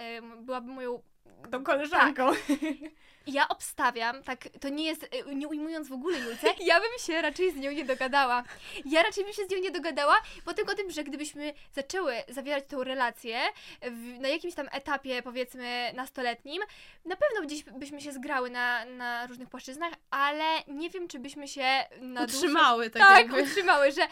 byłaby 0.41 0.71
moją 0.71 1.03
Tą 1.51 1.65
koleżanką. 1.65 2.33
I 2.49 2.91
Ja 3.27 3.49
obstawiam, 3.49 4.23
tak, 4.23 4.49
to 4.61 4.69
nie 4.69 4.85
jest, 4.85 5.03
y, 5.03 5.35
nie 5.35 5.49
ujmując 5.49 5.89
w 5.89 5.93
ogóle 5.93 6.19
Julce, 6.19 6.47
ja 6.67 6.81
bym 6.81 6.89
się 7.07 7.23
raczej 7.23 7.53
z 7.53 7.57
nią 7.57 7.71
nie 7.71 7.85
dogadała. 7.85 8.45
Ja 8.85 9.03
raczej 9.03 9.25
bym 9.25 9.33
się 9.33 9.45
z 9.45 9.51
nią 9.51 9.59
nie 9.59 9.71
dogadała, 9.71 10.15
po 10.45 10.55
tylko 10.55 10.75
tym, 10.75 10.91
że 10.91 11.05
gdybyśmy 11.05 11.55
zaczęły 11.75 12.15
zawierać 12.29 12.65
tą 12.69 12.85
relację 12.85 13.39
w, 13.83 14.21
na 14.21 14.29
jakimś 14.29 14.55
tam 14.55 14.69
etapie, 14.73 15.23
powiedzmy, 15.23 15.93
nastoletnim, 15.95 16.63
na 17.05 17.17
pewno 17.17 17.43
gdzieś 17.47 17.65
byśmy 17.65 18.01
się 18.01 18.13
zgrały 18.13 18.51
na, 18.51 18.85
na 18.85 19.27
różnych 19.27 19.49
płaszczyznach, 19.49 19.93
ale 20.11 20.45
nie 20.69 20.91
wiem, 20.91 21.09
czy 21.09 21.19
byśmy 21.19 21.49
się 21.49 21.67
na 22.01 22.25
utrzymały 22.25 22.91
tak, 22.91 23.03
tak, 23.03 23.19
jakby. 23.19 23.43
utrzymały, 23.43 23.93
że, 23.93 24.09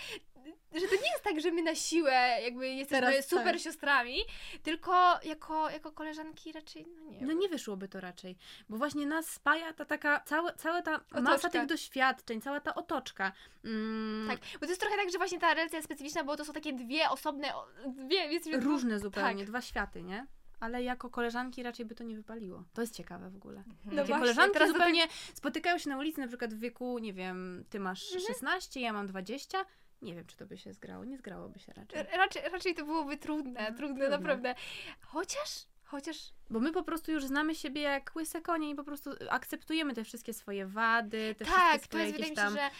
że 0.74 0.80
to 0.88 0.94
nie 0.94 1.11
jest 1.12 1.24
tak, 1.24 1.40
że 1.40 1.50
my 1.52 1.62
na 1.62 1.74
siłę 1.74 2.12
jakby 2.42 2.68
jesteśmy 2.68 3.07
Teraz 3.07 3.28
super 3.28 3.44
tak. 3.52 3.59
siostrami, 3.62 4.16
tylko 4.62 5.18
jako, 5.24 5.70
jako 5.70 5.92
koleżanki 5.92 6.52
raczej, 6.52 6.87
no 6.87 7.11
nie 7.11 7.26
No 7.26 7.33
nie 7.33 7.48
wyszłoby 7.48 7.88
to 7.88 8.00
raczej, 8.00 8.37
bo 8.68 8.76
właśnie 8.76 9.07
nas 9.07 9.26
spaja 9.26 9.72
ta 9.72 9.85
taka, 9.85 10.20
cała, 10.20 10.52
cała 10.52 10.83
ta 10.83 10.94
Otoczka. 10.94 11.20
masa 11.20 11.48
tych 11.48 11.66
doświadczeń, 11.66 12.40
cała 12.40 12.61
ta 12.61 12.74
otoczka. 12.74 13.33
Mm, 13.64 14.28
Tak, 14.28 14.38
bo 14.54 14.61
to 14.61 14.66
jest 14.66 14.80
trochę 14.80 14.96
tak, 14.96 15.11
że 15.12 15.18
właśnie 15.18 15.38
ta 15.40 15.54
relacja 15.54 15.83
specyficzna, 15.83 16.24
bo 16.24 16.37
to 16.37 16.44
są 16.44 16.52
takie 16.52 16.72
dwie 16.72 17.11
osobne, 17.11 17.52
dwie, 17.87 18.40
dwóch- 18.40 18.62
Różne 18.64 18.98
zupełnie, 18.98 19.38
tak. 19.38 19.46
dwa 19.46 19.61
światy, 19.62 20.02
nie? 20.02 20.26
Ale 20.61 20.83
jako 20.83 21.11
koleżanki 21.11 21.62
raczej 21.62 21.87
by 21.87 21.94
to 21.94 22.04
nie 22.04 22.16
wypaliło. 22.16 22.64
To 22.74 22.80
jest 22.80 22.94
ciekawe 22.96 23.30
w 23.30 23.37
ogóle. 23.37 23.62
No 23.66 23.74
Takie 23.90 23.94
właśnie, 23.96 24.14
koleżanki 24.18 24.66
zupełnie 24.68 25.07
spotykają 25.35 25.78
się 25.78 25.90
na 25.90 25.98
ulicy, 25.98 26.20
na 26.20 26.28
przykład 26.28 26.54
w 26.54 26.59
wieku, 26.59 26.98
nie 26.98 27.12
wiem, 27.12 27.64
ty 27.70 27.80
masz 27.80 28.04
Mhm. 28.14 28.26
16, 28.35 28.80
ja 28.80 28.92
mam 28.92 29.07
20. 29.07 29.64
Nie 30.05 30.14
wiem, 30.14 30.25
czy 30.27 30.37
to 30.37 30.47
by 30.47 30.59
się 30.59 30.73
zgrało. 30.73 31.05
Nie 31.05 31.19
zgrałoby 31.19 31.59
się 31.59 31.73
raczej. 31.73 32.03
Raczej, 32.17 32.43
raczej 32.53 32.75
to 32.75 32.85
byłoby 32.85 33.17
trudne, 33.17 33.71
No, 33.71 33.77
trudne, 33.77 33.97
trudne. 33.97 34.09
naprawdę. 34.09 34.55
Chociaż, 35.01 35.67
chociaż 35.85 36.17
Bo 36.51 36.61
my 36.61 36.73
po 36.73 36.83
prostu 36.83 37.12
już 37.12 37.25
znamy 37.25 37.55
siebie 37.55 37.81
jak 37.83 38.17
łyse 38.17 38.43
konie 38.43 38.71
i 38.71 38.75
po 38.75 38.85
prostu 38.85 39.11
akceptujemy 39.31 39.95
te 39.95 40.05
wszystkie 40.05 40.35
swoje 40.35 40.67
wady, 40.67 41.35
te 41.38 41.45
tak, 41.45 41.55
wszystkie 41.55 41.79
to 41.79 41.87
swoje 41.87 42.05
jakieś 42.05 42.21
mi 42.21 42.29
się, 42.29 42.35
tam 42.35 42.53
że 42.53 42.71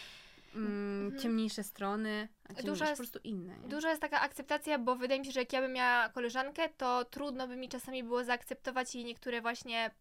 mm, 0.55 1.05
Mhm. 1.05 1.21
ciemniejsze 1.21 1.63
strony. 1.63 2.27
A 2.43 2.47
ciemniejsze, 2.47 2.67
Dużo 2.67 2.83
po 2.85 2.89
jest- 2.89 2.99
prostu 3.01 3.19
inne. 3.23 3.57
Nie? 3.59 3.67
duża 3.67 3.89
jest 3.89 4.01
taka 4.01 4.21
akceptacja, 4.21 4.79
bo 4.79 4.95
wydaje 4.95 5.19
mi 5.19 5.25
się, 5.25 5.31
że 5.31 5.39
jak 5.39 5.53
ja 5.53 5.61
bym 5.61 5.73
miała 5.73 6.09
koleżankę, 6.09 6.69
to 6.69 7.05
trudno 7.05 7.47
by 7.47 7.55
mi 7.55 7.69
czasami 7.69 8.03
było 8.03 8.23
zaakceptować 8.23 8.95
jej 8.95 9.05
niektóre 9.05 9.41
właśnie 9.41 9.91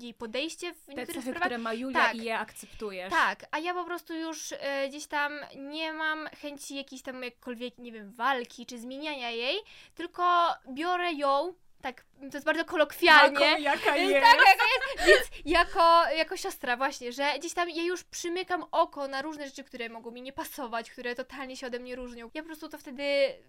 jej 0.00 0.14
podejście 0.14 0.74
w 0.74 0.84
Te 0.86 0.94
niektórych 0.94 1.06
cechy, 1.06 1.20
sprawach. 1.22 1.40
które 1.42 1.58
ma 1.58 1.72
Julia 1.74 2.00
Tak. 2.00 2.14
i 2.14 2.24
je 2.24 2.38
akceptujesz. 2.38 3.10
Tak, 3.10 3.46
a 3.50 3.58
ja 3.58 3.74
po 3.74 3.84
prostu 3.84 4.14
już 4.14 4.52
e, 4.58 4.88
gdzieś 4.88 5.06
tam 5.06 5.32
nie 5.56 5.92
mam 5.92 6.26
chęci 6.26 6.76
jakiejś 6.76 7.02
tam 7.02 7.22
jakkolwiek, 7.22 7.78
nie 7.78 7.92
wiem, 7.92 8.12
walki 8.12 8.66
czy 8.66 8.78
zmieniania 8.78 9.30
jej, 9.30 9.56
tylko 9.94 10.48
biorę 10.70 11.12
ją, 11.12 11.54
tak, 11.84 12.04
to 12.30 12.36
jest 12.36 12.46
bardzo 12.46 12.64
kolokwialnie. 12.64 13.38
Taką, 13.38 13.58
jaka 13.60 13.94
E, 13.96 14.04
jest. 14.04 14.26
Tak, 14.26 14.38
jaka 14.38 14.64
jest. 14.74 15.06
Więc 15.06 15.42
jako, 15.44 16.04
jako 16.16 16.36
siostra 16.36 16.76
właśnie, 16.76 17.12
że 17.12 17.24
gdzieś 17.38 17.54
tam 17.54 17.70
ja 17.70 17.82
już 17.82 18.04
przymykam 18.04 18.64
oko 18.70 19.08
na 19.08 19.22
różne 19.22 19.46
rzeczy, 19.46 19.64
które 19.64 19.88
mogą 19.88 20.10
mi 20.10 20.22
nie 20.22 20.32
pasować, 20.32 20.90
które 20.90 21.14
totalnie 21.14 21.56
się 21.56 21.66
ode 21.66 21.78
mnie 21.78 21.96
różnią. 21.96 22.30
Ja 22.34 22.42
po 22.42 22.46
prostu 22.46 22.68
to 22.68 22.78
wtedy 22.78 23.02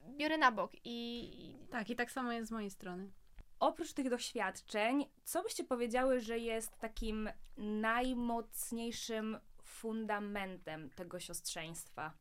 biorę 0.08 0.38
na 0.38 0.52
bok 0.52 0.72
i... 0.84 1.56
Tak, 1.72 1.90
i 1.90 1.96
tak 1.96 2.12
samo 2.12 2.32
jest 2.32 2.50
z 2.50 2.52
mojej 2.52 2.70
strony. 2.70 3.12
Oprócz 3.60 3.94
tych 3.94 4.10
doświadczeń, 4.10 5.06
co 5.24 5.44
byście 5.44 5.64
powiedziały, 5.64 6.20
że 6.20 6.40
jest 6.40 6.80
takim 6.80 7.30
najmocniejszym 7.58 9.40
fundamentem 9.64 10.90
tego 10.90 11.20
siostrzeństwa? 11.20 12.14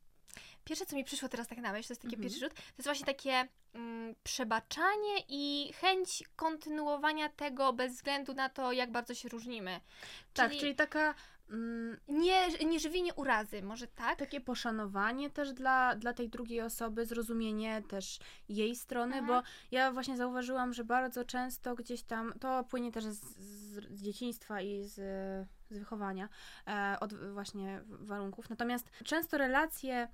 Pierwsze, 0.65 0.85
co 0.85 0.95
mi 0.95 1.03
przyszło 1.03 1.29
teraz 1.29 1.47
tak 1.47 1.57
na 1.57 1.71
myśl, 1.71 1.87
to 1.87 1.91
jest 1.91 2.01
taki 2.01 2.15
Mhm. 2.15 2.23
pierwszy 2.23 2.39
rzut, 2.39 2.53
to 2.53 2.61
jest 2.77 2.87
właśnie 2.87 3.05
takie 3.05 3.47
mm, 3.73 4.15
przebaczanie 4.23 5.15
i 5.27 5.73
chęć 5.73 6.23
kontynuowania 6.35 7.29
tego 7.29 7.73
bez 7.73 7.93
względu 7.93 8.33
na 8.33 8.49
to, 8.49 8.71
jak 8.71 8.91
bardzo 8.91 9.13
się 9.13 9.29
różnimy. 9.29 9.79
Tak, 10.33 10.51
czyli 10.51 10.75
taka 10.75 11.15
mm, 11.49 11.97
nie, 12.07 12.47
nie 12.65 12.79
żywienie 12.79 13.13
urazy, 13.13 13.61
może 13.61 13.87
tak? 13.87 14.19
takie 14.19 14.41
poszanowanie 14.41 15.29
też 15.29 15.53
dla, 15.53 15.95
dla 15.95 16.13
tej 16.13 16.29
drugiej 16.29 16.61
osoby, 16.61 17.05
zrozumienie 17.05 17.83
też 17.87 18.19
jej 18.49 18.75
strony, 18.75 19.15
Mhm. 19.15 19.27
bo 19.41 19.47
ja 19.71 19.91
właśnie 19.91 20.17
zauważyłam, 20.17 20.73
że 20.73 20.83
bardzo 20.83 21.25
często 21.25 21.75
gdzieś 21.75 22.03
tam, 22.03 22.33
to 22.39 22.63
płynie 22.63 22.91
też 22.91 23.03
z, 23.03 23.19
z, 23.19 23.83
z 23.91 24.01
dzieciństwa 24.01 24.61
i 24.61 24.83
z, 24.83 24.93
z 25.69 25.77
wychowania, 25.77 26.29
e, 26.67 26.97
od 26.99 27.13
właśnie 27.33 27.81
warunków, 27.85 28.49
natomiast 28.49 28.89
często 29.03 29.37
relacje 29.37 30.07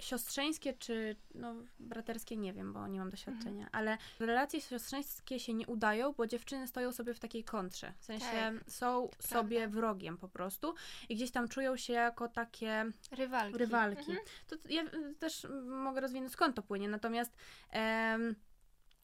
siostrzeńskie 0.00 0.72
czy 0.72 1.16
no, 1.34 1.54
braterskie, 1.80 2.36
nie 2.36 2.52
wiem, 2.52 2.72
bo 2.72 2.88
nie 2.88 2.98
mam 2.98 3.10
doświadczenia, 3.10 3.64
Mhm. 3.64 3.68
ale 3.72 3.98
relacje 4.18 4.60
siostrzeńskie 4.60 5.40
się 5.40 5.54
nie 5.54 5.66
udają, 5.66 6.12
bo 6.12 6.26
dziewczyny 6.26 6.66
stoją 6.68 6.92
sobie 6.92 7.14
w 7.14 7.18
takiej 7.20 7.44
kontrze. 7.44 7.92
W 7.98 8.04
sensie 8.04 8.26
Tak, 8.26 8.70
są 8.70 9.08
sobie 9.20 9.58
prawda. 9.58 9.74
wrogiem 9.80 10.16
po 10.16 10.28
prostu 10.28 10.74
i 11.08 11.16
gdzieś 11.16 11.30
tam 11.30 11.48
czują 11.48 11.76
się 11.76 11.92
jako 11.92 12.28
takie 12.28 12.84
Rywalki. 13.12 13.58
rywalki. 13.58 14.00
Mhm. 14.10 14.18
To 14.46 14.56
ja 14.68 14.82
też 15.18 15.46
mogę 15.66 16.00
rozwinąć 16.00 16.32
skąd 16.32 16.56
to 16.56 16.62
płynie, 16.62 16.88
natomiast 16.88 17.32
em, 17.70 18.34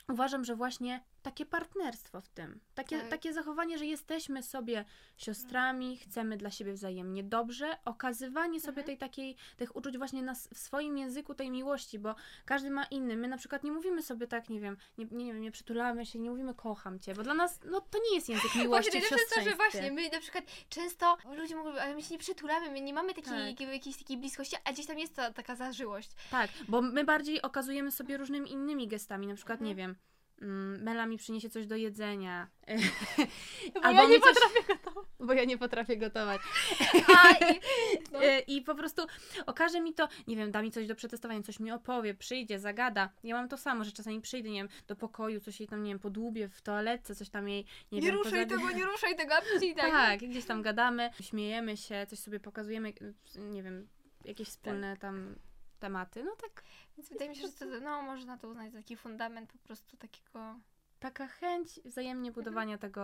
uważam, 0.09 0.45
że 0.45 0.57
właśnie 0.57 1.05
takie 1.25 1.47
partnerstwo 1.47 2.21
w 2.21 2.29
tym, 2.29 2.61
takie, 2.75 2.99
Tak. 3.01 3.09
takie 3.09 3.33
zachowanie, 3.33 3.79
że 3.79 3.87
jesteśmy 3.87 4.43
sobie 4.43 4.85
siostrami, 5.17 5.97
chcemy 5.97 6.37
dla 6.37 6.51
siebie 6.51 6.73
wzajemnie 6.73 7.23
dobrze, 7.25 7.77
okazywanie 7.85 8.61
sobie 8.61 8.69
Mhm. 8.83 8.87
tej 8.87 8.99
takiej, 8.99 9.37
tych 9.57 9.77
uczuć 9.77 9.99
właśnie 9.99 10.23
na, 10.23 10.35
w 10.35 10.59
swoim 10.59 10.99
języku 10.99 11.35
tej 11.35 11.51
miłości, 11.51 11.99
bo 11.99 12.15
każdy 12.45 12.71
ma 12.71 12.85
inny. 12.85 13.17
My 13.17 13.29
na 13.29 13.37
przykład 13.37 13.65
nie 13.65 13.73
mówimy 13.73 14.03
sobie 14.03 14.27
tak, 14.27 14.49
nie 14.49 14.61
wiem, 14.61 14.77
nie, 14.99 15.05
nie, 15.11 15.27
wiem, 15.27 15.41
nie 15.41 15.51
przytulamy 15.51 16.07
się, 16.07 16.19
nie 16.19 16.31
mówimy 16.31 16.55
kocham 16.55 17.01
cię, 17.01 17.15
bo 17.15 17.23
dla 17.23 17.35
nas, 17.35 17.61
no 17.65 17.81
to 17.81 17.99
nie 18.11 18.15
jest 18.15 18.29
język 18.29 18.55
miłości 18.65 18.69
Właśnie, 18.91 19.01
najlepsze 19.01 19.17
jest 19.21 19.35
to, 19.35 19.41
że 19.51 19.57
właśnie 19.57 19.93
my 19.93 20.09
na 20.09 20.21
przykład 20.21 20.45
często 20.69 21.17
ludzie 21.37 21.57
mówią, 21.57 21.71
ale 21.81 21.95
my 21.95 22.03
się 22.03 22.15
nie 22.15 22.19
przytulamy, 22.19 22.71
my 22.71 22.81
nie 22.81 22.95
mamy 22.95 23.09
takiej, 23.15 23.25
Tak. 23.33 23.47
jakiej, 23.47 23.69
jakiejś 23.73 23.97
takiej 23.97 24.17
bliskości, 24.17 24.57
a 24.65 24.73
gdzieś 24.73 24.87
tam 24.87 24.99
jest 24.99 25.15
ta 25.17 25.33
taka 25.33 25.57
zażyłość. 25.57 26.11
Tak, 26.31 26.51
bo 26.69 26.83
my 26.83 27.05
bardziej 27.05 27.43
okazujemy 27.43 27.91
sobie 27.91 28.17
różnymi 28.17 28.53
innymi 28.53 28.89
gestami, 28.89 29.27
na 29.27 29.35
przykład, 29.35 29.61
Mhm. 29.61 29.69
nie 29.69 29.75
wiem, 29.75 29.97
Mela 30.41 31.07
mi 31.07 31.17
przyniesie 31.17 31.51
coś 31.51 31.67
do 31.67 31.77
jedzenia. 31.77 32.49
Bo 33.75 33.85
Albo 33.85 34.03
ja 34.03 34.09
nie 34.09 34.21
coś- 34.21 34.35
potrafię 34.35 34.75
gotować. 34.75 35.05
Bo 35.21 35.33
ja 35.33 35.45
nie 35.45 35.59
potrafię 35.59 35.97
gotować. 35.97 36.41
A, 37.17 37.31
i, 37.31 37.61
no. 38.13 38.25
E, 38.25 38.41
I 38.41 38.63
po 38.63 38.75
prostu 38.75 39.03
okaże 39.47 39.81
mi 39.81 39.95
to, 39.95 40.09
nie 40.27 40.37
wiem, 40.37 40.51
da 40.51 40.63
mi 40.63 40.71
coś 40.71 40.87
do 40.87 40.95
przetestowania, 40.95 41.43
coś 41.43 41.61
mi 41.61 41.73
opowie, 41.73 42.15
przyjdzie, 42.15 42.59
zagada. 42.59 43.11
Ja 43.25 43.35
mam 43.35 43.49
to 43.49 43.59
samo, 43.59 43.85
że 43.85 43.93
czasami 43.93 44.21
przyjdę, 44.21 44.51
nie 44.51 44.59
wiem, 44.59 44.69
do 44.87 44.97
pokoju, 44.97 45.41
coś 45.41 45.61
jej 45.61 45.69
tam, 45.69 45.83
nie 45.83 45.91
wiem, 45.91 45.99
podłubię 45.99 46.49
w 46.49 46.63
toaletce, 46.63 47.15
coś 47.15 47.29
tam 47.29 47.49
jej, 47.49 47.65
nie, 47.93 48.01
Nie, 48.01 48.07
wiem, 48.07 48.17
ruszaj 48.17 48.47
tego, 48.47 48.71
nie 48.71 48.85
ruszaj 48.85 49.17
tego, 49.17 49.35
a 49.35 49.43
później 49.53 49.75
tak. 49.75 49.91
Tak, 49.91 50.21
gdzieś 50.21 50.45
tam 50.45 50.63
gadamy, 50.63 51.11
śmiejemy 51.21 51.77
się, 51.77 52.07
coś 52.09 52.19
sobie 52.19 52.41
pokazujemy, 52.41 52.93
nie 53.37 53.63
wiem, 53.63 53.89
jakieś 54.25 54.49
wspólne 54.49 54.97
tam 54.97 55.37
tematy. 55.79 56.25
No 56.25 56.37
tak, 56.37 56.65
Więc 56.97 57.09
wydaje 57.09 57.31
mi 57.31 57.37
się, 57.37 57.47
że 57.47 57.53
to, 57.53 57.65
no, 57.81 58.03
można 58.03 58.39
to 58.39 58.49
uznać 58.49 58.73
za 58.73 58.79
taki 58.79 58.97
fundament 58.97 59.53
po 59.53 59.59
prostu 59.59 59.97
takiego... 59.97 60.57
taka 61.01 61.27
chęć 61.27 61.81
wzajemnie 61.85 62.33
budowania 62.33 62.79
tego, 62.79 63.03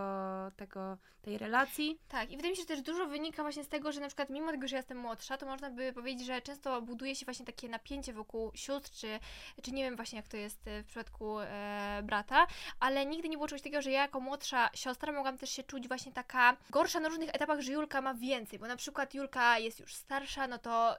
tego, 0.57 0.97
tej 1.21 1.37
relacji. 1.37 1.99
Tak, 2.07 2.31
i 2.31 2.35
wydaje 2.35 2.51
mi 2.51 2.57
się, 2.57 2.61
że 2.61 2.67
też 2.67 2.81
dużo 2.81 3.07
wynika 3.07 3.41
właśnie 3.43 3.63
z 3.63 3.67
tego, 3.67 3.91
że 3.91 4.01
na 4.01 4.07
przykład 4.07 4.29
mimo 4.29 4.51
tego, 4.51 4.67
że 4.67 4.75
ja 4.75 4.79
jestem 4.79 4.97
młodsza, 4.97 5.37
to 5.37 5.45
można 5.45 5.69
by 5.69 5.93
powiedzieć, 5.93 6.27
że 6.27 6.41
często 6.41 6.81
buduje 6.81 7.15
się 7.15 7.25
właśnie 7.25 7.45
takie 7.45 7.69
napięcie 7.69 8.13
wokół 8.13 8.51
sióstr, 8.55 8.91
czy, 8.91 9.19
czy 9.61 9.71
nie 9.71 9.83
wiem 9.83 9.95
właśnie 9.95 10.17
jak 10.17 10.27
to 10.27 10.37
jest 10.37 10.67
e, 10.67 10.83
w 10.83 10.85
przypadku 10.85 11.39
e, 11.39 12.01
brata, 12.03 12.47
ale 12.79 13.05
nigdy 13.05 13.29
nie 13.29 13.37
było 13.37 13.47
czegoś 13.47 13.61
takiego, 13.61 13.81
że 13.81 13.91
ja 13.91 14.01
jako 14.01 14.19
młodsza 14.19 14.69
siostra 14.73 15.13
mogłam 15.13 15.37
też 15.37 15.49
się 15.49 15.63
czuć 15.63 15.87
właśnie 15.87 16.11
taka 16.11 16.57
gorsza 16.69 16.99
na 16.99 17.09
różnych 17.09 17.29
etapach, 17.29 17.61
że 17.61 17.71
Julka 17.71 18.01
ma 18.01 18.13
więcej, 18.13 18.59
bo 18.59 18.67
na 18.67 18.75
przykład 18.75 19.13
Julka 19.13 19.59
jest 19.59 19.79
już 19.79 19.95
starsza, 19.95 20.47
no 20.47 20.57
to 20.57 20.95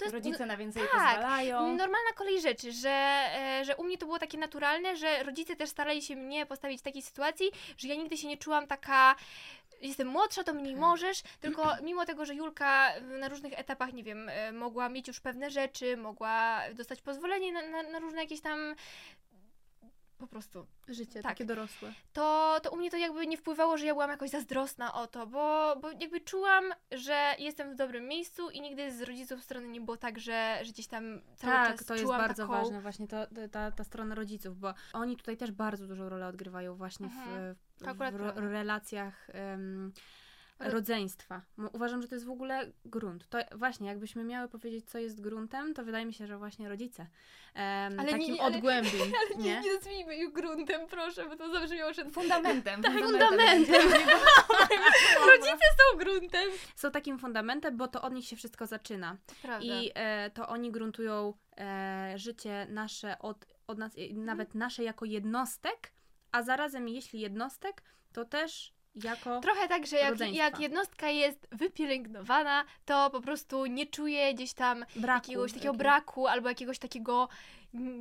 jest 0.00 0.14
Rodzice 0.14 0.46
na 0.46 0.56
więcej 0.56 0.82
tak, 0.82 0.90
pozwalają. 0.90 1.60
Normalna 1.60 2.12
kolej 2.14 2.40
rzeczy, 2.40 2.72
że, 2.72 3.28
e, 3.34 3.64
że 3.64 3.76
u 3.76 3.84
mnie 3.84 3.98
to 3.98 4.06
było 4.06 4.18
takie 4.18 4.38
naturalne, 4.38 4.96
że 4.96 5.22
rodzice 5.22 5.56
też 5.56 5.70
starali 5.70 6.02
się 6.02 6.16
mnie 6.16 6.46
postawić 6.46 6.80
w 6.80 6.84
takiej 6.84 7.02
sytuacji, 7.02 7.50
że 7.76 7.88
ja 7.88 7.94
nigdy 7.94 8.16
się 8.16 8.28
nie 8.28 8.36
czułam 8.36 8.66
taka. 8.66 9.16
Jestem 9.82 10.08
młodsza, 10.08 10.44
to 10.44 10.54
mniej 10.54 10.76
możesz, 10.76 11.22
tylko 11.40 11.72
mimo 11.82 12.06
tego, 12.06 12.24
że 12.24 12.34
Julka 12.34 13.00
na 13.00 13.28
różnych 13.28 13.58
etapach, 13.58 13.92
nie 13.92 14.02
wiem, 14.02 14.28
e, 14.28 14.52
mogła 14.52 14.88
mieć 14.88 15.08
już 15.08 15.20
pewne 15.20 15.50
rzeczy, 15.50 15.96
mogła 15.96 16.60
dostać 16.74 17.02
pozwolenie 17.02 17.52
na, 17.52 17.62
na, 17.62 17.82
na 17.82 17.98
różne 17.98 18.20
jakieś 18.20 18.40
tam 18.40 18.74
po 20.18 20.26
prostu 20.26 20.66
Życie, 20.88 21.22
Tak. 21.22 21.32
takie 21.32 21.44
dorosłe. 21.44 21.92
to, 22.12 22.56
to 22.62 22.70
u 22.70 22.76
mnie 22.76 22.90
to 22.90 22.96
jakby 22.96 23.26
nie 23.26 23.36
wpływało, 23.36 23.76
że 23.78 23.86
ja 23.86 23.92
byłam 23.92 24.10
jakoś 24.10 24.30
zazdrosna 24.30 24.94
o 24.94 25.06
to, 25.06 25.26
bo, 25.26 25.76
bo 25.82 25.90
jakby 25.90 26.20
czułam, 26.20 26.64
że 26.92 27.34
jestem 27.38 27.72
w 27.72 27.74
dobrym 27.74 28.08
miejscu 28.08 28.50
i 28.50 28.60
nigdy 28.60 28.92
z 28.92 29.02
rodziców 29.02 29.42
strony 29.42 29.68
nie 29.68 29.80
było 29.80 29.96
tak, 29.96 30.18
że, 30.18 30.58
że 30.62 30.72
gdzieś 30.72 30.86
tam 30.86 31.20
cały 31.36 31.52
tak, 31.52 31.76
czas 31.78 31.86
to 31.86 31.94
jest 31.94 32.06
bardzo 32.06 32.42
taką... 32.46 32.52
ważne 32.58 32.80
właśnie 32.80 33.08
to, 33.08 33.16
ta, 33.52 33.70
ta 33.70 33.84
strona 33.84 34.14
rodziców, 34.14 34.58
bo 34.58 34.74
oni 34.92 35.16
tutaj 35.16 35.36
też 35.36 35.52
bardzo 35.52 35.86
dużą 35.86 36.08
rolę 36.08 36.26
odgrywają 36.26 36.74
właśnie 36.74 37.06
Mhm. 37.06 37.54
w, 37.54 37.58
w, 37.58 37.80
w 37.80 37.84
prawda. 37.98 38.32
relacjach 38.36 39.30
Ale- 39.34 39.90
rodzeństwa. 40.58 41.42
Uważam, 41.72 42.02
że 42.02 42.08
to 42.08 42.14
jest 42.14 42.26
w 42.26 42.30
ogóle 42.30 42.72
grunt. 42.84 43.28
To 43.28 43.38
właśnie, 43.54 43.88
jakbyśmy 43.88 44.24
miały 44.24 44.48
powiedzieć, 44.48 44.90
co 44.90 44.98
jest 44.98 45.20
gruntem, 45.20 45.74
to 45.74 45.84
wydaje 45.84 46.06
mi 46.06 46.14
się, 46.14 46.26
że 46.26 46.38
właśnie 46.38 46.68
rodzice. 46.68 47.06
Em, 47.54 48.00
Ale 48.00 48.12
takim 48.12 48.34
nie- 48.34 48.42
ale- 48.42 48.56
Ale 48.70 48.82
nie, 48.82 49.44
nie? 49.44 49.60
nie 49.60 49.74
nazwijmy 49.74 50.16
ich 50.16 50.32
gruntem, 50.32 50.86
proszę, 50.86 51.28
bo 51.28 51.36
to 51.36 51.52
zabrzmiało, 51.52 51.92
że 51.92 52.10
Fundamentem. 52.10 52.82
Tak, 52.86 52.92
fundamentem. 52.98 53.82
rodzice 55.30 55.66
są 55.78 55.98
gruntem. 55.98 56.50
Są 56.76 56.90
takim 56.90 57.18
fundamentem, 57.18 57.76
bo 57.76 57.88
to 57.88 58.02
od 58.02 58.12
nich 58.12 58.26
się 58.26 58.36
wszystko 58.36 58.66
zaczyna. 58.66 59.16
Prawda. 59.42 59.66
I 59.66 59.90
e, 59.94 60.30
to 60.30 60.48
oni 60.48 60.72
gruntują 60.72 61.34
e, 61.58 62.12
życie 62.16 62.66
nasze 62.70 63.18
od, 63.18 63.46
od 63.66 63.78
nas, 63.78 63.92
e, 63.98 64.14
nawet 64.14 64.54
nasze 64.54 64.82
jako 64.84 65.04
jednostek, 65.04 65.92
a 66.32 66.42
zarazem 66.42 66.88
jeśli 66.88 67.20
jednostek, 67.20 67.82
to 68.12 68.24
też 68.24 68.75
jako... 69.04 69.40
Trochę 69.40 69.68
tak, 69.68 69.86
że 69.86 69.96
jak, 69.96 70.20
jak 70.32 70.60
jednostka 70.60 71.08
jest 71.08 71.48
wypielęgnowana, 71.52 72.64
to 72.84 73.10
po 73.10 73.20
prostu 73.20 73.66
nie 73.66 73.86
czuje 73.86 74.34
gdzieś 74.34 74.52
tam 74.52 74.84
braku, 74.96 75.26
jakiegoś 75.26 75.52
takiego 75.52 75.74
braku 75.74 76.26
albo 76.26 76.48
jakiegoś 76.48 76.78
takiego 76.78 77.28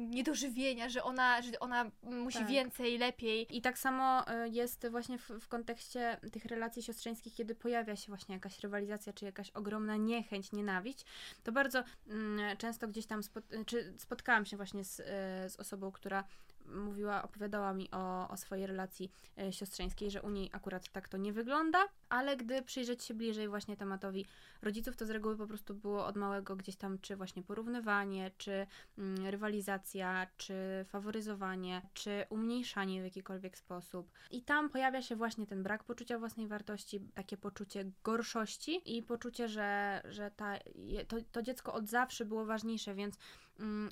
niedożywienia, 0.09 0.89
że 0.89 1.03
ona, 1.03 1.41
że 1.41 1.59
ona 1.59 1.91
musi 2.03 2.39
Tak. 2.39 2.47
więcej, 2.47 2.97
lepiej. 2.97 3.57
I 3.57 3.61
tak 3.61 3.79
samo 3.79 4.27
e, 4.27 4.49
jest 4.49 4.87
właśnie 4.89 5.17
w, 5.17 5.29
w 5.29 5.47
kontekście 5.47 6.17
tych 6.31 6.45
relacji 6.45 6.83
siostrzeńskich, 6.83 7.33
kiedy 7.33 7.55
pojawia 7.55 7.95
się 7.95 8.07
właśnie 8.07 8.35
jakaś 8.35 8.59
rywalizacja, 8.59 9.13
czy 9.13 9.25
jakaś 9.25 9.49
ogromna 9.49 9.97
niechęć, 9.97 10.51
nienawiść, 10.51 11.05
to 11.43 11.51
bardzo 11.51 11.83
mm, 12.07 12.57
często 12.57 12.87
gdzieś 12.87 13.05
tam, 13.05 13.23
spot, 13.23 13.43
czy 13.65 13.93
spotkałam 13.97 14.45
się 14.45 14.57
właśnie 14.57 14.83
z, 14.83 14.99
e, 14.99 15.03
z 15.49 15.55
osobą, 15.55 15.91
która 15.91 16.23
mówiła, 16.67 17.23
opowiadała 17.23 17.73
mi 17.73 17.91
o, 17.91 18.29
o 18.29 18.37
swojej 18.37 18.67
relacji 18.67 19.11
e, 19.37 19.53
siostrzeńskiej, 19.53 20.11
że 20.11 20.21
u 20.21 20.29
niej 20.29 20.49
akurat 20.53 20.89
tak 20.89 21.09
to 21.09 21.17
nie 21.17 21.33
wygląda, 21.33 21.79
ale 22.09 22.37
gdy 22.37 22.61
przyjrzeć 22.61 23.03
się 23.03 23.13
bliżej 23.13 23.47
właśnie 23.47 23.77
tematowi 23.77 24.25
rodziców, 24.61 24.95
to 24.95 25.05
z 25.05 25.09
reguły 25.09 25.37
po 25.37 25.47
prostu 25.47 25.75
było 25.75 26.05
od 26.05 26.15
małego 26.15 26.55
gdzieś 26.55 26.75
tam, 26.75 26.99
czy 26.99 27.15
właśnie 27.15 27.43
porównywanie, 27.43 28.31
czy 28.37 28.67
mm, 28.97 29.25
rywalizacja, 29.27 30.27
czy 30.37 30.85
faworyzowanie, 30.87 31.81
czy 31.93 32.25
umniejszanie 32.29 33.01
w 33.01 33.03
jakikolwiek 33.03 33.57
sposób. 33.57 34.11
I 34.31 34.41
tam 34.41 34.69
pojawia 34.69 35.01
się 35.01 35.15
właśnie 35.15 35.47
ten 35.47 35.63
brak 35.63 35.83
poczucia 35.83 36.19
własnej 36.19 36.47
wartości, 36.47 36.99
takie 37.13 37.37
poczucie 37.37 37.91
gorszości 38.03 38.97
i 38.97 39.03
poczucie, 39.03 39.49
że, 39.49 40.01
że 40.09 40.31
ta, 40.31 40.59
to, 41.07 41.17
to 41.31 41.41
dziecko 41.41 41.73
od 41.73 41.89
zawsze 41.89 42.25
było 42.25 42.45
ważniejsze, 42.45 42.95
więc 42.95 43.17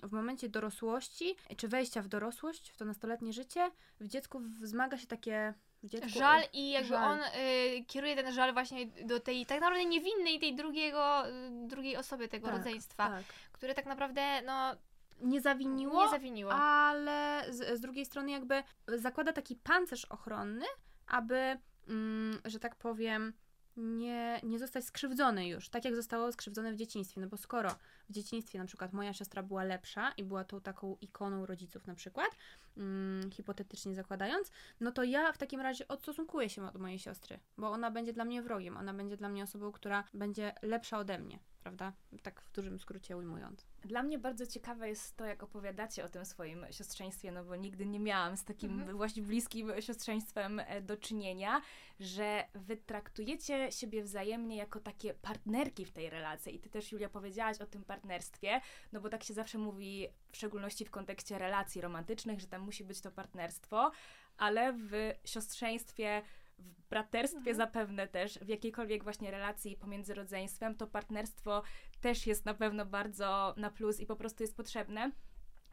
w 0.04 0.12
momencie 0.12 0.50
dorosłości, 0.50 1.36
czy 1.58 1.68
wejścia 1.68 2.02
w 2.02 2.08
dorosłość, 2.08 2.70
w 2.70 2.78
to 2.78 2.86
nastoletnie 2.86 3.34
życie, 3.34 3.72
w 4.00 4.08
dziecku 4.08 4.40
wzmaga 4.62 4.98
się 4.98 5.08
takie... 5.08 5.54
Dziecku 5.84 6.10
Żal 6.10 6.42
i 6.54 6.70
jakby 6.72 6.90
żal. 6.90 7.12
on 7.12 7.20
y, 7.20 7.86
kieruje 7.88 8.16
ten 8.16 8.34
żal 8.34 8.54
właśnie 8.54 8.86
do 8.86 9.20
tej 9.20 9.46
tak 9.46 9.62
naprawdę 9.62 9.86
niewinnej, 9.86 10.40
tej 10.40 10.56
drugiego, 10.56 11.28
y, 11.30 11.32
drugiej 11.68 11.98
osoby 11.98 12.28
tego 12.28 12.48
Tak, 12.48 12.56
rodzeństwa, 12.58 13.10
Tak. 13.10 13.24
które 13.52 13.74
tak 13.74 13.86
naprawdę 13.86 14.42
no 14.42 14.76
Nie 15.22 15.42
zawiniło, 15.42 16.04
nie 16.06 16.10
zawiniło. 16.12 16.54
ale 16.54 17.46
z, 17.50 17.78
z 17.78 17.82
drugiej 17.82 18.06
strony 18.06 18.32
jakby 18.32 18.64
zakłada 18.88 19.34
taki 19.34 19.56
pancerz 19.56 20.06
ochronny, 20.06 20.66
aby, 21.08 21.58
mm, 21.88 22.40
że 22.46 22.60
tak 22.60 22.76
powiem, 22.76 23.34
nie, 23.78 24.40
nie 24.44 24.60
zostać 24.60 24.86
skrzywdzony 24.86 25.48
już, 25.48 25.70
tak 25.70 25.86
jak 25.86 25.96
zostało 25.96 26.32
skrzywdzone 26.32 26.74
w 26.74 26.76
dzieciństwie, 26.76 27.22
no 27.22 27.28
bo 27.28 27.38
skoro 27.38 27.70
w 28.10 28.14
dzieciństwie 28.14 28.60
na 28.60 28.66
przykład 28.66 28.94
moja 28.94 29.14
siostra 29.14 29.44
była 29.44 29.64
lepsza 29.64 30.12
i 30.18 30.24
była 30.24 30.44
tą 30.44 30.62
taką 30.62 30.98
ikoną 31.02 31.46
rodziców 31.46 31.88
na 31.88 31.96
przykład, 31.96 32.30
mm, 32.78 33.32
hipotetycznie 33.32 33.96
zakładając, 33.96 34.52
no 34.80 34.92
to 34.92 35.04
ja 35.04 35.32
w 35.32 35.38
takim 35.38 35.62
razie 35.62 35.88
odstosunkuję 35.88 36.50
się 36.50 36.68
od 36.68 36.78
mojej 36.80 37.00
siostry, 37.00 37.40
bo 37.58 37.72
ona 37.72 37.92
będzie 37.92 38.14
dla 38.14 38.26
mnie 38.26 38.42
wrogiem, 38.42 38.78
ona 38.78 38.94
będzie 38.94 39.18
dla 39.18 39.30
mnie 39.30 39.44
osobą, 39.44 39.72
która 39.72 40.04
będzie 40.14 40.54
lepsza 40.62 40.98
ode 40.98 41.20
mnie, 41.20 41.40
prawda? 41.64 41.94
Tak 42.24 42.42
w 42.42 42.52
dużym 42.52 42.80
skrócie 42.80 43.18
ujmując. 43.18 43.66
Dla 43.86 44.04
mnie 44.04 44.20
bardzo 44.20 44.48
ciekawe 44.48 44.90
jest 44.90 45.18
to, 45.18 45.26
jak 45.26 45.44
opowiadacie 45.44 46.06
o 46.06 46.10
tym 46.10 46.26
swoim 46.26 46.66
siostrzeństwie, 46.72 47.32
no 47.32 47.44
bo 47.44 47.56
nigdy 47.56 47.86
nie 47.86 48.00
miałam 48.00 48.38
z 48.38 48.44
takim 48.44 48.72
Mhm. 48.74 48.98
właśnie 48.98 49.24
bliskim 49.24 49.72
siostrzeństwem 49.82 50.60
e, 50.60 50.82
do 50.82 50.98
czynienia, 50.98 51.62
że 52.00 52.44
wy 52.54 52.78
traktujecie 52.78 53.72
siebie 53.72 54.04
wzajemnie 54.04 54.58
jako 54.58 54.80
takie 54.80 55.14
partnerki 55.14 55.86
w 55.86 55.92
tej 55.92 56.10
relacji. 56.10 56.56
I 56.56 56.60
ty 56.60 56.70
też, 56.70 56.92
Julia, 56.92 57.10
powiedziałaś 57.10 57.62
o 57.62 57.66
tym 57.66 57.84
partnerstwie, 57.84 58.62
no 58.92 59.02
bo 59.02 59.10
tak 59.10 59.24
się 59.24 59.34
zawsze 59.34 59.58
mówi, 59.58 60.08
w 60.34 60.38
szczególności 60.38 60.86
w 60.86 60.92
kontekście 60.92 61.38
relacji 61.38 61.82
romantycznych, 61.82 62.40
że 62.40 62.48
tam 62.48 62.62
musi 62.62 62.84
być 62.84 63.02
to 63.02 63.12
partnerstwo, 63.12 63.92
ale 64.38 64.74
w 64.74 65.14
siostrzeństwie 65.26 66.22
w 66.58 66.90
braterstwie 66.90 67.38
mhm. 67.38 67.58
zapewne 67.58 68.08
też, 68.08 68.40
w 68.40 68.48
jakiejkolwiek 68.48 69.04
właśnie 69.04 69.32
relacji 69.32 69.78
pomiędzy 69.78 70.14
rodzeństwem, 70.14 70.76
to 70.76 70.88
partnerstwo 70.88 71.64
też 72.02 72.28
jest 72.28 72.46
na 72.46 72.54
pewno 72.54 72.86
bardzo 72.86 73.54
na 73.58 73.70
plus 73.72 74.00
i 74.00 74.06
po 74.06 74.16
prostu 74.16 74.44
jest 74.44 74.58
potrzebne. 74.58 75.12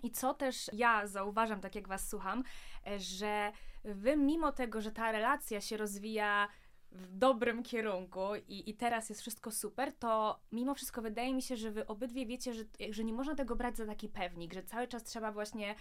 I 0.03 0.11
co 0.11 0.35
też 0.35 0.71
ja 0.73 1.07
zauważam, 1.07 1.61
tak 1.61 1.75
jak 1.75 1.89
Was 1.89 2.09
słucham, 2.09 2.45
e, 2.87 2.99
że 2.99 3.53
Wy, 3.85 4.17
mimo 4.17 4.53
tego, 4.53 4.81
że 4.81 4.93
ta 4.93 5.13
relacja 5.13 5.61
się 5.61 5.77
rozwija 5.77 6.49
w 6.93 7.19
dobrym 7.19 7.63
kierunku 7.63 8.21
i, 8.49 8.71
i 8.71 8.75
teraz 8.75 9.09
jest 9.09 9.21
wszystko 9.21 9.51
super, 9.51 9.93
to 9.93 10.41
mimo 10.53 10.75
wszystko 10.75 11.03
wydaje 11.03 11.35
mi 11.35 11.43
się, 11.43 11.57
że 11.57 11.71
wy 11.71 11.87
obydwie 11.87 12.27
wiecie, 12.27 12.55
że, 12.55 12.65
że 12.91 13.05
nie 13.05 13.13
można 13.13 13.35
tego 13.35 13.57
brać 13.57 13.77
za 13.77 13.87
taki 13.87 14.09
pewnik, 14.09 14.55
że 14.55 14.63
cały 14.63 14.89
czas 14.89 15.05
trzeba 15.05 15.33
właśnie 15.33 15.75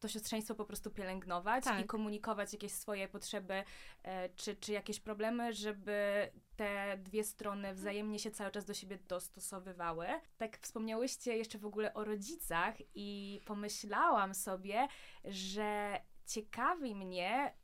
to 0.00 0.08
siostrzeństwo 0.08 0.54
po 0.54 0.64
prostu 0.64 0.90
pielęgnować 0.90 1.64
tak. 1.64 1.84
i 1.84 1.86
komunikować 1.86 2.52
jakieś 2.52 2.72
swoje 2.72 3.08
potrzeby 3.08 3.64
e, 4.02 4.28
czy, 4.28 4.56
czy 4.56 4.72
jakieś 4.72 5.00
problemy, 5.00 5.52
żeby 5.52 6.30
te 6.56 6.98
dwie 6.98 7.24
strony 7.24 7.74
wzajemnie 7.74 8.18
się 8.18 8.30
cały 8.30 8.50
czas 8.50 8.64
do 8.64 8.74
siebie 8.74 8.98
dostosowywały. 9.08 10.06
Tak 10.38 10.58
wspomniałyście 10.58 11.36
jeszcze 11.36 11.58
w 11.58 11.66
ogóle 11.66 11.94
o 11.94 12.04
rodzicach 12.04 12.74
i 12.94 13.40
pomyślałam 13.44 14.34
sobie, 14.34 14.88
że 15.24 16.00
ciekawi 16.26 16.94
mnie, 16.94 17.54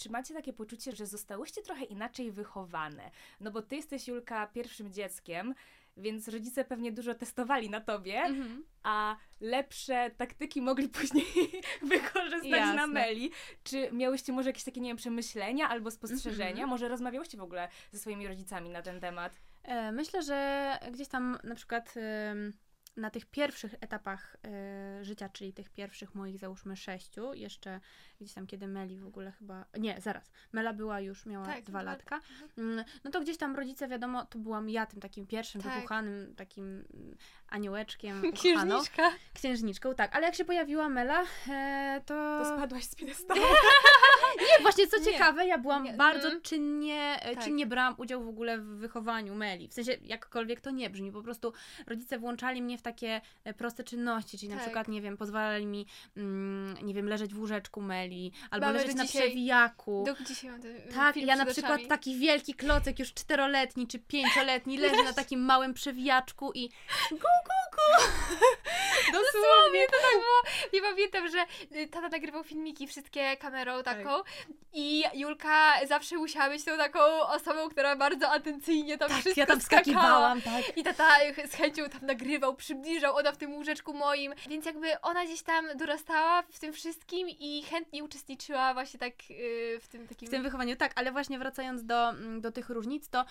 czy 0.00 0.10
macie 0.10 0.34
takie 0.34 0.52
poczucie, 0.52 0.92
że 0.92 1.06
zostałyście 1.06 1.62
trochę 1.62 1.84
inaczej 1.84 2.32
wychowane? 2.32 3.10
No 3.40 3.50
bo 3.50 3.62
ty 3.62 3.76
jesteś, 3.76 4.08
Julka, 4.08 4.46
pierwszym 4.46 4.92
dzieckiem, 4.92 5.54
więc 5.96 6.28
rodzice 6.28 6.64
pewnie 6.64 6.92
dużo 6.92 7.14
testowali 7.14 7.70
na 7.70 7.80
tobie, 7.80 8.20
mhm. 8.20 8.64
a 8.82 9.16
lepsze 9.40 10.10
taktyki 10.16 10.62
mogli 10.62 10.88
później 10.98 11.26
wykorzystać 11.82 12.50
Jasne. 12.50 12.74
na 12.74 12.86
Meli. 12.86 13.30
Czy 13.64 13.92
miałyście 13.92 14.32
może 14.32 14.48
jakieś 14.48 14.64
takie, 14.64 14.80
nie 14.80 14.90
wiem, 14.90 14.96
przemyślenia 14.96 15.68
albo 15.68 15.90
spostrzeżenia? 15.90 16.50
Mhm. 16.50 16.68
Może 16.68 16.88
rozmawiałyście 16.88 17.38
w 17.38 17.42
ogóle 17.42 17.68
ze 17.92 17.98
swoimi 17.98 18.28
rodzicami 18.28 18.70
na 18.70 18.82
ten 18.82 19.00
temat? 19.00 19.40
E, 19.62 19.92
myślę, 19.92 20.22
że 20.22 20.78
gdzieś 20.92 21.08
tam 21.08 21.38
na 21.44 21.54
przykład 21.54 21.94
na 22.96 23.10
tych 23.10 23.26
pierwszych 23.26 23.74
etapach 23.80 24.36
y, 25.00 25.04
życia, 25.04 25.28
czyli 25.28 25.52
tych 25.52 25.70
pierwszych 25.70 26.14
moich 26.14 26.38
załóżmy 26.38 26.76
sześciu, 26.76 27.34
jeszcze 27.34 27.80
gdzieś 28.20 28.34
tam 28.34 28.46
kiedy 28.46 28.66
Meli 28.66 28.98
w 28.98 29.06
ogóle 29.06 29.32
chyba, 29.32 29.64
nie, 29.78 30.00
zaraz, 30.00 30.30
Mela 30.52 30.72
była 30.72 31.00
już, 31.00 31.26
miała 31.26 31.46
tak, 31.46 31.64
dwa 31.64 31.82
latka, 31.82 32.16
mhm. 32.16 32.50
mm, 32.58 32.84
no 33.04 33.10
to 33.10 33.20
gdzieś 33.20 33.36
tam 33.36 33.56
rodzice, 33.56 33.88
wiadomo, 33.88 34.24
to 34.24 34.38
byłam 34.38 34.70
ja 34.70 34.86
tym 34.86 35.00
takim 35.00 35.26
pierwszym 35.26 35.62
tak. 35.62 35.88
takim 36.36 36.84
aniołeczkiem 37.48 38.22
Księżniczka. 38.32 39.10
Księżniczką, 39.34 39.94
tak, 39.94 40.16
ale 40.16 40.26
jak 40.26 40.34
się 40.34 40.44
pojawiła 40.44 40.88
Mela, 40.88 41.24
e, 41.48 42.00
to... 42.06 42.14
To 42.14 42.56
spadłaś 42.56 42.84
z 42.84 42.94
piedestału. 42.94 43.40
nie, 44.40 44.62
właśnie 44.62 44.86
co 44.86 45.04
ciekawe, 45.04 45.46
ja 45.46 45.58
byłam 45.58 45.84
nie. 45.84 45.92
bardzo 45.92 46.28
mm. 46.28 46.42
czynnie, 46.42 47.18
e, 47.22 47.34
tak. 47.34 47.44
czynnie 47.44 47.66
brałam 47.66 47.94
udział 47.98 48.24
w 48.24 48.28
ogóle 48.28 48.58
w 48.58 48.66
wychowaniu 48.66 49.34
Meli, 49.34 49.68
w 49.68 49.74
sensie 49.74 49.96
jakkolwiek 50.04 50.60
to 50.60 50.70
nie 50.70 50.90
brzmi, 50.90 51.12
po 51.12 51.22
prostu 51.22 51.52
rodzice 51.86 52.18
włączali 52.18 52.62
mnie 52.62 52.78
w 52.78 52.82
takie 52.82 53.20
e, 53.44 53.54
proste 53.54 53.84
czynności, 53.84 54.38
czyli 54.38 54.50
tak. 54.50 54.58
na 54.58 54.64
przykład, 54.64 54.88
nie 54.88 55.02
wiem, 55.02 55.16
pozwalali 55.16 55.66
mi, 55.66 55.86
mm, 56.16 56.74
nie 56.82 56.94
wiem, 56.94 57.08
leżeć 57.08 57.34
w 57.34 57.38
łóżeczku 57.38 57.80
Meli, 57.80 58.09
albo 58.50 58.66
Mamy 58.66 58.78
leżeć 58.78 58.96
na 58.96 59.04
dzisiaj, 59.06 59.22
przewijaku. 59.22 60.04
Do 60.06 60.24
dzisiaj 60.24 60.50
mam 60.50 60.62
ten 60.62 60.76
Tak, 60.94 61.16
ja 61.16 61.36
na 61.36 61.46
przykład 61.46 61.72
oczami. 61.72 61.88
taki 61.88 62.18
wielki 62.18 62.54
klocek, 62.54 62.98
już 62.98 63.14
czteroletni 63.14 63.86
czy 63.86 63.98
pięcioletni, 63.98 64.78
leży 64.78 65.02
na 65.04 65.12
takim 65.22 65.40
małym 65.40 65.74
przewijaczku 65.74 66.52
i 66.54 66.68
gu, 67.10 67.16
gu, 67.16 67.60
gu. 67.72 68.04
Dosłownie, 69.12 69.86
to 69.86 69.92
tak 69.92 70.12
było. 70.12 70.42
Ja 70.72 70.90
pamiętam, 70.90 71.28
że 71.28 71.46
y, 71.76 71.88
tata 71.88 72.08
nagrywał 72.08 72.44
filmiki 72.44 72.86
wszystkie 72.86 73.36
kamerą 73.36 73.82
taką 73.82 74.22
tak. 74.24 74.32
i 74.72 75.04
Julka 75.14 75.86
zawsze 75.86 76.16
musiała 76.16 76.48
być 76.48 76.64
tą 76.64 76.76
taką 76.76 77.00
osobą, 77.20 77.68
która 77.68 77.96
bardzo 77.96 78.30
atencyjnie 78.30 78.98
tam 78.98 79.08
tak, 79.08 79.18
wszystko 79.18 79.40
ja 79.40 79.46
tam 79.46 79.60
skakiwałam, 79.60 80.42
tak. 80.42 80.76
I 80.76 80.82
tata 80.84 81.08
z 81.50 81.54
chęcią 81.54 81.88
tam 81.88 82.06
nagrywał, 82.06 82.54
przybliżał, 82.54 83.16
ona 83.16 83.32
w 83.32 83.36
tym 83.36 83.54
łóżeczku 83.54 83.94
moim, 83.94 84.34
więc 84.48 84.66
jakby 84.66 85.00
ona 85.00 85.24
gdzieś 85.24 85.42
tam 85.42 85.66
dorastała 85.74 86.42
w 86.42 86.58
tym 86.58 86.72
wszystkim 86.72 87.28
i 87.28 87.62
chętnie 87.62 87.99
uczestniczyła 88.02 88.74
właśnie 88.74 89.00
tak 89.00 89.30
yy, 89.30 89.80
w 89.80 89.88
tym 89.88 90.08
takim... 90.08 90.28
W 90.28 90.30
tym 90.30 90.42
wychowaniu, 90.42 90.76
tak, 90.76 90.92
ale 90.96 91.12
właśnie 91.12 91.38
wracając 91.38 91.84
do, 91.84 92.10
mm, 92.10 92.40
do 92.40 92.52
tych 92.52 92.70
różnic, 92.70 93.08
to 93.08 93.24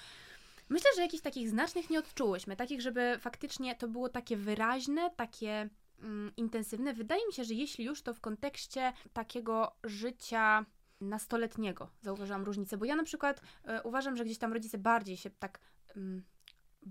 myślę, 0.69 0.89
że 0.95 1.01
jakichś 1.01 1.23
takich 1.23 1.49
znacznych 1.49 1.89
nie 1.89 1.99
odczułyśmy, 1.99 2.55
takich, 2.55 2.81
żeby 2.81 3.17
faktycznie 3.19 3.75
to 3.75 3.87
było 3.87 4.09
takie 4.09 4.37
wyraźne, 4.37 5.09
takie 5.15 5.69
mm, 6.01 6.31
intensywne. 6.37 6.93
Wydaje 6.93 7.27
mi 7.27 7.33
się, 7.33 7.43
że 7.43 7.53
jeśli 7.53 7.85
już, 7.85 8.01
to 8.01 8.13
w 8.13 8.19
kontekście 8.19 8.93
takiego 9.13 9.75
życia 9.83 10.65
nastoletniego 11.01 11.89
zauważyłam 12.01 12.43
różnicę, 12.43 12.77
bo 12.77 12.85
ja 12.85 12.95
na 12.95 13.03
przykład 13.03 13.39
y, 13.39 13.43
uważam, 13.83 14.17
że 14.17 14.25
gdzieś 14.25 14.37
tam 14.37 14.53
rodzice 14.53 14.77
bardziej 14.77 15.17
się 15.17 15.29
tak 15.29 15.59
y, 15.97 16.21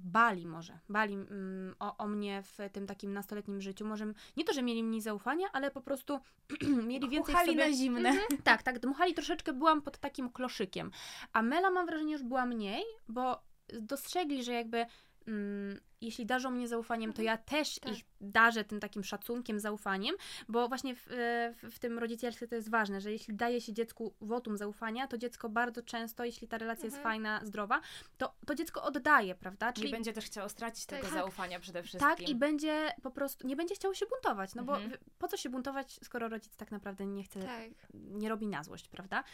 bali 0.04 0.46
może, 0.46 0.78
bali 0.88 1.14
mm, 1.14 1.74
o, 1.78 1.96
o 1.96 2.06
mnie 2.06 2.42
w 2.42 2.58
tym 2.72 2.86
takim 2.86 3.12
nastoletnim 3.12 3.60
życiu. 3.60 3.84
Może 3.84 4.12
nie 4.36 4.44
to, 4.44 4.52
że 4.52 4.62
mieli 4.62 4.82
mniej 4.84 5.00
zaufania, 5.00 5.46
ale 5.52 5.70
po 5.70 5.80
prostu 5.80 6.20
mieli 6.88 7.08
więcej 7.08 7.34
Dmuchali 7.34 7.48
sobie... 7.50 7.70
na 7.70 7.76
zimne. 7.76 8.08
Mhm. 8.08 8.42
tak, 8.44 8.62
tak, 8.62 8.78
dmuchali 8.78 9.14
troszeczkę, 9.14 9.52
byłam 9.52 9.82
pod 9.82 9.98
takim 9.98 10.30
kloszykiem. 10.30 10.90
A 11.32 11.42
Mela 11.42 11.70
mam 11.70 11.86
wrażenie 11.86 12.12
już 12.12 12.22
była 12.22 12.46
mniej, 12.46 12.84
bo 13.08 13.42
dostrzegli, 13.80 14.44
że 14.44 14.52
jakby 14.52 14.86
mm, 15.28 15.80
jeśli 16.00 16.26
darzą 16.26 16.50
mnie 16.50 16.68
zaufaniem, 16.68 17.12
to 17.12 17.22
mhm. 17.22 17.26
ja 17.26 17.44
też 17.44 17.78
tak. 17.78 17.92
ich 17.92 18.04
darzę 18.20 18.64
tym 18.64 18.80
takim 18.80 19.04
szacunkiem, 19.04 19.60
zaufaniem, 19.60 20.14
bo 20.48 20.68
właśnie 20.68 20.94
w, 20.94 21.06
w, 21.62 21.74
w, 21.74 21.78
tym 21.78 21.98
rodzicielstwie 21.98 22.48
to 22.48 22.54
jest 22.54 22.70
ważne, 22.70 23.00
że 23.00 23.12
jeśli 23.12 23.34
daje 23.34 23.60
się 23.60 23.72
dziecku 23.72 24.14
wotum 24.20 24.56
zaufania, 24.56 25.06
to 25.06 25.18
dziecko 25.18 25.48
bardzo 25.48 25.82
często, 25.82 26.24
jeśli 26.24 26.48
ta 26.48 26.58
relacja 26.58 26.84
mhm. 26.84 26.92
jest 26.92 27.02
fajna, 27.02 27.40
zdrowa, 27.44 27.80
to, 28.18 28.34
to 28.46 28.54
dziecko 28.54 28.82
oddaje, 28.82 29.34
prawda? 29.34 29.72
Czyli 29.72 29.86
nie 29.86 29.92
będzie 29.92 30.12
też 30.12 30.24
chciało 30.24 30.48
stracić 30.48 30.86
tak, 30.86 31.00
tego 31.00 31.14
zaufania 31.14 31.60
przede 31.60 31.82
wszystkim. 31.82 32.08
Tak, 32.08 32.28
i 32.28 32.34
będzie 32.34 32.92
po 33.02 33.10
prostu, 33.10 33.46
nie 33.46 33.56
będzie 33.56 33.74
chciało 33.74 33.94
się 33.94 34.06
buntować, 34.06 34.54
no 34.54 34.62
mhm. 34.62 34.90
bo 34.90 34.96
po 35.18 35.28
co 35.28 35.36
się 35.36 35.48
buntować, 35.48 35.98
skoro 36.02 36.28
rodzic 36.28 36.56
tak 36.56 36.70
naprawdę 36.70 37.06
nie 37.06 37.24
chce, 37.24 37.40
tak. 37.40 37.70
nie 37.94 38.28
robi 38.28 38.46
na 38.46 38.62
złość, 38.62 38.88
prawda? 38.88 39.24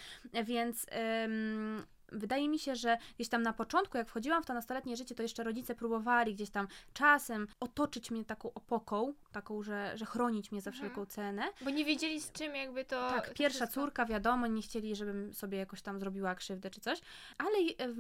Więc 0.45 0.87
ym, 1.25 1.87
wydaje 2.15 2.49
mi 2.49 2.59
się, 2.59 2.77
że 2.77 2.99
gdzieś 3.15 3.29
tam 3.29 3.43
na 3.43 3.53
początku, 3.53 3.99
jak 3.99 4.09
wchodziłam 4.09 4.43
w 4.43 4.47
to 4.47 4.55
nastoletnie 4.55 4.97
życie, 4.97 5.15
to 5.15 5.23
jeszcze 5.23 5.45
rodzice 5.45 5.75
próbowali 5.75 6.35
gdzieś 6.35 6.51
tam 6.51 6.69
czasem 6.93 7.49
otoczyć 7.61 8.11
mnie 8.11 8.25
taką 8.25 8.53
opoką, 8.53 9.15
taką, 9.33 9.63
że, 9.63 9.93
że 9.99 10.05
chronić 10.05 10.53
mnie 10.53 10.61
za 10.61 10.71
mhm. 10.71 10.85
wszelką 10.85 11.07
cenę. 11.07 11.43
Bo 11.61 11.71
nie 11.71 11.85
wiedzieli 11.85 12.21
z 12.21 12.33
czym 12.33 12.57
jakby 12.57 12.85
to... 12.85 13.11
Tak, 13.11 13.35
pierwsza 13.35 13.67
córka, 13.67 14.07
wiadomo, 14.07 14.47
nie 14.47 14.63
chcieli, 14.63 14.97
żebym 14.97 15.35
sobie 15.35 15.59
jakoś 15.59 15.83
tam 15.83 15.99
zrobiła 16.01 16.35
krzywdę 16.35 16.71
czy 16.71 16.81
coś, 16.81 17.01
ale 17.39 17.59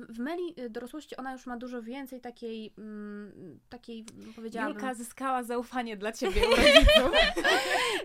w 0.08 0.18
Meli 0.18 0.60
y, 0.60 0.70
dorosłości 0.70 1.16
ona 1.16 1.32
już 1.32 1.46
ma 1.46 1.56
dużo 1.56 1.82
więcej 1.82 2.20
takiej, 2.20 2.72
mm, 2.78 3.60
takiej 3.68 4.04
powiedziałabym... 4.36 4.74
Julka 4.76 4.94
zyskała 4.94 5.42
zaufanie 5.42 5.96
dla 5.96 6.12
Ciebie 6.12 6.48
u 6.48 6.50
rodziców. 6.56 7.12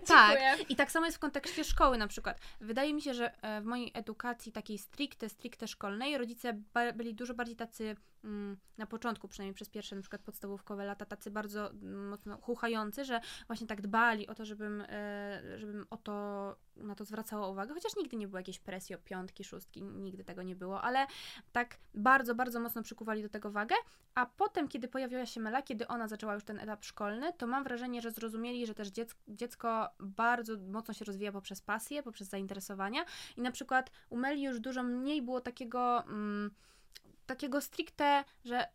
tak, 0.05 0.39
i 0.69 0.75
tak 0.75 0.91
samo 0.91 1.05
jest 1.05 1.17
w 1.17 1.19
kontekście 1.19 1.63
szkoły 1.63 1.97
na 1.97 2.07
przykład. 2.07 2.39
Wydaje 2.61 2.93
mi 2.93 3.01
się, 3.01 3.13
że 3.13 3.43
e, 3.43 3.61
w 3.61 3.65
mojej 3.65 3.91
edukacji 3.93 4.51
takiej 4.51 4.77
stricte, 4.77 5.29
stricte 5.29 5.67
szkolnej 5.67 5.98
rodzice 6.17 6.61
byli 6.95 7.15
dużo 7.15 7.33
bardziej 7.33 7.55
tacy 7.55 7.95
Mm, 8.23 8.57
na 8.77 8.85
początku, 8.85 9.27
przynajmniej 9.27 9.53
przez 9.53 9.69
pierwsze 9.69 9.95
na 9.95 10.01
przykład 10.01 10.21
podstawówkowe 10.21 10.85
lata, 10.85 11.05
tacy 11.05 11.31
bardzo 11.31 11.71
mocno 12.09 12.37
chuchający, 12.37 13.05
że 13.05 13.21
właśnie 13.47 13.67
tak 13.67 13.81
dbali 13.81 14.27
o 14.27 14.35
to, 14.35 14.45
żebym, 14.45 14.83
e, 14.89 15.59
żebym 15.59 15.85
o 15.89 15.97
to, 15.97 16.55
na 16.75 16.95
to 16.95 17.05
zwracała 17.05 17.47
uwagę, 17.47 17.73
chociaż 17.73 17.95
nigdy 17.95 18.17
nie 18.17 18.27
było 18.27 18.39
jakiejś 18.39 18.59
presji 18.59 18.95
o 18.95 18.97
piątki, 18.97 19.43
szóstki, 19.43 19.83
nigdy 19.83 20.23
tego 20.23 20.43
nie 20.43 20.55
było, 20.55 20.81
ale 20.81 21.07
tak 21.51 21.77
bardzo, 21.93 22.35
bardzo 22.35 22.59
mocno 22.59 22.83
przykuwali 22.83 23.23
do 23.23 23.29
tego 23.29 23.51
wagę, 23.51 23.75
a 24.15 24.25
potem, 24.25 24.67
kiedy 24.67 24.87
pojawiła 24.87 25.25
się 25.25 25.39
Mela, 25.39 25.61
kiedy 25.61 25.87
ona 25.87 26.07
zaczęła 26.07 26.33
już 26.33 26.43
ten 26.43 26.59
etap 26.59 26.85
szkolny, 26.85 27.33
to 27.33 27.47
mam 27.47 27.63
wrażenie, 27.63 28.01
że 28.01 28.11
zrozumieli, 28.11 28.65
że 28.65 28.73
też 28.73 28.87
dziecko, 28.87 29.19
dziecko 29.27 29.89
bardzo 29.99 30.53
mocno 30.57 30.93
się 30.93 31.05
rozwija 31.05 31.31
poprzez 31.31 31.61
pasję, 31.61 32.03
poprzez 32.03 32.29
zainteresowania. 32.29 33.05
I 33.37 33.41
na 33.41 33.51
przykład 33.51 33.91
u 34.09 34.17
Meli 34.17 34.43
już 34.43 34.59
dużo 34.59 34.83
mniej 34.83 35.21
było 35.21 35.41
takiego... 35.41 35.78
Mm, 36.07 36.51
takiego 37.25 37.61
stricte, 37.61 38.23
że 38.45 38.67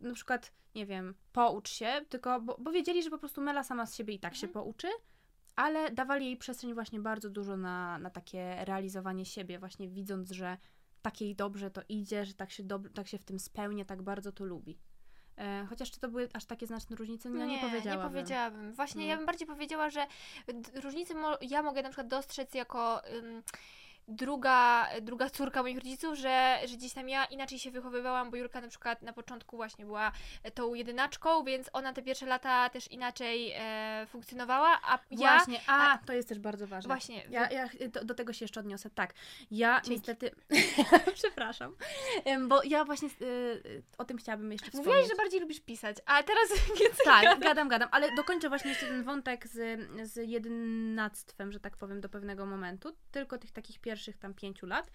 na 0.00 0.14
przykład, 0.14 0.52
nie 0.74 0.86
wiem, 0.86 1.14
poucz 1.32 1.68
się, 1.68 2.00
tylko, 2.08 2.40
bo, 2.40 2.56
bo 2.60 2.70
wiedzieli, 2.72 3.02
że 3.02 3.10
po 3.10 3.18
prostu 3.18 3.40
Mela 3.40 3.64
sama 3.64 3.86
z 3.86 3.96
siebie 3.96 4.14
i 4.14 4.18
tak 4.18 4.32
mhm. 4.32 4.40
się 4.40 4.48
pouczy, 4.48 4.88
ale 5.56 5.90
dawali 5.90 6.26
jej 6.26 6.36
przestrzeń 6.36 6.74
właśnie 6.74 7.00
bardzo 7.00 7.30
dużo 7.30 7.56
na, 7.56 7.98
na 7.98 8.10
takie 8.10 8.64
realizowanie 8.64 9.24
siebie, 9.24 9.58
właśnie 9.58 9.88
widząc, 9.88 10.30
że 10.30 10.58
takiej 11.02 11.36
dobrze 11.36 11.70
to 11.70 11.82
idzie, 11.88 12.24
że 12.24 12.34
tak 12.34 12.50
się, 12.50 12.62
dob- 12.62 12.92
tak 12.92 13.08
się 13.08 13.18
w 13.18 13.24
tym 13.24 13.38
spełnia, 13.38 13.84
tak 13.84 14.02
bardzo 14.02 14.32
to 14.32 14.44
lubi. 14.44 14.78
E, 15.38 15.66
chociaż 15.68 15.90
czy 15.90 16.00
to 16.00 16.08
były 16.08 16.28
aż 16.32 16.44
takie 16.44 16.66
znaczne 16.66 16.96
różnice? 16.96 17.30
No 17.30 17.46
nie, 17.46 17.46
nie 17.46 17.60
powiedziałabym. 17.60 18.04
Nie 18.06 18.10
powiedziałabym. 18.10 18.72
Właśnie 18.72 19.02
no. 19.02 19.08
ja 19.08 19.16
bym 19.16 19.26
bardziej 19.26 19.46
powiedziała, 19.46 19.90
że 19.90 20.06
różnice 20.74 21.14
mo- 21.14 21.38
ja 21.40 21.62
mogę 21.62 21.82
na 21.82 21.88
przykład 21.88 22.08
dostrzec 22.08 22.54
jako 22.54 23.02
druga, 24.08 24.88
druga 25.02 25.30
córka 25.30 25.62
moich 25.62 25.76
rodziców, 25.76 26.18
że, 26.18 26.58
że 26.66 26.76
gdzieś 26.76 26.92
tam 26.92 27.08
ja 27.08 27.24
inaczej 27.24 27.58
się 27.58 27.70
wychowywałam, 27.70 28.30
bo 28.30 28.36
Julka 28.36 28.60
na 28.60 28.68
przykład 28.68 29.02
na 29.02 29.12
początku 29.12 29.56
właśnie 29.56 29.84
była 29.84 30.12
tą 30.54 30.74
jedynaczką, 30.74 31.44
więc 31.44 31.70
ona 31.72 31.92
te 31.92 32.02
pierwsze 32.02 32.26
lata 32.26 32.70
też 32.70 32.90
inaczej 32.90 33.52
e, 33.56 34.06
funkcjonowała, 34.08 34.80
a 34.82 34.98
ja... 35.10 35.36
Właśnie, 35.36 35.60
a, 35.66 35.98
to 36.06 36.12
jest 36.12 36.28
też 36.28 36.38
bardzo 36.38 36.66
ważne. 36.66 36.88
Właśnie. 36.88 37.24
Ja, 37.30 37.50
ja 37.50 37.68
do, 37.88 38.04
do 38.04 38.14
tego 38.14 38.32
się 38.32 38.44
jeszcze 38.44 38.60
odniosę. 38.60 38.90
Tak, 38.90 39.14
ja 39.50 39.74
Dzięki. 39.74 39.90
niestety... 39.90 40.30
Przepraszam. 41.14 41.76
Bo 42.48 42.62
ja 42.62 42.84
właśnie 42.84 43.08
y, 43.22 43.82
o 43.98 44.04
tym 44.04 44.16
chciałabym 44.18 44.52
jeszcze 44.52 44.66
wspomnieć. 44.66 44.86
Mówiłaś, 44.86 45.08
że 45.08 45.16
bardziej 45.16 45.40
lubisz 45.40 45.60
pisać, 45.60 45.96
a 46.06 46.22
teraz 46.22 46.48
więcej 46.80 47.04
Tak, 47.04 47.24
gadam. 47.24 47.40
gadam, 47.40 47.68
gadam, 47.68 47.88
ale 47.92 48.14
dokończę 48.16 48.48
właśnie 48.48 48.70
jeszcze 48.70 48.86
ten 48.86 49.04
wątek 49.04 49.46
z, 49.46 49.80
z 50.12 50.28
jedynactwem, 50.28 51.52
że 51.52 51.60
tak 51.60 51.76
powiem, 51.76 52.00
do 52.00 52.08
pewnego 52.08 52.46
momentu, 52.46 52.92
tylko 53.10 53.38
tych 53.38 53.52
takich 53.52 53.78
pierwszych 53.80 53.93
tam 54.20 54.34
pięciu 54.34 54.66
lat, 54.66 54.90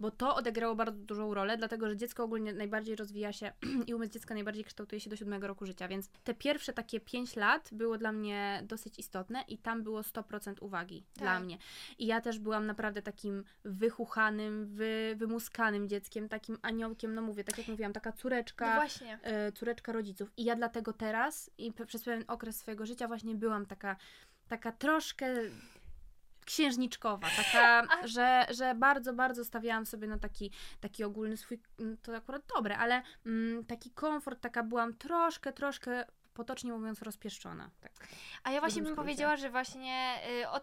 bo 0.00 0.10
to 0.10 0.36
odegrało 0.36 0.74
bardzo 0.74 0.98
dużą 0.98 1.34
rolę, 1.34 1.56
dlatego 1.56 1.88
że 1.88 1.96
dziecko 1.96 2.24
ogólnie 2.24 2.52
najbardziej 2.52 2.96
rozwija 2.96 3.32
się 3.32 3.52
i 3.86 3.94
umysł 3.94 4.12
dziecka 4.12 4.34
najbardziej 4.34 4.64
kształtuje 4.64 5.00
się 5.00 5.10
do 5.10 5.16
siódmego 5.16 5.46
roku 5.46 5.66
życia, 5.66 5.88
więc 5.88 6.08
te 6.24 6.34
pierwsze 6.34 6.72
takie 6.72 7.00
pięć 7.00 7.36
lat 7.36 7.68
było 7.72 7.98
dla 7.98 8.12
mnie 8.12 8.62
dosyć 8.64 8.98
istotne 8.98 9.44
i 9.48 9.58
tam 9.58 9.82
było 9.82 10.00
100% 10.00 10.54
uwagi 10.60 11.04
Tak. 11.14 11.22
dla 11.22 11.40
mnie. 11.40 11.58
I 11.98 12.06
ja 12.06 12.20
też 12.20 12.38
byłam 12.38 12.66
naprawdę 12.66 13.02
takim 13.02 13.44
wychuchanym, 13.64 14.66
wy, 14.66 15.14
wymuskanym 15.16 15.88
dzieckiem, 15.88 16.28
takim 16.28 16.58
aniołkiem, 16.62 17.14
no 17.14 17.22
mówię, 17.22 17.44
tak 17.44 17.58
jak 17.58 17.68
mówiłam, 17.68 17.92
taka 17.92 18.12
córeczka 18.12 18.66
No 18.74 18.74
właśnie. 18.74 19.18
e, 19.22 19.52
córeczka 19.52 19.92
rodziców. 19.92 20.32
I 20.36 20.44
ja 20.44 20.56
dlatego 20.56 20.92
teraz 20.92 21.50
i 21.58 21.72
przez 21.86 22.02
pewien 22.04 22.24
okres 22.28 22.56
swojego 22.56 22.86
życia 22.86 23.08
właśnie 23.08 23.34
byłam 23.34 23.66
taka, 23.66 23.96
taka 24.48 24.72
troszkę 24.72 25.26
księżniczkowa, 26.44 27.28
taka, 27.36 27.86
że, 28.14 28.46
że 28.50 28.74
bardzo, 28.74 29.12
bardzo 29.12 29.44
stawiałam 29.44 29.86
sobie 29.86 30.08
na 30.08 30.18
taki, 30.18 30.50
taki 30.80 31.04
ogólny 31.04 31.36
swój, 31.36 31.60
mm, 31.80 31.96
to 31.96 32.16
akurat 32.16 32.42
dobre, 32.56 32.78
ale 32.78 33.02
mm, 33.26 33.64
taki 33.64 33.90
komfort, 33.90 34.40
taka 34.40 34.62
byłam 34.62 34.94
troszkę, 34.94 35.52
troszkę 35.52 36.04
potocznie 36.34 36.72
mówiąc 36.72 37.02
rozpieszczona. 37.02 37.70
Tak. 37.80 37.92
A 38.44 38.50
ja 38.50 38.60
właśnie 38.60 38.82
bym 38.82 38.96
powiedziała, 38.96 39.36
że 39.36 39.50
właśnie 39.50 40.14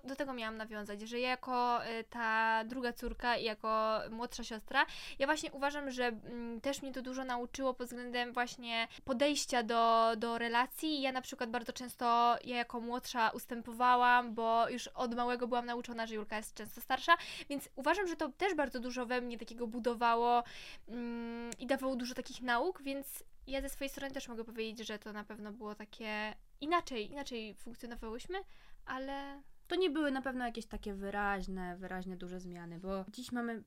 y, 0.03 0.07
do 0.07 0.15
tego 0.15 0.33
miałam 0.33 0.57
nawiązać, 0.57 1.01
że 1.01 1.19
ja 1.19 1.29
jako 1.29 1.85
y, 1.85 2.03
ta 2.03 2.63
druga 2.65 2.93
córka 2.93 3.37
i 3.37 3.43
jako 3.43 3.99
młodsza 4.11 4.43
siostra, 4.43 4.85
ja 5.19 5.27
właśnie 5.27 5.51
uważam, 5.51 5.91
że 5.91 6.05
mm, 6.05 6.61
też 6.61 6.81
mnie 6.81 6.93
to 6.93 7.01
dużo 7.01 7.23
nauczyło 7.23 7.73
pod 7.73 7.87
względem 7.87 8.33
właśnie 8.33 8.87
podejścia 9.05 9.63
do, 9.63 10.11
do 10.17 10.37
relacji. 10.37 11.01
Ja 11.01 11.11
na 11.11 11.21
przykład 11.21 11.49
bardzo 11.49 11.73
często, 11.73 12.37
ja 12.43 12.57
jako 12.57 12.79
młodsza 12.81 13.29
ustępowałam, 13.29 14.33
bo 14.33 14.69
już 14.69 14.87
od 14.87 15.15
małego 15.15 15.47
byłam 15.47 15.65
nauczona, 15.65 16.07
że 16.07 16.15
Julka 16.15 16.37
jest 16.37 16.53
często 16.53 16.81
starsza, 16.81 17.17
więc 17.49 17.69
uważam, 17.75 18.07
że 18.07 18.15
to 18.15 18.29
też 18.29 18.55
bardzo 18.55 18.79
dużo 18.79 19.05
we 19.05 19.21
mnie 19.21 19.37
takiego 19.37 19.67
budowało 19.67 20.43
mm, 20.87 21.51
i 21.59 21.67
dawało 21.67 21.95
dużo 21.95 22.13
takich 22.13 22.41
nauk, 22.41 22.81
więc 22.81 23.23
ja 23.49 23.61
ze 23.61 23.69
swojej 23.69 23.89
strony 23.89 24.13
też 24.13 24.27
mogę 24.27 24.43
powiedzieć, 24.43 24.87
że 24.87 24.99
to 24.99 25.13
na 25.13 25.23
pewno 25.23 25.51
było 25.51 25.75
takie 25.75 26.33
inaczej, 26.61 27.11
inaczej 27.11 27.53
funkcjonowałyśmy, 27.55 28.37
ale 28.85 29.41
To 29.69 29.75
nie 29.75 29.89
były 29.89 30.11
na 30.11 30.21
pewno 30.21 30.45
jakieś 30.45 30.65
takie 30.65 30.93
wyraźne, 30.93 31.77
wyraźnie 31.77 32.17
duże 32.17 32.39
zmiany, 32.39 32.79
bo 32.79 33.05
dziś 33.11 33.31
mamy 33.31 33.63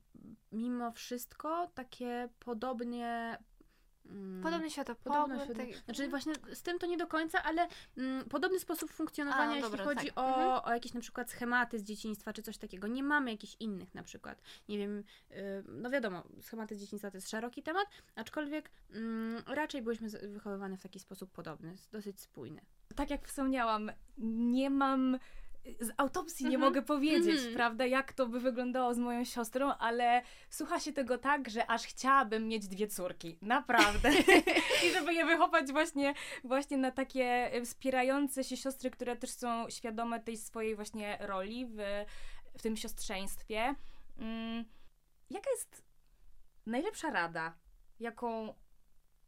mimo 0.52 0.92
wszystko 0.92 1.70
takie 1.74 2.28
podobnie... 2.38 3.38
mm, 4.06 4.42
podobny 4.42 4.70
światopogląd. 4.70 5.22
Podobno 5.32 5.44
świetnie. 5.44 5.74
tak- 5.74 5.84
Znaczy 5.84 6.08
właśnie 6.08 6.32
z 6.54 6.62
tym 6.62 6.78
to 6.78 6.86
nie 6.86 6.96
do 6.96 7.06
końca, 7.06 7.42
ale 7.42 7.68
mm, 7.96 8.24
podobny 8.28 8.58
sposób 8.60 8.90
funkcjonowania, 8.90 9.50
A, 9.50 9.54
jeśli 9.56 9.70
dobra, 9.70 9.84
chodzi 9.84 10.06
tak. 10.06 10.18
o, 10.18 10.28
Mhm. 10.28 10.60
o 10.64 10.74
jakieś 10.74 10.94
na 10.94 11.00
przykład 11.00 11.30
schematy 11.30 11.78
z 11.78 11.82
dzieciństwa 11.82 12.32
czy 12.32 12.42
coś 12.42 12.58
takiego. 12.58 12.86
Nie 12.88 13.02
mamy 13.02 13.30
jakichś 13.30 13.56
innych 13.60 13.94
na 13.94 14.02
przykład. 14.02 14.42
Nie 14.68 14.78
wiem, 14.78 14.98
y, 15.30 15.34
no 15.68 15.90
wiadomo, 15.90 16.22
schematy 16.40 16.74
z 16.76 16.80
dzieciństwa 16.80 17.10
to 17.10 17.16
jest 17.16 17.30
szeroki 17.30 17.62
temat, 17.62 17.86
aczkolwiek 18.14 18.70
mm, 18.90 19.42
raczej 19.46 19.82
byłyśmy 19.82 20.10
z- 20.10 20.32
wychowywane 20.32 20.76
w 20.76 20.82
taki 20.82 20.98
sposób 21.00 21.32
podobny, 21.32 21.74
dosyć 21.92 22.20
spójny. 22.20 22.60
tak 22.96 23.10
jak 23.10 23.28
wspomniałam, 23.28 23.90
nie 24.18 24.70
mam. 24.70 25.18
Z 25.80 25.90
autopsji 25.96 26.46
nie 26.46 26.54
Mhm. 26.54 26.70
mogę 26.72 26.82
powiedzieć, 26.82 27.36
Mhm. 27.36 27.54
prawda, 27.54 27.86
jak 27.86 28.12
to 28.12 28.26
by 28.26 28.40
wyglądało 28.40 28.94
z 28.94 28.98
moją 28.98 29.24
siostrą, 29.24 29.72
ale 29.72 30.22
słucha 30.50 30.80
się 30.80 30.92
tego 30.92 31.18
tak, 31.18 31.50
że 31.50 31.70
aż 31.70 31.82
chciałabym 31.82 32.48
mieć 32.48 32.68
dwie 32.68 32.86
córki. 32.86 33.38
Naprawdę. 33.42 34.10
I 34.86 34.92
żeby 34.92 35.14
je 35.14 35.24
wychować 35.26 35.72
właśnie, 35.72 36.14
właśnie 36.44 36.76
na 36.76 36.90
takie 36.90 37.24
e, 37.52 37.62
wspierające 37.64 38.44
się 38.44 38.56
siostry, 38.56 38.90
które 38.90 39.16
też 39.16 39.30
są 39.30 39.70
świadome 39.70 40.20
tej 40.20 40.36
swojej 40.36 40.76
właśnie 40.76 41.18
roli 41.20 41.66
w, 41.66 41.76
w 42.58 42.62
tym 42.62 42.76
siostrzeństwie. 42.76 43.74
Mm, 44.18 44.64
jaka 45.30 45.50
jest 45.50 45.82
najlepsza 46.66 47.10
rada, 47.10 47.54
jaką 48.00 48.54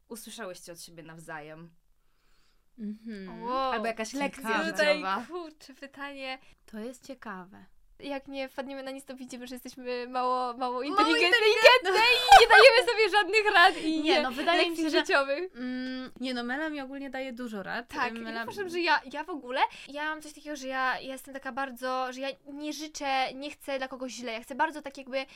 usłyszałyście 0.08 0.72
od 0.72 0.80
siebie 0.80 1.02
nawzajem? 1.02 1.74
Wow, 3.40 3.72
Albo 3.72 3.86
jakaś 3.86 4.12
lekcja. 4.12 4.64
Tutaj, 4.70 4.94
życiowa. 4.94 5.24
kurczę, 5.28 5.74
pytanie. 5.74 6.38
To 6.66 6.78
jest 6.78 7.06
ciekawe. 7.06 7.64
Jak 8.00 8.28
nie 8.28 8.48
wpadniemy 8.48 8.82
na 8.82 8.90
nic, 8.90 9.04
to 9.04 9.16
widzimy, 9.16 9.46
że 9.46 9.54
jesteśmy 9.54 10.08
mało, 10.08 10.36
mało 10.36 10.56
Mało 10.58 10.82
inteligentne 10.82 11.38
i 12.14 12.40
nie 12.40 12.48
dajemy 12.48 12.92
sobie 12.92 13.08
żadnych 13.10 13.54
rad 13.54 13.76
i 13.82 14.02
Nie, 14.02 14.22
no, 14.22 14.32
wydaje 14.32 14.70
mi 14.70 14.76
się, 14.76 14.90
że- 14.90 15.00
życiowych. 15.00 15.56
Mm, 15.56 16.10
nie 16.20 16.34
no, 16.34 16.44
Mela 16.44 16.68
mi 16.70 16.80
ogólnie 16.80 17.10
daje 17.10 17.32
dużo 17.32 17.62
rad. 17.62 17.88
Tak, 17.88 18.12
Mela... 18.12 18.38
ja 18.38 18.42
uważam, 18.44 18.68
że 18.68 18.80
ja, 18.80 19.00
ja 19.12 19.24
w 19.24 19.30
ogóle, 19.30 19.60
ja 19.88 20.04
mam 20.04 20.22
coś 20.22 20.32
takiego, 20.32 20.56
że 20.56 20.68
ja, 20.68 21.00
ja 21.00 21.12
jestem 21.12 21.34
taka 21.34 21.52
bardzo, 21.52 22.12
że 22.12 22.20
ja 22.20 22.28
nie 22.46 22.72
życzę, 22.72 23.34
nie 23.34 23.50
chcę 23.50 23.78
dla 23.78 23.88
kogoś 23.88 24.12
źle, 24.12 24.32
ja 24.32 24.40
chcę 24.40 24.54
bardzo 24.54 24.82
tak 24.82 24.98
jakby 24.98 25.26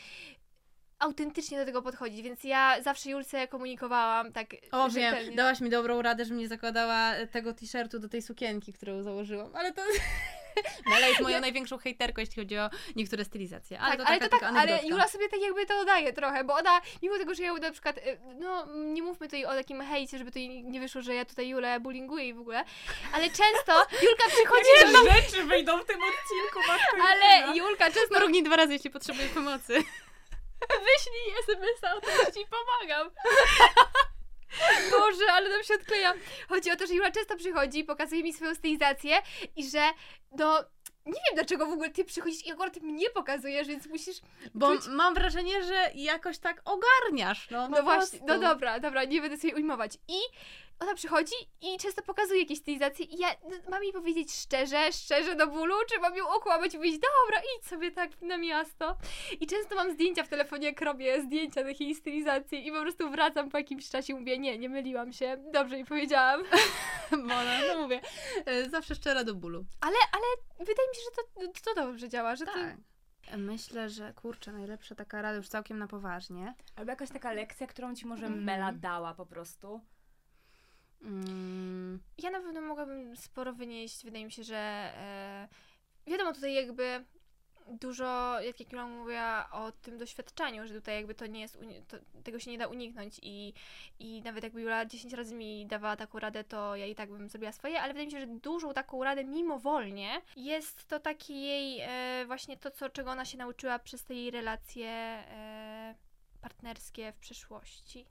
autentycznie 0.99 1.59
do 1.59 1.65
tego 1.65 1.83
podchodzić, 1.83 2.23
więc 2.23 2.45
ja 2.45 2.83
zawsze 2.83 3.11
Julce 3.11 3.49
komunikowałam 3.49 4.33
tak 4.33 4.47
O 4.73 4.91
rzetelnie. 4.91 5.25
wiem, 5.25 5.37
dałaś 5.37 5.61
mi 5.61 5.71
dobrą 5.71 6.03
radę, 6.03 6.25
że 6.25 6.35
nie 6.35 6.49
zakładała 6.49 7.13
tego 7.33 7.53
t-shirtu 7.55 7.99
do 7.99 8.09
tej 8.09 8.23
sukienki, 8.23 8.73
którą 8.73 9.03
założyłam, 9.03 9.57
ale 9.57 9.73
to... 9.73 9.83
Mela 10.87 11.07
jest 11.07 11.21
moją 11.21 11.41
największą 11.47 11.79
hejterką, 11.79 12.21
jeśli 12.21 12.43
chodzi 12.43 12.59
o 12.59 12.71
niektóre 12.97 13.25
stylizacje. 13.25 13.81
Ale 13.81 13.97
tak, 13.97 14.01
to 14.01 14.07
ale 14.07 14.19
taka 14.19 14.37
to 14.37 14.41
tak, 14.41 14.57
ale. 14.57 14.81
Jula 14.87 15.09
sobie 15.09 15.29
tak 15.29 15.41
jakby 15.41 15.67
to 15.67 15.85
daje 15.85 16.13
trochę, 16.13 16.45
bo 16.45 16.55
ona, 16.55 16.81
mimo 17.03 17.19
tego, 17.19 17.35
że 17.35 17.43
ja 17.43 17.53
na 17.55 17.71
przykład, 17.71 17.99
y, 17.99 18.19
no 18.41 18.67
nie 18.75 19.03
mówmy 19.03 19.27
tutaj 19.27 19.45
o 19.45 19.55
takim 19.55 19.83
hejcie, 19.83 20.19
żeby 20.19 20.31
tutaj 20.31 20.49
nie 20.65 20.81
wyszło, 20.81 21.03
że 21.03 21.15
ja 21.15 21.25
tutaj 21.25 21.49
Julę 21.49 21.81
bullyinguję 21.81 22.29
i 22.29 22.35
w 22.35 22.41
ogóle, 22.41 22.65
ale 23.13 23.25
często 23.25 23.73
Julka 24.07 24.25
przychodzi 24.29 24.93
do 24.93 25.03
mnie, 25.03 25.23
rzeczy 25.23 25.45
wyjdą 25.45 25.79
w 25.79 25.85
tym 25.87 25.97
odcinku, 26.03 26.73
ale 27.09 27.57
Julka 27.57 27.85
często 27.91 28.19
Mrugnij 28.19 28.43
dwa 28.43 28.57
razy, 28.57 28.73
jeśli 28.73 28.91
potrzebujesz 28.91 29.31
pomocy. 29.31 29.85
Wyślij 30.61 31.35
SMS-a, 31.43 31.95
o 31.95 32.01
to 32.01 32.33
ci 32.33 32.47
pomagam. 32.51 33.11
Boże, 34.91 35.33
ale 35.33 35.49
nam 35.51 35.63
się 35.65 35.75
odkleja. 35.75 36.15
Chodzi 36.49 36.71
o 36.71 36.77
to, 36.77 36.87
że 36.87 36.95
Jula 36.95 37.11
często 37.11 37.37
przychodzi, 37.37 37.85
pokazuje 37.85 38.23
mi 38.23 38.33
swoją 38.33 38.55
stylizację 38.55 39.17
i 39.57 39.71
że 39.71 39.83
no 40.33 40.65
nie 41.07 41.13
wiem 41.27 41.35
dlaczego 41.35 41.67
w 41.67 41.73
ogóle 41.73 41.91
ty 41.91 42.05
przychodzisz 42.05 42.47
i 42.47 42.53
akurat 42.53 42.77
mnie 42.77 43.11
pokazujesz, 43.11 43.69
więc 43.69 43.87
musisz 43.87 44.17
Bo 44.55 44.67
Czuć- 44.77 44.89
mam 44.89 45.15
wrażenie, 45.15 45.63
że 45.65 45.91
jakoś 45.95 46.39
tak 46.39 46.63
ogarniasz. 46.65 47.51
No, 47.51 47.69
No, 47.69 47.83
właśnie, 47.83 48.19
no 48.27 48.39
dobra, 48.39 48.81
dobra, 48.81 49.05
nie 49.05 49.21
będę 49.21 49.37
sobie 49.37 49.55
ujmować. 49.55 49.99
I 50.09 50.19
ona 50.81 50.95
przychodzi 50.95 51.35
i 51.61 51.79
często 51.79 52.03
pokazuje 52.03 52.41
jakieś 52.41 52.59
stylizacje 52.59 53.07
i 53.07 53.19
ja 53.19 53.29
no, 53.51 53.57
mam 53.71 53.83
jej 53.85 53.93
powiedzieć 53.93 54.35
szczerze, 54.35 54.93
szczerze 54.93 55.37
do 55.37 55.47
bólu, 55.47 55.75
czy 55.89 56.01
mam 56.01 56.17
ją 56.17 56.29
okłamać 56.29 56.75
i 56.75 56.77
powiedzieć, 56.77 57.01
dobra, 57.01 57.43
idź 57.57 57.67
sobie 57.67 57.91
tak 57.91 58.23
na 58.23 58.39
miasto. 58.39 58.97
I 59.41 59.47
często 59.47 59.75
mam 59.75 59.93
zdjęcia 59.93 60.23
w 60.23 60.29
telefonie, 60.29 60.67
jak 60.67 60.81
robię 60.81 61.23
zdjęcia 61.23 61.63
takiej 61.63 61.95
stylizacji 61.95 62.67
i 62.67 62.73
po 62.73 62.81
prostu 62.81 63.11
wracam 63.11 63.51
po 63.51 63.59
jakimś 63.59 63.89
czasie 63.89 64.13
i 64.13 64.17
mówię, 64.17 64.39
nie, 64.39 64.59
nie 64.59 64.69
myliłam 64.69 65.13
się, 65.13 65.37
dobrze 65.53 65.77
jej 65.77 65.85
powiedziałam. 65.85 66.43
Bo 67.11 67.17
no, 67.75 67.83
mówię, 67.83 68.01
e, 68.47 68.71
zawsze 68.71 68.95
szczera 68.95 69.25
do 69.25 69.35
bólu. 69.35 69.65
Ale, 69.81 69.97
ale 70.13 70.25
wydaje 70.59 70.89
mi 70.89 70.95
się, 70.95 71.01
że 71.05 71.51
to, 71.53 71.75
to 71.75 71.75
dobrze 71.75 72.09
działa, 72.09 72.37
że 72.37 72.45
to... 72.45 72.53
Tak. 72.53 72.77
Myślę, 73.37 73.89
że 73.89 74.13
kurczę, 74.13 74.53
najlepsza 74.53 74.95
taka 74.95 75.23
rada 75.23 75.37
już 75.37 75.49
całkiem 75.49 75.79
na 75.79 75.87
poważnie. 75.87 76.55
Albo 76.77 76.91
jakaś 76.91 77.09
taka 77.09 77.33
lekcja, 77.33 77.67
którą 77.67 77.95
ci 77.95 78.07
może 78.07 78.27
Mhm. 78.27 78.45
Mela 78.45 78.73
dała 78.73 79.15
po 79.15 79.27
prostu. 79.27 79.81
Mm, 81.03 82.01
Ja 82.19 82.31
na 82.31 82.41
pewno 82.41 82.61
mogłabym 82.61 83.17
sporo 83.17 83.53
wynieść. 83.53 84.05
Wydaje 84.05 84.25
mi 84.25 84.33
się, 84.33 84.45
że 84.45 84.57
e, 84.57 85.49
wiadomo, 86.07 86.33
tutaj 86.33 86.55
jakby 86.55 87.05
dużo, 87.69 88.41
jak 88.41 88.61
jak 88.61 88.73
Jula 88.73 88.87
mówiła 88.87 89.49
o 89.53 89.73
tym 89.73 89.99
doświadczeniu, 89.99 90.67
że 90.67 90.75
tutaj 90.75 90.95
jakby 90.95 91.15
to 91.15 91.27
nie 91.27 91.41
jest, 91.41 91.59
to, 91.89 91.97
tego 92.25 92.39
się 92.39 92.51
nie 92.51 92.59
da 92.59 92.67
uniknąć 92.67 93.21
i, 93.23 93.53
i 93.99 94.23
nawet 94.23 94.45
jakby 94.45 94.63
Jula 94.63 94.87
10 94.87 95.13
razy 95.13 95.35
mi 95.35 95.67
dawała 95.67 95.97
taką 95.97 96.19
radę, 96.19 96.45
to 96.45 96.77
ja 96.77 96.87
i 96.87 96.95
tak 96.95 97.11
bym 97.11 97.29
zrobiła 97.29 97.53
swoje, 97.53 97.81
ale 97.81 97.93
wydaje 97.93 98.07
mi 98.07 98.13
się, 98.13 98.21
że 98.21 98.27
dużą 98.27 98.73
taką 98.75 99.05
radę 99.05 99.25
mimowolnie 99.25 100.23
jest 100.37 100.85
to 100.89 101.01
takie 101.01 101.35
jej 101.35 101.81
e, 101.81 102.27
właśnie 102.27 102.57
to, 102.57 102.71
co, 102.71 102.91
czego 102.91 103.11
ona 103.11 103.25
się 103.25 103.39
nauczyła 103.39 103.79
przez 103.79 104.05
te 104.05 104.15
jej 104.15 104.31
relacje 104.31 104.89
e, 104.89 105.95
partnerskie 106.41 107.13
w 107.13 107.19
przeszłości. 107.19 108.07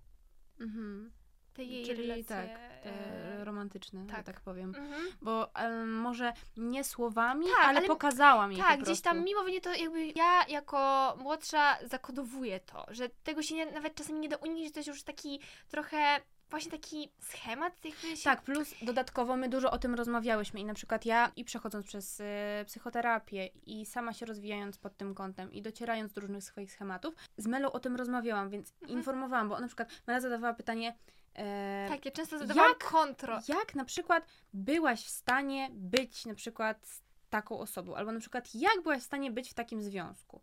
mhm. 0.59 1.11
Te 1.57 1.63
jej 1.63 1.85
Czyli 1.85 2.01
relacje 2.07 2.23
tak, 2.25 2.81
te 2.83 2.89
e, 2.89 3.43
romantyczny, 3.45 4.05
tak, 4.11 4.25
tak 4.25 4.41
powiem. 4.41 4.69
Mhm. 4.75 5.01
Bo 5.21 5.55
em, 5.55 5.93
może 5.93 6.33
nie 6.57 6.83
słowami, 6.83 7.45
Tak, 7.45 7.65
ale, 7.65 7.77
ale- 7.77 7.87
pokazała 7.87 8.47
mi 8.47 8.57
Tak, 8.57 8.81
gdzieś 8.81 9.01
tam 9.01 9.23
mimo 9.23 9.43
mnie 9.43 9.61
to 9.61 9.73
jakby 9.73 10.05
ja 10.15 10.45
jako 10.47 11.13
młodsza 11.19 11.77
zakodowuję 11.85 12.59
to, 12.59 12.85
że 12.89 13.09
tego 13.09 13.41
się 13.41 13.55
nie, 13.55 13.65
nawet 13.71 13.95
czasami 13.95 14.19
nie 14.19 14.29
da 14.29 14.35
uniknąć, 14.37 14.65
że 14.67 14.71
to 14.73 14.79
jest 14.79 14.87
już 14.87 15.03
taki 15.03 15.39
trochę 15.69 16.21
właśnie 16.49 16.71
taki 16.71 17.11
schemat 17.19 17.85
jakby 17.85 18.17
się... 18.17 18.23
Tak, 18.23 18.41
plus 18.41 18.73
dodatkowo 18.81 19.35
my 19.37 19.49
dużo 19.49 19.71
o 19.71 19.77
tym 19.77 19.95
rozmawiałyśmy 19.95 20.59
i 20.59 20.65
na 20.65 20.73
przykład 20.73 21.05
ja 21.05 21.31
i 21.35 21.43
przechodząc 21.43 21.85
przez 21.85 22.19
y, 22.19 22.23
psychoterapię 22.65 23.49
i 23.65 23.85
sama 23.85 24.13
się 24.13 24.25
rozwijając 24.25 24.77
pod 24.77 24.97
tym 24.97 25.15
kątem 25.15 25.51
i 25.53 25.61
docierając 25.61 26.13
do 26.13 26.21
różnych 26.21 26.43
swoich 26.43 26.71
schematów, 26.71 27.13
z 27.37 27.47
Melą 27.47 27.71
o 27.71 27.79
tym 27.79 27.95
rozmawiałam, 27.95 28.49
więc 28.49 28.73
Mhm. 28.81 28.99
informowałam, 28.99 29.49
bo 29.49 29.59
na 29.59 29.67
przykład 29.67 29.89
Mela 30.07 30.19
zadawała 30.19 30.53
pytanie, 30.53 30.95
e, 31.37 31.85
Tak, 31.89 32.05
ja 32.05 32.11
często 32.11 32.37
zadawałam 32.39 32.69
jak- 32.71 32.83
kontro. 32.91 33.39
jak 33.47 33.75
na 33.75 33.85
przykład 33.85 34.25
byłaś 34.53 35.05
w 35.05 35.09
stanie 35.09 35.69
być 35.73 36.25
na 36.25 36.35
przykład 36.35 36.87
z 36.87 37.01
taką 37.29 37.59
osobą, 37.59 37.95
albo 37.95 38.11
na 38.11 38.19
przykład 38.19 38.55
jak 38.55 38.81
byłaś 38.83 39.01
w 39.01 39.05
stanie 39.05 39.31
być 39.31 39.49
w 39.49 39.53
takim 39.53 39.81
związku. 39.83 40.41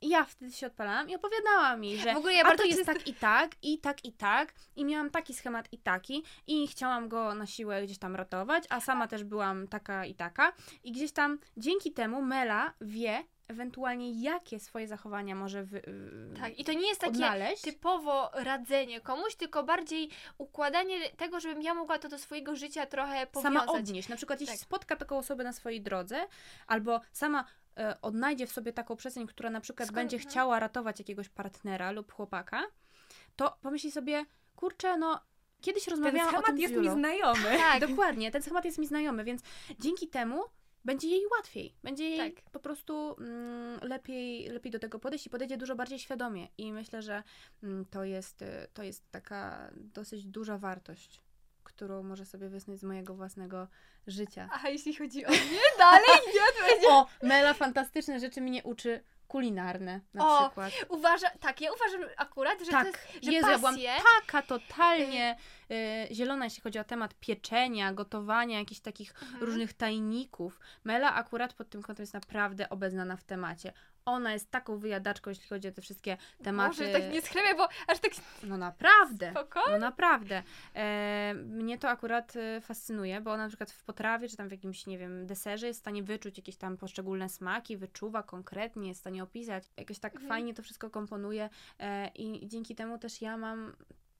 I 0.00 0.08
ja 0.08 0.24
wtedy 0.24 0.52
się 0.52 0.66
odpalałam 0.66 1.08
i 1.08 1.14
opowiadałam 1.16 1.80
mi, 1.80 1.96
że 1.96 2.14
W 2.14 2.16
ogóle 2.16 2.32
ja 2.34 2.40
a 2.40 2.44
bardzo 2.44 2.62
to 2.62 2.68
jest 2.68 2.86
tak 2.86 3.08
i 3.08 3.14
tak, 3.14 3.50
i 3.62 3.78
tak 3.78 4.04
i 4.04 4.12
tak, 4.12 4.54
i 4.76 4.84
miałam 4.84 5.10
taki 5.10 5.34
schemat 5.34 5.72
i 5.72 5.78
taki, 5.78 6.24
i 6.46 6.68
chciałam 6.68 7.08
go 7.08 7.34
na 7.34 7.46
siłę 7.46 7.82
gdzieś 7.82 7.98
tam 7.98 8.16
ratować, 8.16 8.64
a 8.70 8.80
sama 8.80 9.08
też 9.08 9.24
byłam 9.24 9.68
taka 9.68 10.04
i 10.04 10.14
taka. 10.14 10.52
I 10.84 10.92
gdzieś 10.92 11.12
tam 11.12 11.38
dzięki 11.56 11.92
temu 11.92 12.22
Mela 12.22 12.74
wie 12.80 13.24
ewentualnie, 13.48 14.22
jakie 14.22 14.60
swoje 14.60 14.88
zachowania 14.88 15.34
może 15.34 15.64
wy, 15.64 15.82
Tak, 16.40 16.58
i 16.58 16.64
to 16.64 16.72
nie 16.72 16.88
jest 16.88 17.00
takie 17.00 17.12
odnaleźć. 17.12 17.62
typowo 17.62 18.30
radzenie 18.34 19.00
komuś, 19.00 19.34
tylko 19.36 19.62
bardziej 19.62 20.10
układanie 20.38 21.10
tego, 21.10 21.40
żebym 21.40 21.62
ja 21.62 21.74
mogła 21.74 21.98
to 21.98 22.08
do 22.08 22.18
swojego 22.18 22.56
życia 22.56 22.86
trochę 22.86 23.26
powiązać. 23.26 23.52
sama 23.62 23.72
odnieść. 23.72 24.08
Na 24.08 24.16
przykład, 24.16 24.40
jeśli 24.40 24.56
Tak. 24.58 24.64
spotka 24.66 24.96
taką 24.96 25.18
osobę 25.18 25.44
na 25.44 25.52
swojej 25.52 25.80
drodze, 25.82 26.26
albo 26.66 27.00
sama 27.12 27.44
e, 27.78 28.00
odnajdzie 28.02 28.46
w 28.46 28.52
sobie 28.52 28.72
taką 28.72 28.96
przestrzeń, 28.96 29.26
która 29.26 29.50
na 29.50 29.60
przykład 29.60 29.88
Skąd- 29.88 29.94
będzie 29.94 30.16
mhm. 30.16 30.30
chciała 30.30 30.60
ratować 30.60 30.98
jakiegoś 30.98 31.28
partnera 31.28 31.90
lub 31.90 32.12
chłopaka, 32.12 32.62
to 33.36 33.56
pomyśli 33.62 33.90
sobie, 33.90 34.24
kurczę, 34.56 34.96
no 34.96 35.20
kiedyś 35.60 35.84
Ten 35.84 35.92
rozmawiałam 35.92 36.26
o 36.26 36.30
schemat 36.30 36.46
tym 36.46 36.56
z 36.56 36.60
jest 36.60 36.74
mi 36.74 36.90
znajomy. 36.90 37.58
Tak, 37.58 37.80
Dokładnie, 37.88 38.30
ten 38.30 38.42
schemat 38.42 38.64
jest 38.64 38.78
mi 38.78 38.86
znajomy, 38.86 39.24
więc 39.24 39.42
dzięki 39.78 40.08
temu 40.08 40.42
będzie 40.84 41.08
jej 41.08 41.22
łatwiej. 41.36 41.74
Będzie 41.82 42.10
jej 42.10 42.34
Tak. 42.34 42.44
po 42.50 42.60
prostu 42.60 43.16
mm, 43.18 43.80
lepiej, 43.82 44.48
lepiej 44.48 44.72
do 44.72 44.78
tego 44.78 44.98
podejść 44.98 45.26
i 45.26 45.30
podejdzie 45.30 45.56
dużo 45.56 45.74
bardziej 45.74 45.98
świadomie. 45.98 46.48
I 46.58 46.72
myślę, 46.72 47.02
że 47.02 47.22
mm, 47.62 47.84
to, 47.84 48.04
jest, 48.04 48.42
y, 48.42 48.46
to 48.74 48.82
jest 48.82 49.10
taka 49.10 49.70
dosyć 49.74 50.26
duża 50.26 50.58
wartość, 50.58 51.22
którą 51.64 52.02
może 52.02 52.26
sobie 52.26 52.48
wysnuć 52.48 52.80
z 52.80 52.84
mojego 52.84 53.14
własnego 53.14 53.68
życia. 54.06 54.48
A 54.62 54.68
jeśli 54.68 54.94
chodzi 54.94 55.26
o 55.26 55.30
mnie, 55.30 55.60
dalej 55.78 56.20
nie 56.26 56.64
będzie. 56.68 56.88
O, 56.94 57.06
Mela 57.22 57.54
fantastyczne 57.54 58.20
rzeczy 58.20 58.40
mnie 58.40 58.62
uczy 58.62 59.04
kulinarne 59.34 60.00
na 60.14 60.28
O, 60.28 60.40
przykład. 60.46 60.72
Uważa, 60.88 61.30
tak, 61.30 61.60
ja 61.60 61.70
uważam 61.72 62.00
akurat, 62.16 62.58
że 62.60 62.64
to 62.66 62.70
Tak, 62.72 62.86
jest, 62.86 63.24
że 63.24 63.32
Jezu, 63.32 63.50
ja 63.50 63.58
pasje, 63.58 63.90
taka 64.26 64.42
totalnie 64.46 65.36
y, 66.10 66.14
zielona, 66.14 66.44
jeśli 66.44 66.62
chodzi 66.62 66.78
o 66.78 66.84
temat 66.84 67.14
pieczenia, 67.14 67.92
gotowania, 67.92 68.58
jakichś 68.58 68.80
takich 68.80 69.14
Mhm. 69.22 69.42
różnych 69.42 69.72
tajników. 69.72 70.60
Mela 70.84 71.14
akurat 71.14 71.54
pod 71.54 71.70
tym 71.70 71.82
kątem 71.82 72.02
jest 72.02 72.14
naprawdę 72.14 72.68
obeznana 72.68 73.16
w 73.16 73.24
temacie. 73.24 73.72
Ona 74.06 74.32
jest 74.32 74.50
taką 74.50 74.78
wyjadaczką, 74.78 75.30
jeśli 75.30 75.48
chodzi 75.48 75.68
o 75.68 75.72
te 75.72 75.82
wszystkie 75.82 76.16
tematy. 76.42 76.68
Może 76.68 76.92
tak 76.92 77.12
nie 77.12 77.22
schlebię, 77.22 77.54
bo 77.54 77.68
aż 77.88 77.98
tak 77.98 78.12
No 78.42 78.56
naprawdę. 78.56 79.30
spoko. 79.30 79.60
No 79.70 79.78
naprawdę. 79.78 80.42
E, 80.74 81.34
mnie 81.34 81.78
to 81.78 81.88
akurat 81.88 82.36
e, 82.36 82.60
fascynuje, 82.60 83.20
bo 83.20 83.32
ona 83.32 83.42
na 83.42 83.48
przykład 83.48 83.70
w 83.70 83.84
potrawie, 83.84 84.28
czy 84.28 84.36
tam 84.36 84.48
w 84.48 84.52
jakimś, 84.52 84.86
nie 84.86 84.98
wiem, 84.98 85.26
deserze 85.26 85.66
jest 85.66 85.80
w 85.80 85.82
stanie 85.82 86.02
wyczuć 86.02 86.36
jakieś 86.38 86.56
tam 86.56 86.76
poszczególne 86.76 87.28
smaki, 87.28 87.76
wyczuwa 87.76 88.22
konkretnie, 88.22 88.88
jest 88.88 89.00
w 89.00 89.02
stanie 89.02 89.22
opisać. 89.22 89.64
Jakoś 89.76 89.98
tak 89.98 90.12
Mhm. 90.12 90.28
fajnie 90.28 90.54
to 90.54 90.62
wszystko 90.62 90.90
komponuje 90.90 91.50
e, 91.78 92.08
i 92.08 92.48
dzięki 92.48 92.74
temu 92.74 92.98
też 92.98 93.22
ja 93.22 93.36
mam 93.36 93.72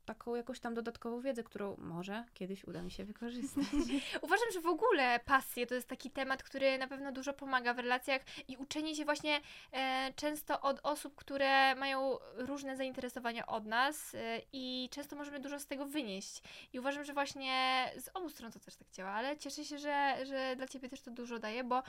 taką 0.04 0.34
jakąś 0.34 0.60
tam 0.60 0.74
dodatkową 0.74 1.20
wiedzę, 1.20 1.42
którą 1.42 1.76
może 1.78 2.24
kiedyś 2.34 2.64
uda 2.64 2.82
mi 2.82 2.90
się 2.90 3.04
wykorzystać. 3.04 3.64
Uważam, 4.22 4.48
że 4.52 4.60
w 4.60 4.66
ogóle 4.66 5.20
pasje 5.24 5.66
to 5.66 5.74
jest 5.74 5.88
taki 5.88 6.10
temat, 6.10 6.42
który 6.42 6.78
na 6.78 6.86
pewno 6.86 7.12
dużo 7.12 7.32
pomaga 7.32 7.74
w 7.74 7.78
relacjach 7.78 8.22
i 8.48 8.56
uczenie 8.56 8.94
się 8.94 9.04
właśnie 9.04 9.40
e, 9.72 10.12
często 10.16 10.60
od 10.60 10.80
osób, 10.82 11.14
które 11.14 11.74
mają 11.74 12.18
różne 12.36 12.76
zainteresowania 12.76 13.46
od 13.46 13.66
nas 13.66 14.14
e, 14.14 14.40
i 14.52 14.88
często 14.90 15.16
możemy 15.16 15.40
dużo 15.40 15.58
z 15.58 15.66
tego 15.66 15.86
wynieść. 15.86 16.42
I 16.72 16.78
uważam, 16.78 17.04
że 17.04 17.12
właśnie 17.12 17.84
z 17.96 18.08
obu 18.14 18.28
stron 18.28 18.52
to 18.52 18.60
też 18.60 18.76
tak 18.76 18.90
działa, 18.90 19.10
ale 19.10 19.36
cieszę 19.36 19.64
się, 19.64 19.78
że, 19.78 20.16
że 20.26 20.56
dla 20.56 20.68
Ciebie 20.68 20.88
też 20.88 21.00
to 21.00 21.10
dużo 21.10 21.38
daje, 21.38 21.64
bo, 21.64 21.82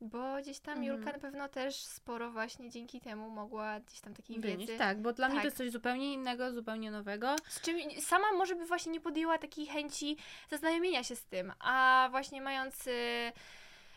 bo 0.00 0.36
gdzieś 0.42 0.58
tam 0.58 0.78
Mhm. 0.78 0.96
Julka 0.96 1.12
na 1.12 1.18
pewno 1.18 1.48
też 1.48 1.76
sporo 1.76 2.30
właśnie 2.30 2.70
dzięki 2.70 3.00
temu 3.00 3.30
mogła 3.30 3.80
gdzieś 3.80 4.00
tam 4.00 4.14
takiej 4.14 4.40
Wynieść, 4.40 4.60
wiedzy. 4.60 4.78
tak, 4.78 5.02
bo 5.02 5.12
dla 5.12 5.26
mnie 5.28 5.34
Tak. 5.36 5.42
to 5.42 5.46
jest 5.46 5.56
coś 5.56 5.70
zupełnie 5.70 6.12
innego, 6.14 6.52
zupełnie 6.52 6.90
nowego. 6.90 7.36
Z 7.48 7.60
czym 7.60 7.76
sama 8.00 8.32
może 8.32 8.54
by 8.56 8.66
właśnie 8.66 8.92
nie 8.92 9.00
podjęła 9.00 9.38
takiej 9.38 9.66
chęci 9.66 10.16
zaznajomienia 10.50 11.04
się 11.04 11.16
z 11.16 11.24
tym, 11.24 11.52
a 11.60 12.08
właśnie 12.10 12.42
mając, 12.42 12.86
y, 12.86 13.32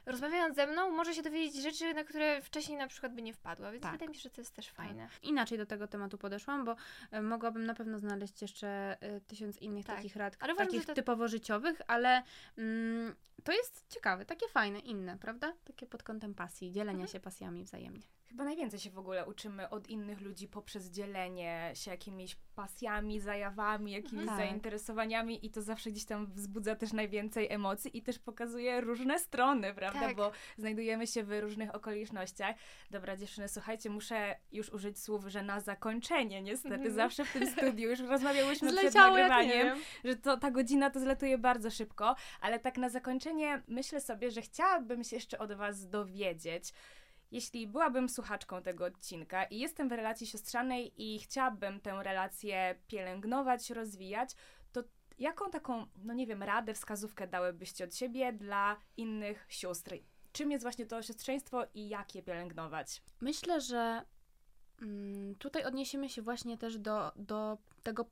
rozmawiając 0.06 0.56
ze 0.56 0.68
mną, 0.68 0.92
może 0.92 1.14
się 1.14 1.22
dowiedzieć 1.22 1.62
rzeczy, 1.64 1.94
na 1.94 2.04
które 2.04 2.42
wcześniej 2.42 2.78
na 2.78 2.88
przykład 2.88 3.14
by 3.16 3.22
nie 3.22 3.34
wpadła, 3.34 3.72
więc 3.72 3.84
Tak. 3.84 3.92
wydaje 3.92 4.10
mi 4.10 4.16
się, 4.16 4.22
że 4.22 4.30
to 4.30 4.42
jest 4.42 4.54
też 4.54 4.70
fajne. 4.70 5.08
Inaczej 5.24 5.58
do 5.58 5.66
tego 5.66 5.88
tematu 5.88 6.18
podeszłam, 6.18 6.66
bo 6.66 6.76
e, 7.12 7.22
mogłabym 7.22 7.66
na 7.66 7.74
pewno 7.74 8.00
znaleźć 8.00 8.42
jeszcze 8.42 8.68
e, 9.02 9.22
tysiąc 9.22 9.58
innych 9.58 9.86
Tak. 9.86 9.96
takich 9.96 10.16
rad, 10.16 10.38
Ale 10.40 10.56
takich 10.56 10.86
to- 10.86 10.94
typowo 10.94 11.28
życiowych, 11.28 11.82
ale 11.88 12.24
mm, 12.58 13.16
to 13.44 13.52
jest 13.52 13.86
ciekawe, 13.90 14.26
takie 14.26 14.48
fajne, 14.48 14.80
inne, 14.80 15.18
prawda? 15.18 15.54
Takie 15.66 15.88
pod 15.88 16.04
kątem 16.04 16.34
pasji, 16.36 16.72
dzielenia 16.72 16.92
Mhm. 16.92 17.08
się 17.08 17.20
pasjami 17.20 17.64
wzajemnie. 17.64 18.04
Chyba 18.30 18.44
najwięcej 18.44 18.80
się 18.80 18.90
w 18.90 18.98
ogóle 19.00 19.26
uczymy 19.26 19.70
od 19.70 19.90
innych 19.90 20.22
ludzi 20.22 20.48
poprzez 20.48 20.90
dzielenie 20.90 21.72
się 21.74 21.92
jakimiś 21.92 22.36
pasjami, 22.56 23.20
zajawami, 23.20 23.92
jakimiś 23.92 24.26
Tak. 24.26 24.38
zainteresowaniami 24.38 25.46
i 25.46 25.50
to 25.50 25.62
zawsze 25.62 25.92
gdzieś 25.92 26.06
tam 26.06 26.28
wzbudza 26.32 26.76
też 26.76 26.94
najwięcej 26.94 27.48
emocji 27.52 27.98
i 27.98 28.02
też 28.02 28.20
pokazuje 28.20 28.82
różne 28.82 29.20
strony, 29.20 29.74
prawda? 29.74 30.00
Tak. 30.00 30.16
Bo 30.16 30.32
znajdujemy 30.58 31.08
się 31.08 31.24
w 31.24 31.40
różnych 31.42 31.76
okolicznościach. 31.76 32.56
Dobra, 32.92 33.18
dziewczyny, 33.18 33.48
słuchajcie, 33.48 33.90
muszę 33.90 34.36
już 34.52 34.70
użyć 34.70 35.00
słów, 35.04 35.26
że 35.28 35.44
na 35.44 35.60
zakończenie 35.60 36.42
niestety, 36.42 36.76
Mhm. 36.76 36.94
zawsze 36.94 37.26
w 37.26 37.34
tym 37.34 37.48
studiu, 37.52 37.90
już 37.90 38.00
rozmawiałyśmy 38.00 38.68
przed 38.72 38.82
Zleciało, 38.82 39.18
nie 39.18 39.28
nagrywaniem, 39.28 39.78
że 40.04 40.16
to 40.16 40.38
ta 40.38 40.52
godzina 40.52 40.90
to 40.90 41.00
zlatuje 41.00 41.38
bardzo 41.38 41.72
szybko, 41.72 42.16
ale 42.42 42.60
tak 42.60 42.78
na 42.78 42.90
zakończenie 42.90 43.62
myślę 43.68 44.02
sobie, 44.02 44.32
że 44.32 44.42
chciałabym 44.42 45.04
się 45.04 45.16
jeszcze 45.16 45.38
od 45.40 45.54
Was 45.54 45.90
dowiedzieć. 45.90 46.74
Jeśli 47.32 47.68
byłabym 47.68 48.10
słuchaczką 48.10 48.62
tego 48.62 48.86
odcinka 48.86 49.44
i 49.44 49.60
jestem 49.60 49.90
w 49.90 49.92
relacji 49.92 50.28
siostrzanej 50.28 50.94
i 50.98 51.20
chciałabym 51.20 51.80
tę 51.82 52.00
relację 52.04 52.76
pielęgnować, 52.88 53.70
rozwijać, 53.70 54.30
to 54.72 54.84
jaką 55.20 55.50
taką, 55.50 55.86
no 55.96 56.14
nie 56.14 56.28
wiem, 56.28 56.44
radę, 56.44 56.74
wskazówkę 56.74 57.28
dałybyście 57.28 57.84
od 57.84 57.96
siebie 57.96 58.34
dla 58.34 58.78
innych 58.98 59.46
sióstr? 59.50 59.96
Czym 60.32 60.52
jest 60.52 60.64
właśnie 60.64 60.86
to 60.86 61.02
siostrzeństwo 61.02 61.66
i 61.74 61.90
jak 61.90 62.16
je 62.16 62.24
pielęgnować? 62.24 63.02
Myślę, 63.22 63.62
że 63.62 64.02
mm, 64.82 65.36
tutaj 65.36 65.64
odniesiemy 65.66 66.10
się 66.10 66.22
właśnie 66.22 66.58
też 66.58 66.78
do, 66.78 67.12
do 67.16 67.58
tego 67.84 68.06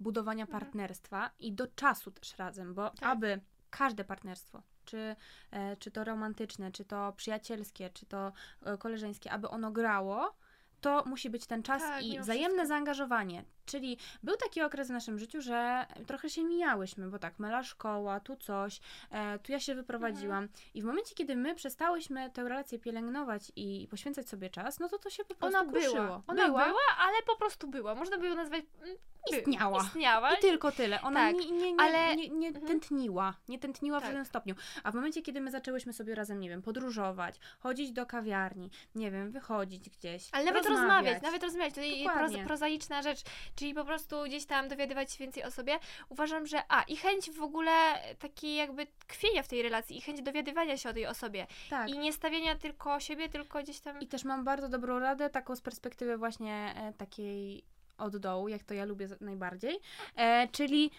budowania 0.00 0.44
Mhm. 0.44 0.60
partnerstwa 0.60 1.30
i 1.38 1.52
do 1.52 1.66
czasu 1.66 2.10
też 2.10 2.38
razem, 2.38 2.74
bo 2.74 2.90
Tak. 2.90 3.02
aby 3.02 3.40
każde 3.70 4.04
partnerstwo, 4.04 4.62
czy, 4.88 5.16
e, 5.50 5.76
czy 5.76 5.90
to 5.90 6.04
romantyczne, 6.04 6.72
czy 6.72 6.84
to 6.84 7.12
przyjacielskie, 7.16 7.90
czy 7.90 8.06
to 8.06 8.32
e, 8.64 8.78
koleżeńskie, 8.78 9.30
aby 9.30 9.48
ono 9.48 9.70
grało, 9.70 10.34
to 10.80 11.02
musi 11.06 11.30
być 11.30 11.46
ten 11.46 11.62
czas 11.62 11.82
Tak, 11.82 12.02
i 12.04 12.20
wzajemne 12.20 12.48
wszystko. 12.48 12.68
zaangażowanie. 12.68 13.44
Czyli 13.68 13.98
był 14.22 14.36
taki 14.36 14.62
okres 14.62 14.88
w 14.88 14.90
naszym 14.90 15.18
życiu, 15.18 15.40
że 15.40 15.86
trochę 16.06 16.30
się 16.30 16.44
mijałyśmy, 16.44 17.08
bo 17.10 17.18
tak, 17.18 17.38
mela 17.38 17.62
szkoła, 17.62 18.20
tu 18.20 18.36
coś, 18.36 18.80
e, 19.10 19.38
tu 19.38 19.52
ja 19.52 19.60
się 19.60 19.74
wyprowadziłam. 19.74 20.42
Mhm. 20.44 20.60
I 20.74 20.82
w 20.82 20.84
momencie, 20.84 21.14
kiedy 21.14 21.36
my 21.36 21.54
przestałyśmy 21.54 22.30
tę 22.30 22.48
relację 22.48 22.78
pielęgnować 22.78 23.52
i 23.56 23.88
poświęcać 23.90 24.28
sobie 24.28 24.50
czas, 24.50 24.78
no 24.80 24.88
to 24.88 24.98
to 24.98 25.10
się 25.10 25.24
po 25.24 25.34
prostu 25.34 25.58
Ona 25.58 25.72
kruszyło. 25.72 25.94
była, 25.94 26.22
ona 26.26 26.46
była, 26.48 26.64
ale 26.98 27.22
po 27.26 27.36
prostu 27.36 27.68
była. 27.68 27.94
Można 27.94 28.18
by 28.18 28.28
ją 28.28 28.34
nazwać... 28.34 28.64
mm, 28.82 28.96
Istniała. 29.38 29.82
Istniała. 29.82 30.34
I 30.34 30.40
tylko 30.40 30.72
tyle. 30.72 31.00
Ona 31.02 31.20
Tak, 31.20 31.34
nie, 31.36 31.50
nie, 31.50 31.72
nie, 31.72 31.80
ale- 31.80 32.16
nie, 32.16 32.28
nie 32.28 32.48
Mhm. 32.48 32.66
tętniła. 32.66 33.34
Nie 33.48 33.58
tętniła 33.58 33.98
w 33.98 34.02
Tak. 34.02 34.08
żadnym 34.10 34.24
stopniu. 34.24 34.54
A 34.84 34.90
w 34.90 34.94
momencie, 34.94 35.22
kiedy 35.22 35.40
my 35.40 35.50
zaczęłyśmy 35.50 35.92
sobie 35.92 36.14
razem, 36.14 36.40
nie 36.40 36.48
wiem, 36.48 36.62
podróżować, 36.62 37.34
chodzić 37.60 37.92
do 37.92 38.06
kawiarni, 38.06 38.70
nie 38.94 39.10
wiem, 39.10 39.30
wychodzić 39.30 39.90
gdzieś, 39.90 40.28
Ale 40.32 40.44
nawet 40.44 40.66
rozmawiać. 40.66 40.88
rozmawiać, 40.90 41.22
nawet 41.22 41.42
rozmawiać. 41.42 41.74
To 41.74 41.80
jest 41.80 42.44
prozaiczna 42.46 43.02
rzecz, 43.02 43.22
czyli 43.58 43.74
po 43.74 43.84
prostu 43.84 44.24
gdzieś 44.24 44.46
tam 44.46 44.68
dowiadywać 44.68 45.12
się 45.12 45.18
więcej 45.18 45.44
o 45.44 45.50
sobie. 45.50 45.78
Uważam, 46.08 46.46
że 46.46 46.62
a, 46.68 46.82
i 46.82 46.96
chęć 46.96 47.30
w 47.30 47.42
ogóle 47.42 47.72
takiej 48.18 48.56
jakby 48.56 48.86
tkwienia 48.86 49.42
w 49.42 49.48
tej 49.48 49.62
relacji 49.62 49.98
i 49.98 50.00
chęć 50.00 50.22
dowiadywania 50.22 50.76
się 50.76 50.90
o 50.90 50.92
tej 50.92 51.06
osobie. 51.06 51.46
Tak. 51.70 51.88
I 51.88 51.98
nie 51.98 52.12
stawiania 52.12 52.56
tylko 52.56 53.00
siebie, 53.00 53.28
tylko 53.28 53.62
gdzieś 53.62 53.80
tam... 53.80 54.00
I 54.00 54.06
też 54.06 54.24
mam 54.24 54.44
bardzo 54.44 54.68
dobrą 54.68 54.98
radę, 54.98 55.30
taką 55.30 55.56
z 55.56 55.60
perspektywy 55.60 56.16
właśnie 56.16 56.74
e, 56.76 56.92
takiej 56.92 57.64
od 57.98 58.16
dołu, 58.16 58.48
jak 58.48 58.64
to 58.64 58.74
ja 58.74 58.84
lubię 58.84 59.08
najbardziej. 59.20 59.80
E, 60.16 60.48
czyli 60.48 60.90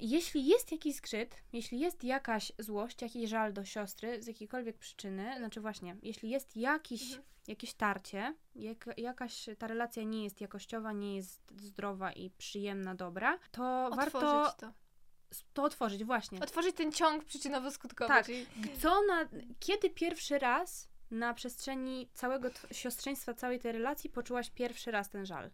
jeśli 0.00 0.46
jest 0.46 0.72
jakiś 0.72 0.96
skrzyt, 0.96 1.36
jeśli 1.52 1.80
jest 1.80 2.04
jakaś 2.04 2.52
złość, 2.58 3.02
jakiś 3.02 3.30
żal 3.30 3.52
do 3.52 3.64
siostry 3.64 4.22
z 4.22 4.26
jakiejkolwiek 4.26 4.78
przyczyny, 4.78 5.34
znaczy 5.38 5.60
właśnie, 5.60 5.96
jeśli 6.02 6.30
jest 6.30 6.56
jakiś, 6.56 7.02
Mhm. 7.02 7.22
jakieś 7.48 7.74
tarcie, 7.74 8.34
jak, 8.54 8.86
jakaś 8.96 9.48
ta 9.58 9.66
relacja 9.66 10.02
nie 10.02 10.24
jest 10.24 10.40
jakościowa, 10.40 10.92
nie 10.92 11.16
jest 11.16 11.40
zdrowa 11.56 12.12
i 12.12 12.30
przyjemna, 12.30 12.94
dobra, 12.94 13.38
to 13.52 13.90
warto 13.96 14.18
Otworzyć 14.18 14.56
to. 14.56 14.72
to 15.54 15.62
otworzyć, 15.62 16.04
właśnie. 16.04 16.40
Otworzyć 16.40 16.76
ten 16.76 16.92
ciąg 16.92 17.24
przyczynowo-skutkowy. 17.24 18.08
Tak. 18.08 18.26
Czyli... 18.26 18.46
Co 18.82 19.02
na, 19.02 19.28
kiedy 19.60 19.90
pierwszy 19.90 20.38
raz 20.38 20.88
na 21.10 21.34
przestrzeni 21.34 22.08
całego 22.14 22.48
tw- 22.50 22.74
siostrzeństwa, 22.74 23.34
całej 23.34 23.58
tej 23.58 23.72
relacji 23.72 24.10
poczułaś 24.10 24.50
pierwszy 24.50 24.90
raz 24.90 25.10
ten 25.10 25.26
żal? 25.26 25.50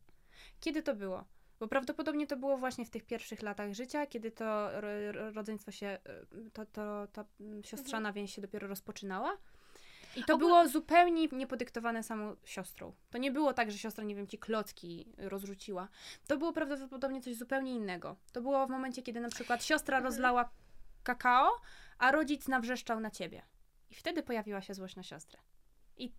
Kiedy 0.61 0.83
to 0.83 0.95
było? 0.95 1.25
Bo 1.61 1.69
prawdopodobnie 1.69 2.27
to 2.27 2.37
było 2.37 2.57
właśnie 2.59 2.85
w 2.85 2.91
tych 2.91 3.05
pierwszych 3.07 3.43
latach 3.43 3.75
życia, 3.75 4.07
kiedy 4.07 4.31
to 4.31 4.81
ro, 4.81 4.89
ro, 5.13 5.31
rodzeństwo 5.31 5.71
się, 5.71 5.99
y, 6.47 6.51
to, 6.51 6.67
to, 6.67 7.07
ta 7.13 7.25
siostrzana 7.65 8.13
więź 8.13 8.35
się 8.35 8.43
dopiero 8.43 8.69
rozpoczynała. 8.69 9.37
I 10.17 10.25
to 10.25 10.35
Ogól- 10.35 10.39
było 10.39 10.69
zupełnie 10.69 11.27
niepodyktowane 11.33 12.03
samą 12.03 12.37
siostrą. 12.45 12.93
To 13.11 13.19
nie 13.19 13.31
było 13.33 13.53
tak, 13.53 13.71
że 13.71 13.79
siostra, 13.79 14.05
nie 14.05 14.15
wiem, 14.15 14.27
ci 14.27 14.39
klocki 14.39 15.07
rozrzuciła. 15.19 15.89
To 16.27 16.37
było 16.37 16.53
prawdopodobnie 16.53 17.21
coś 17.21 17.35
zupełnie 17.37 17.75
innego. 17.75 18.17
To 18.33 18.43
było 18.43 18.67
w 18.67 18.71
momencie, 18.71 19.03
kiedy 19.03 19.21
na 19.21 19.29
przykład 19.29 19.65
siostra 19.65 19.97
Mhm. 19.97 20.13
rozlała 20.13 20.51
kakao, 21.03 21.49
a 21.99 22.13
rodzic 22.13 22.49
nawrzeszczał 22.49 23.01
na 23.01 23.11
ciebie. 23.11 23.43
I 23.91 23.95
wtedy 23.95 24.23
pojawiła 24.23 24.61
się 24.63 24.75
złość 24.75 24.97
na 24.97 25.03
siostrę. 25.03 25.39
I 25.97 26.13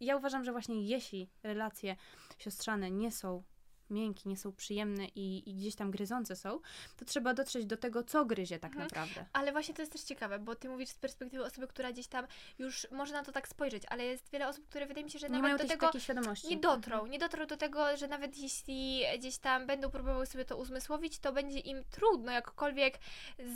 ja 0.00 0.16
uważam, 0.16 0.44
że 0.44 0.52
właśnie 0.52 0.84
jeśli 0.84 1.30
relacje 1.42 1.96
siostrzane 2.38 2.90
nie 2.90 3.12
są 3.12 3.42
miękkie, 3.90 4.28
nie 4.28 4.36
są 4.36 4.52
przyjemne 4.52 5.04
i, 5.14 5.50
i 5.50 5.54
gdzieś 5.54 5.74
tam 5.74 5.90
gryzące 5.90 6.36
są, 6.36 6.60
to 6.96 7.04
trzeba 7.04 7.34
dotrzeć 7.34 7.66
do 7.66 7.76
tego, 7.76 8.02
co 8.02 8.24
gryzie 8.24 8.58
tak 8.58 8.70
Mhm. 8.72 8.88
naprawdę. 8.88 9.24
Ale 9.32 9.52
właśnie 9.52 9.74
to 9.74 9.82
jest 9.82 9.92
też 9.92 10.02
ciekawe, 10.02 10.38
bo 10.38 10.54
ty 10.54 10.68
mówisz 10.68 10.88
z 10.88 10.94
perspektywy 10.94 11.44
osoby, 11.44 11.66
która 11.66 11.92
gdzieś 11.92 12.06
tam 12.06 12.26
już 12.58 12.86
może 12.90 13.12
na 13.12 13.24
to 13.24 13.32
tak 13.32 13.48
spojrzeć, 13.48 13.82
ale 13.88 14.04
jest 14.04 14.30
wiele 14.30 14.48
osób, 14.48 14.66
które 14.68 14.86
wydaje 14.86 15.04
mi 15.04 15.10
się, 15.10 15.18
że 15.18 15.26
Nie 15.26 15.32
nawet 15.32 15.42
mają 15.42 15.56
do 15.58 15.64
tego 15.64 15.86
takiej 15.86 16.00
świadomości. 16.00 16.48
nie 16.48 16.56
dotrą. 16.56 17.06
Nie 17.06 17.18
dotrą 17.18 17.46
do 17.46 17.56
tego, 17.56 17.96
że 17.96 18.08
nawet 18.08 18.38
jeśli 18.38 19.02
gdzieś 19.18 19.38
tam 19.38 19.66
będą 19.66 19.90
próbowały 19.90 20.26
sobie 20.26 20.44
to 20.44 20.56
uzmysłowić, 20.56 21.18
to 21.18 21.32
będzie 21.32 21.58
im 21.58 21.84
trudno 21.90 22.32
jakkolwiek 22.32 22.98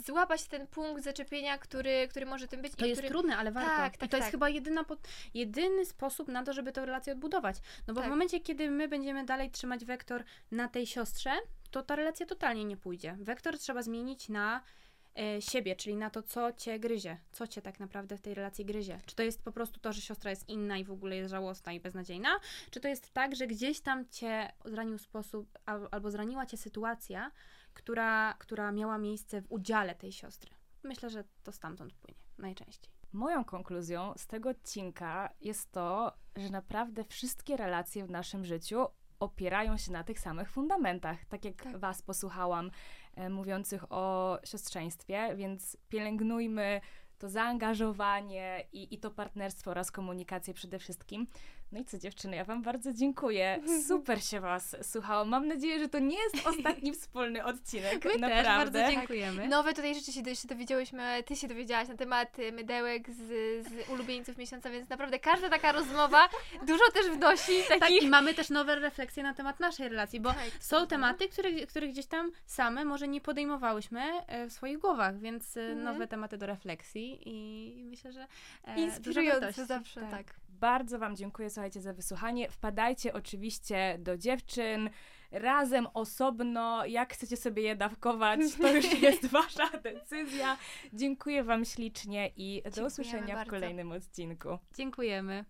złapać 0.05 0.43
ten 0.43 0.67
punkt 0.67 1.03
zaczepienia, 1.03 1.57
który, 1.57 2.07
który 2.07 2.25
może 2.25 2.47
tym 2.47 2.61
być. 2.61 2.75
To 2.75 2.85
i 2.85 2.89
jest 2.89 3.01
który... 3.01 3.09
trudne, 3.09 3.37
ale 3.37 3.51
warto. 3.51 3.69
Tak, 3.69 3.95
I 3.95 3.97
tak, 3.97 4.09
to 4.09 4.17
jest 4.17 4.25
tak. 4.27 4.31
chyba 4.31 4.49
jedyna 4.49 4.83
pod... 4.83 4.99
jedyny 5.33 5.85
sposób 5.85 6.27
na 6.27 6.43
to, 6.43 6.53
żeby 6.53 6.71
tę 6.71 6.85
relację 6.85 7.13
odbudować. 7.13 7.55
No 7.87 7.93
bo 7.93 8.01
Tak. 8.01 8.09
w 8.09 8.11
momencie, 8.11 8.39
kiedy 8.39 8.69
my 8.71 8.87
będziemy 8.87 9.25
dalej 9.25 9.51
trzymać 9.51 9.85
wektor 9.85 10.23
na 10.51 10.67
tej 10.67 10.87
siostrze, 10.87 11.31
to 11.71 11.83
ta 11.83 11.95
relacja 11.95 12.25
totalnie 12.25 12.65
nie 12.65 12.77
pójdzie. 12.77 13.17
Wektor 13.19 13.57
trzeba 13.57 13.81
zmienić 13.81 14.29
na 14.29 14.61
e, 15.19 15.41
siebie, 15.41 15.75
czyli 15.75 15.95
na 15.95 16.09
to, 16.09 16.23
co 16.23 16.53
cię 16.53 16.79
gryzie, 16.79 17.17
co 17.31 17.47
cię 17.47 17.61
tak 17.61 17.79
naprawdę 17.79 18.17
w 18.17 18.21
tej 18.21 18.33
relacji 18.33 18.65
gryzie. 18.65 18.99
Czy 19.05 19.15
to 19.15 19.23
jest 19.23 19.43
po 19.43 19.51
prostu 19.51 19.79
to, 19.79 19.93
że 19.93 20.01
siostra 20.01 20.29
jest 20.29 20.49
inna 20.49 20.77
i 20.77 20.83
w 20.83 20.91
ogóle 20.91 21.15
jest 21.15 21.31
żałosna 21.31 21.73
i 21.73 21.79
beznadziejna, 21.79 22.39
czy 22.71 22.79
to 22.79 22.87
jest 22.87 23.13
tak, 23.13 23.35
że 23.35 23.47
gdzieś 23.47 23.81
tam 23.81 24.09
cię 24.09 24.51
zranił 24.65 24.97
sposób, 24.97 25.59
al- 25.65 25.87
albo 25.91 26.11
zraniła 26.11 26.45
cię 26.45 26.57
sytuacja, 26.57 27.31
która, 27.73 28.33
która 28.39 28.71
miała 28.71 28.97
miejsce 28.97 29.41
w 29.41 29.51
udziale 29.51 29.95
tej 29.95 30.11
siostry. 30.11 30.51
Myślę, 30.83 31.09
że 31.09 31.23
to 31.43 31.51
stamtąd 31.51 31.93
płynie 31.93 32.19
najczęściej. 32.37 32.95
Moją 33.13 33.45
konkluzją 33.45 34.13
z 34.17 34.27
tego 34.27 34.49
odcinka 34.49 35.33
jest 35.41 35.71
to, 35.71 36.13
że 36.35 36.49
naprawdę 36.49 37.03
wszystkie 37.03 37.57
relacje 37.57 38.05
w 38.05 38.11
naszym 38.11 38.45
życiu 38.45 38.85
opierają 39.19 39.77
się 39.77 39.91
na 39.91 40.03
tych 40.03 40.19
samych 40.19 40.49
fundamentach. 40.49 41.25
Tak 41.25 41.45
jak 41.45 41.63
Tak. 41.63 41.77
Was 41.77 42.01
posłuchałam 42.01 42.71
e, 43.15 43.29
mówiących 43.29 43.91
o 43.91 44.37
siostrzeństwie, 44.43 45.35
więc 45.35 45.77
pielęgnujmy 45.89 46.81
to 47.17 47.29
zaangażowanie 47.29 48.67
i, 48.73 48.93
i 48.95 48.99
to 48.99 49.11
partnerstwo 49.11 49.71
oraz 49.71 49.91
komunikację 49.91 50.53
przede 50.53 50.79
wszystkim. 50.79 51.27
No 51.75 51.81
i 51.81 51.85
co 51.85 51.97
dziewczyny, 51.97 52.35
ja 52.35 52.43
Wam 52.45 52.61
bardzo 52.61 52.93
dziękuję. 52.93 53.59
Super 53.87 54.23
się 54.23 54.39
Was 54.39 54.75
słuchało. 54.91 55.25
Mam 55.25 55.47
nadzieję, 55.47 55.79
że 55.79 55.89
to 55.89 55.99
nie 55.99 56.17
jest 56.17 56.35
ostatni 56.49 56.93
wspólny 56.93 57.43
odcinek. 57.43 58.05
My 58.05 58.17
naprawdę. 58.17 58.43
też 58.43 58.45
bardzo 58.45 58.91
dziękujemy. 58.91 59.47
Nowe 59.47 59.73
tutaj 59.73 59.95
rzeczy 59.95 60.11
się 60.11 60.21
jeszcze 60.25 60.47
dowiedziałyśmy, 60.47 61.23
ty 61.25 61.35
się 61.35 61.47
dowiedziałaś 61.47 61.87
na 61.87 61.95
temat 61.95 62.39
y, 62.39 62.51
mydełek 62.51 63.09
z, 63.09 63.17
z 63.67 63.89
ulubieńców 63.89 64.37
miesiąca, 64.37 64.69
więc 64.69 64.89
naprawdę 64.89 65.19
każda 65.19 65.49
taka 65.49 65.71
rozmowa 65.71 66.29
dużo 66.67 66.91
też 66.93 67.09
wnosi 67.09 67.51
Tak, 67.69 67.79
takich... 67.79 68.03
i 68.03 68.07
mamy 68.07 68.33
też 68.33 68.49
nowe 68.49 68.75
refleksje 68.75 69.23
na 69.23 69.33
temat 69.33 69.59
naszej 69.59 69.89
relacji, 69.89 70.19
bo 70.19 70.29
Tak. 70.29 70.49
są 70.59 70.87
tematy, 70.87 71.29
które, 71.29 71.51
których 71.51 71.91
gdzieś 71.91 72.05
tam 72.05 72.31
same 72.45 72.85
może 72.85 73.07
nie 73.07 73.21
podejmowałyśmy 73.21 74.01
e, 74.27 74.47
w 74.47 74.53
swoich 74.53 74.79
głowach, 74.79 75.19
więc 75.19 75.57
e, 75.57 75.61
Mhm. 75.61 75.83
nowe 75.83 76.07
tematy 76.07 76.37
do 76.37 76.45
refleksji 76.45 77.19
i 77.25 77.83
myślę, 77.83 78.11
że 78.11 78.27
e, 78.63 78.79
Inspirujące 78.79 79.65
zawsze, 79.65 80.01
tak. 80.01 80.44
Bardzo 80.59 80.99
Wam 80.99 81.15
dziękuję, 81.15 81.49
słuchajcie, 81.49 81.81
za 81.81 81.93
wysłuchanie. 81.93 82.51
Wpadajcie 82.51 83.13
oczywiście 83.13 83.97
do 83.99 84.17
dziewczyn, 84.17 84.89
razem, 85.31 85.87
osobno, 85.93 86.85
jak 86.85 87.13
chcecie 87.13 87.37
sobie 87.37 87.63
je 87.63 87.75
dawkować, 87.75 88.39
to 88.61 88.73
już 88.73 88.99
jest 89.01 89.25
Wasza 89.25 89.69
decyzja. 89.83 90.57
Dziękuję 90.93 91.43
Wam 91.43 91.65
ślicznie 91.65 92.31
i 92.35 92.61
do 92.63 92.69
Dziękujemy 92.69 92.87
usłyszenia 92.87 93.33
w 93.35 93.37
bardzo. 93.37 93.51
kolejnym 93.51 93.91
odcinku. 93.91 94.57
Dziękujemy. 94.75 95.45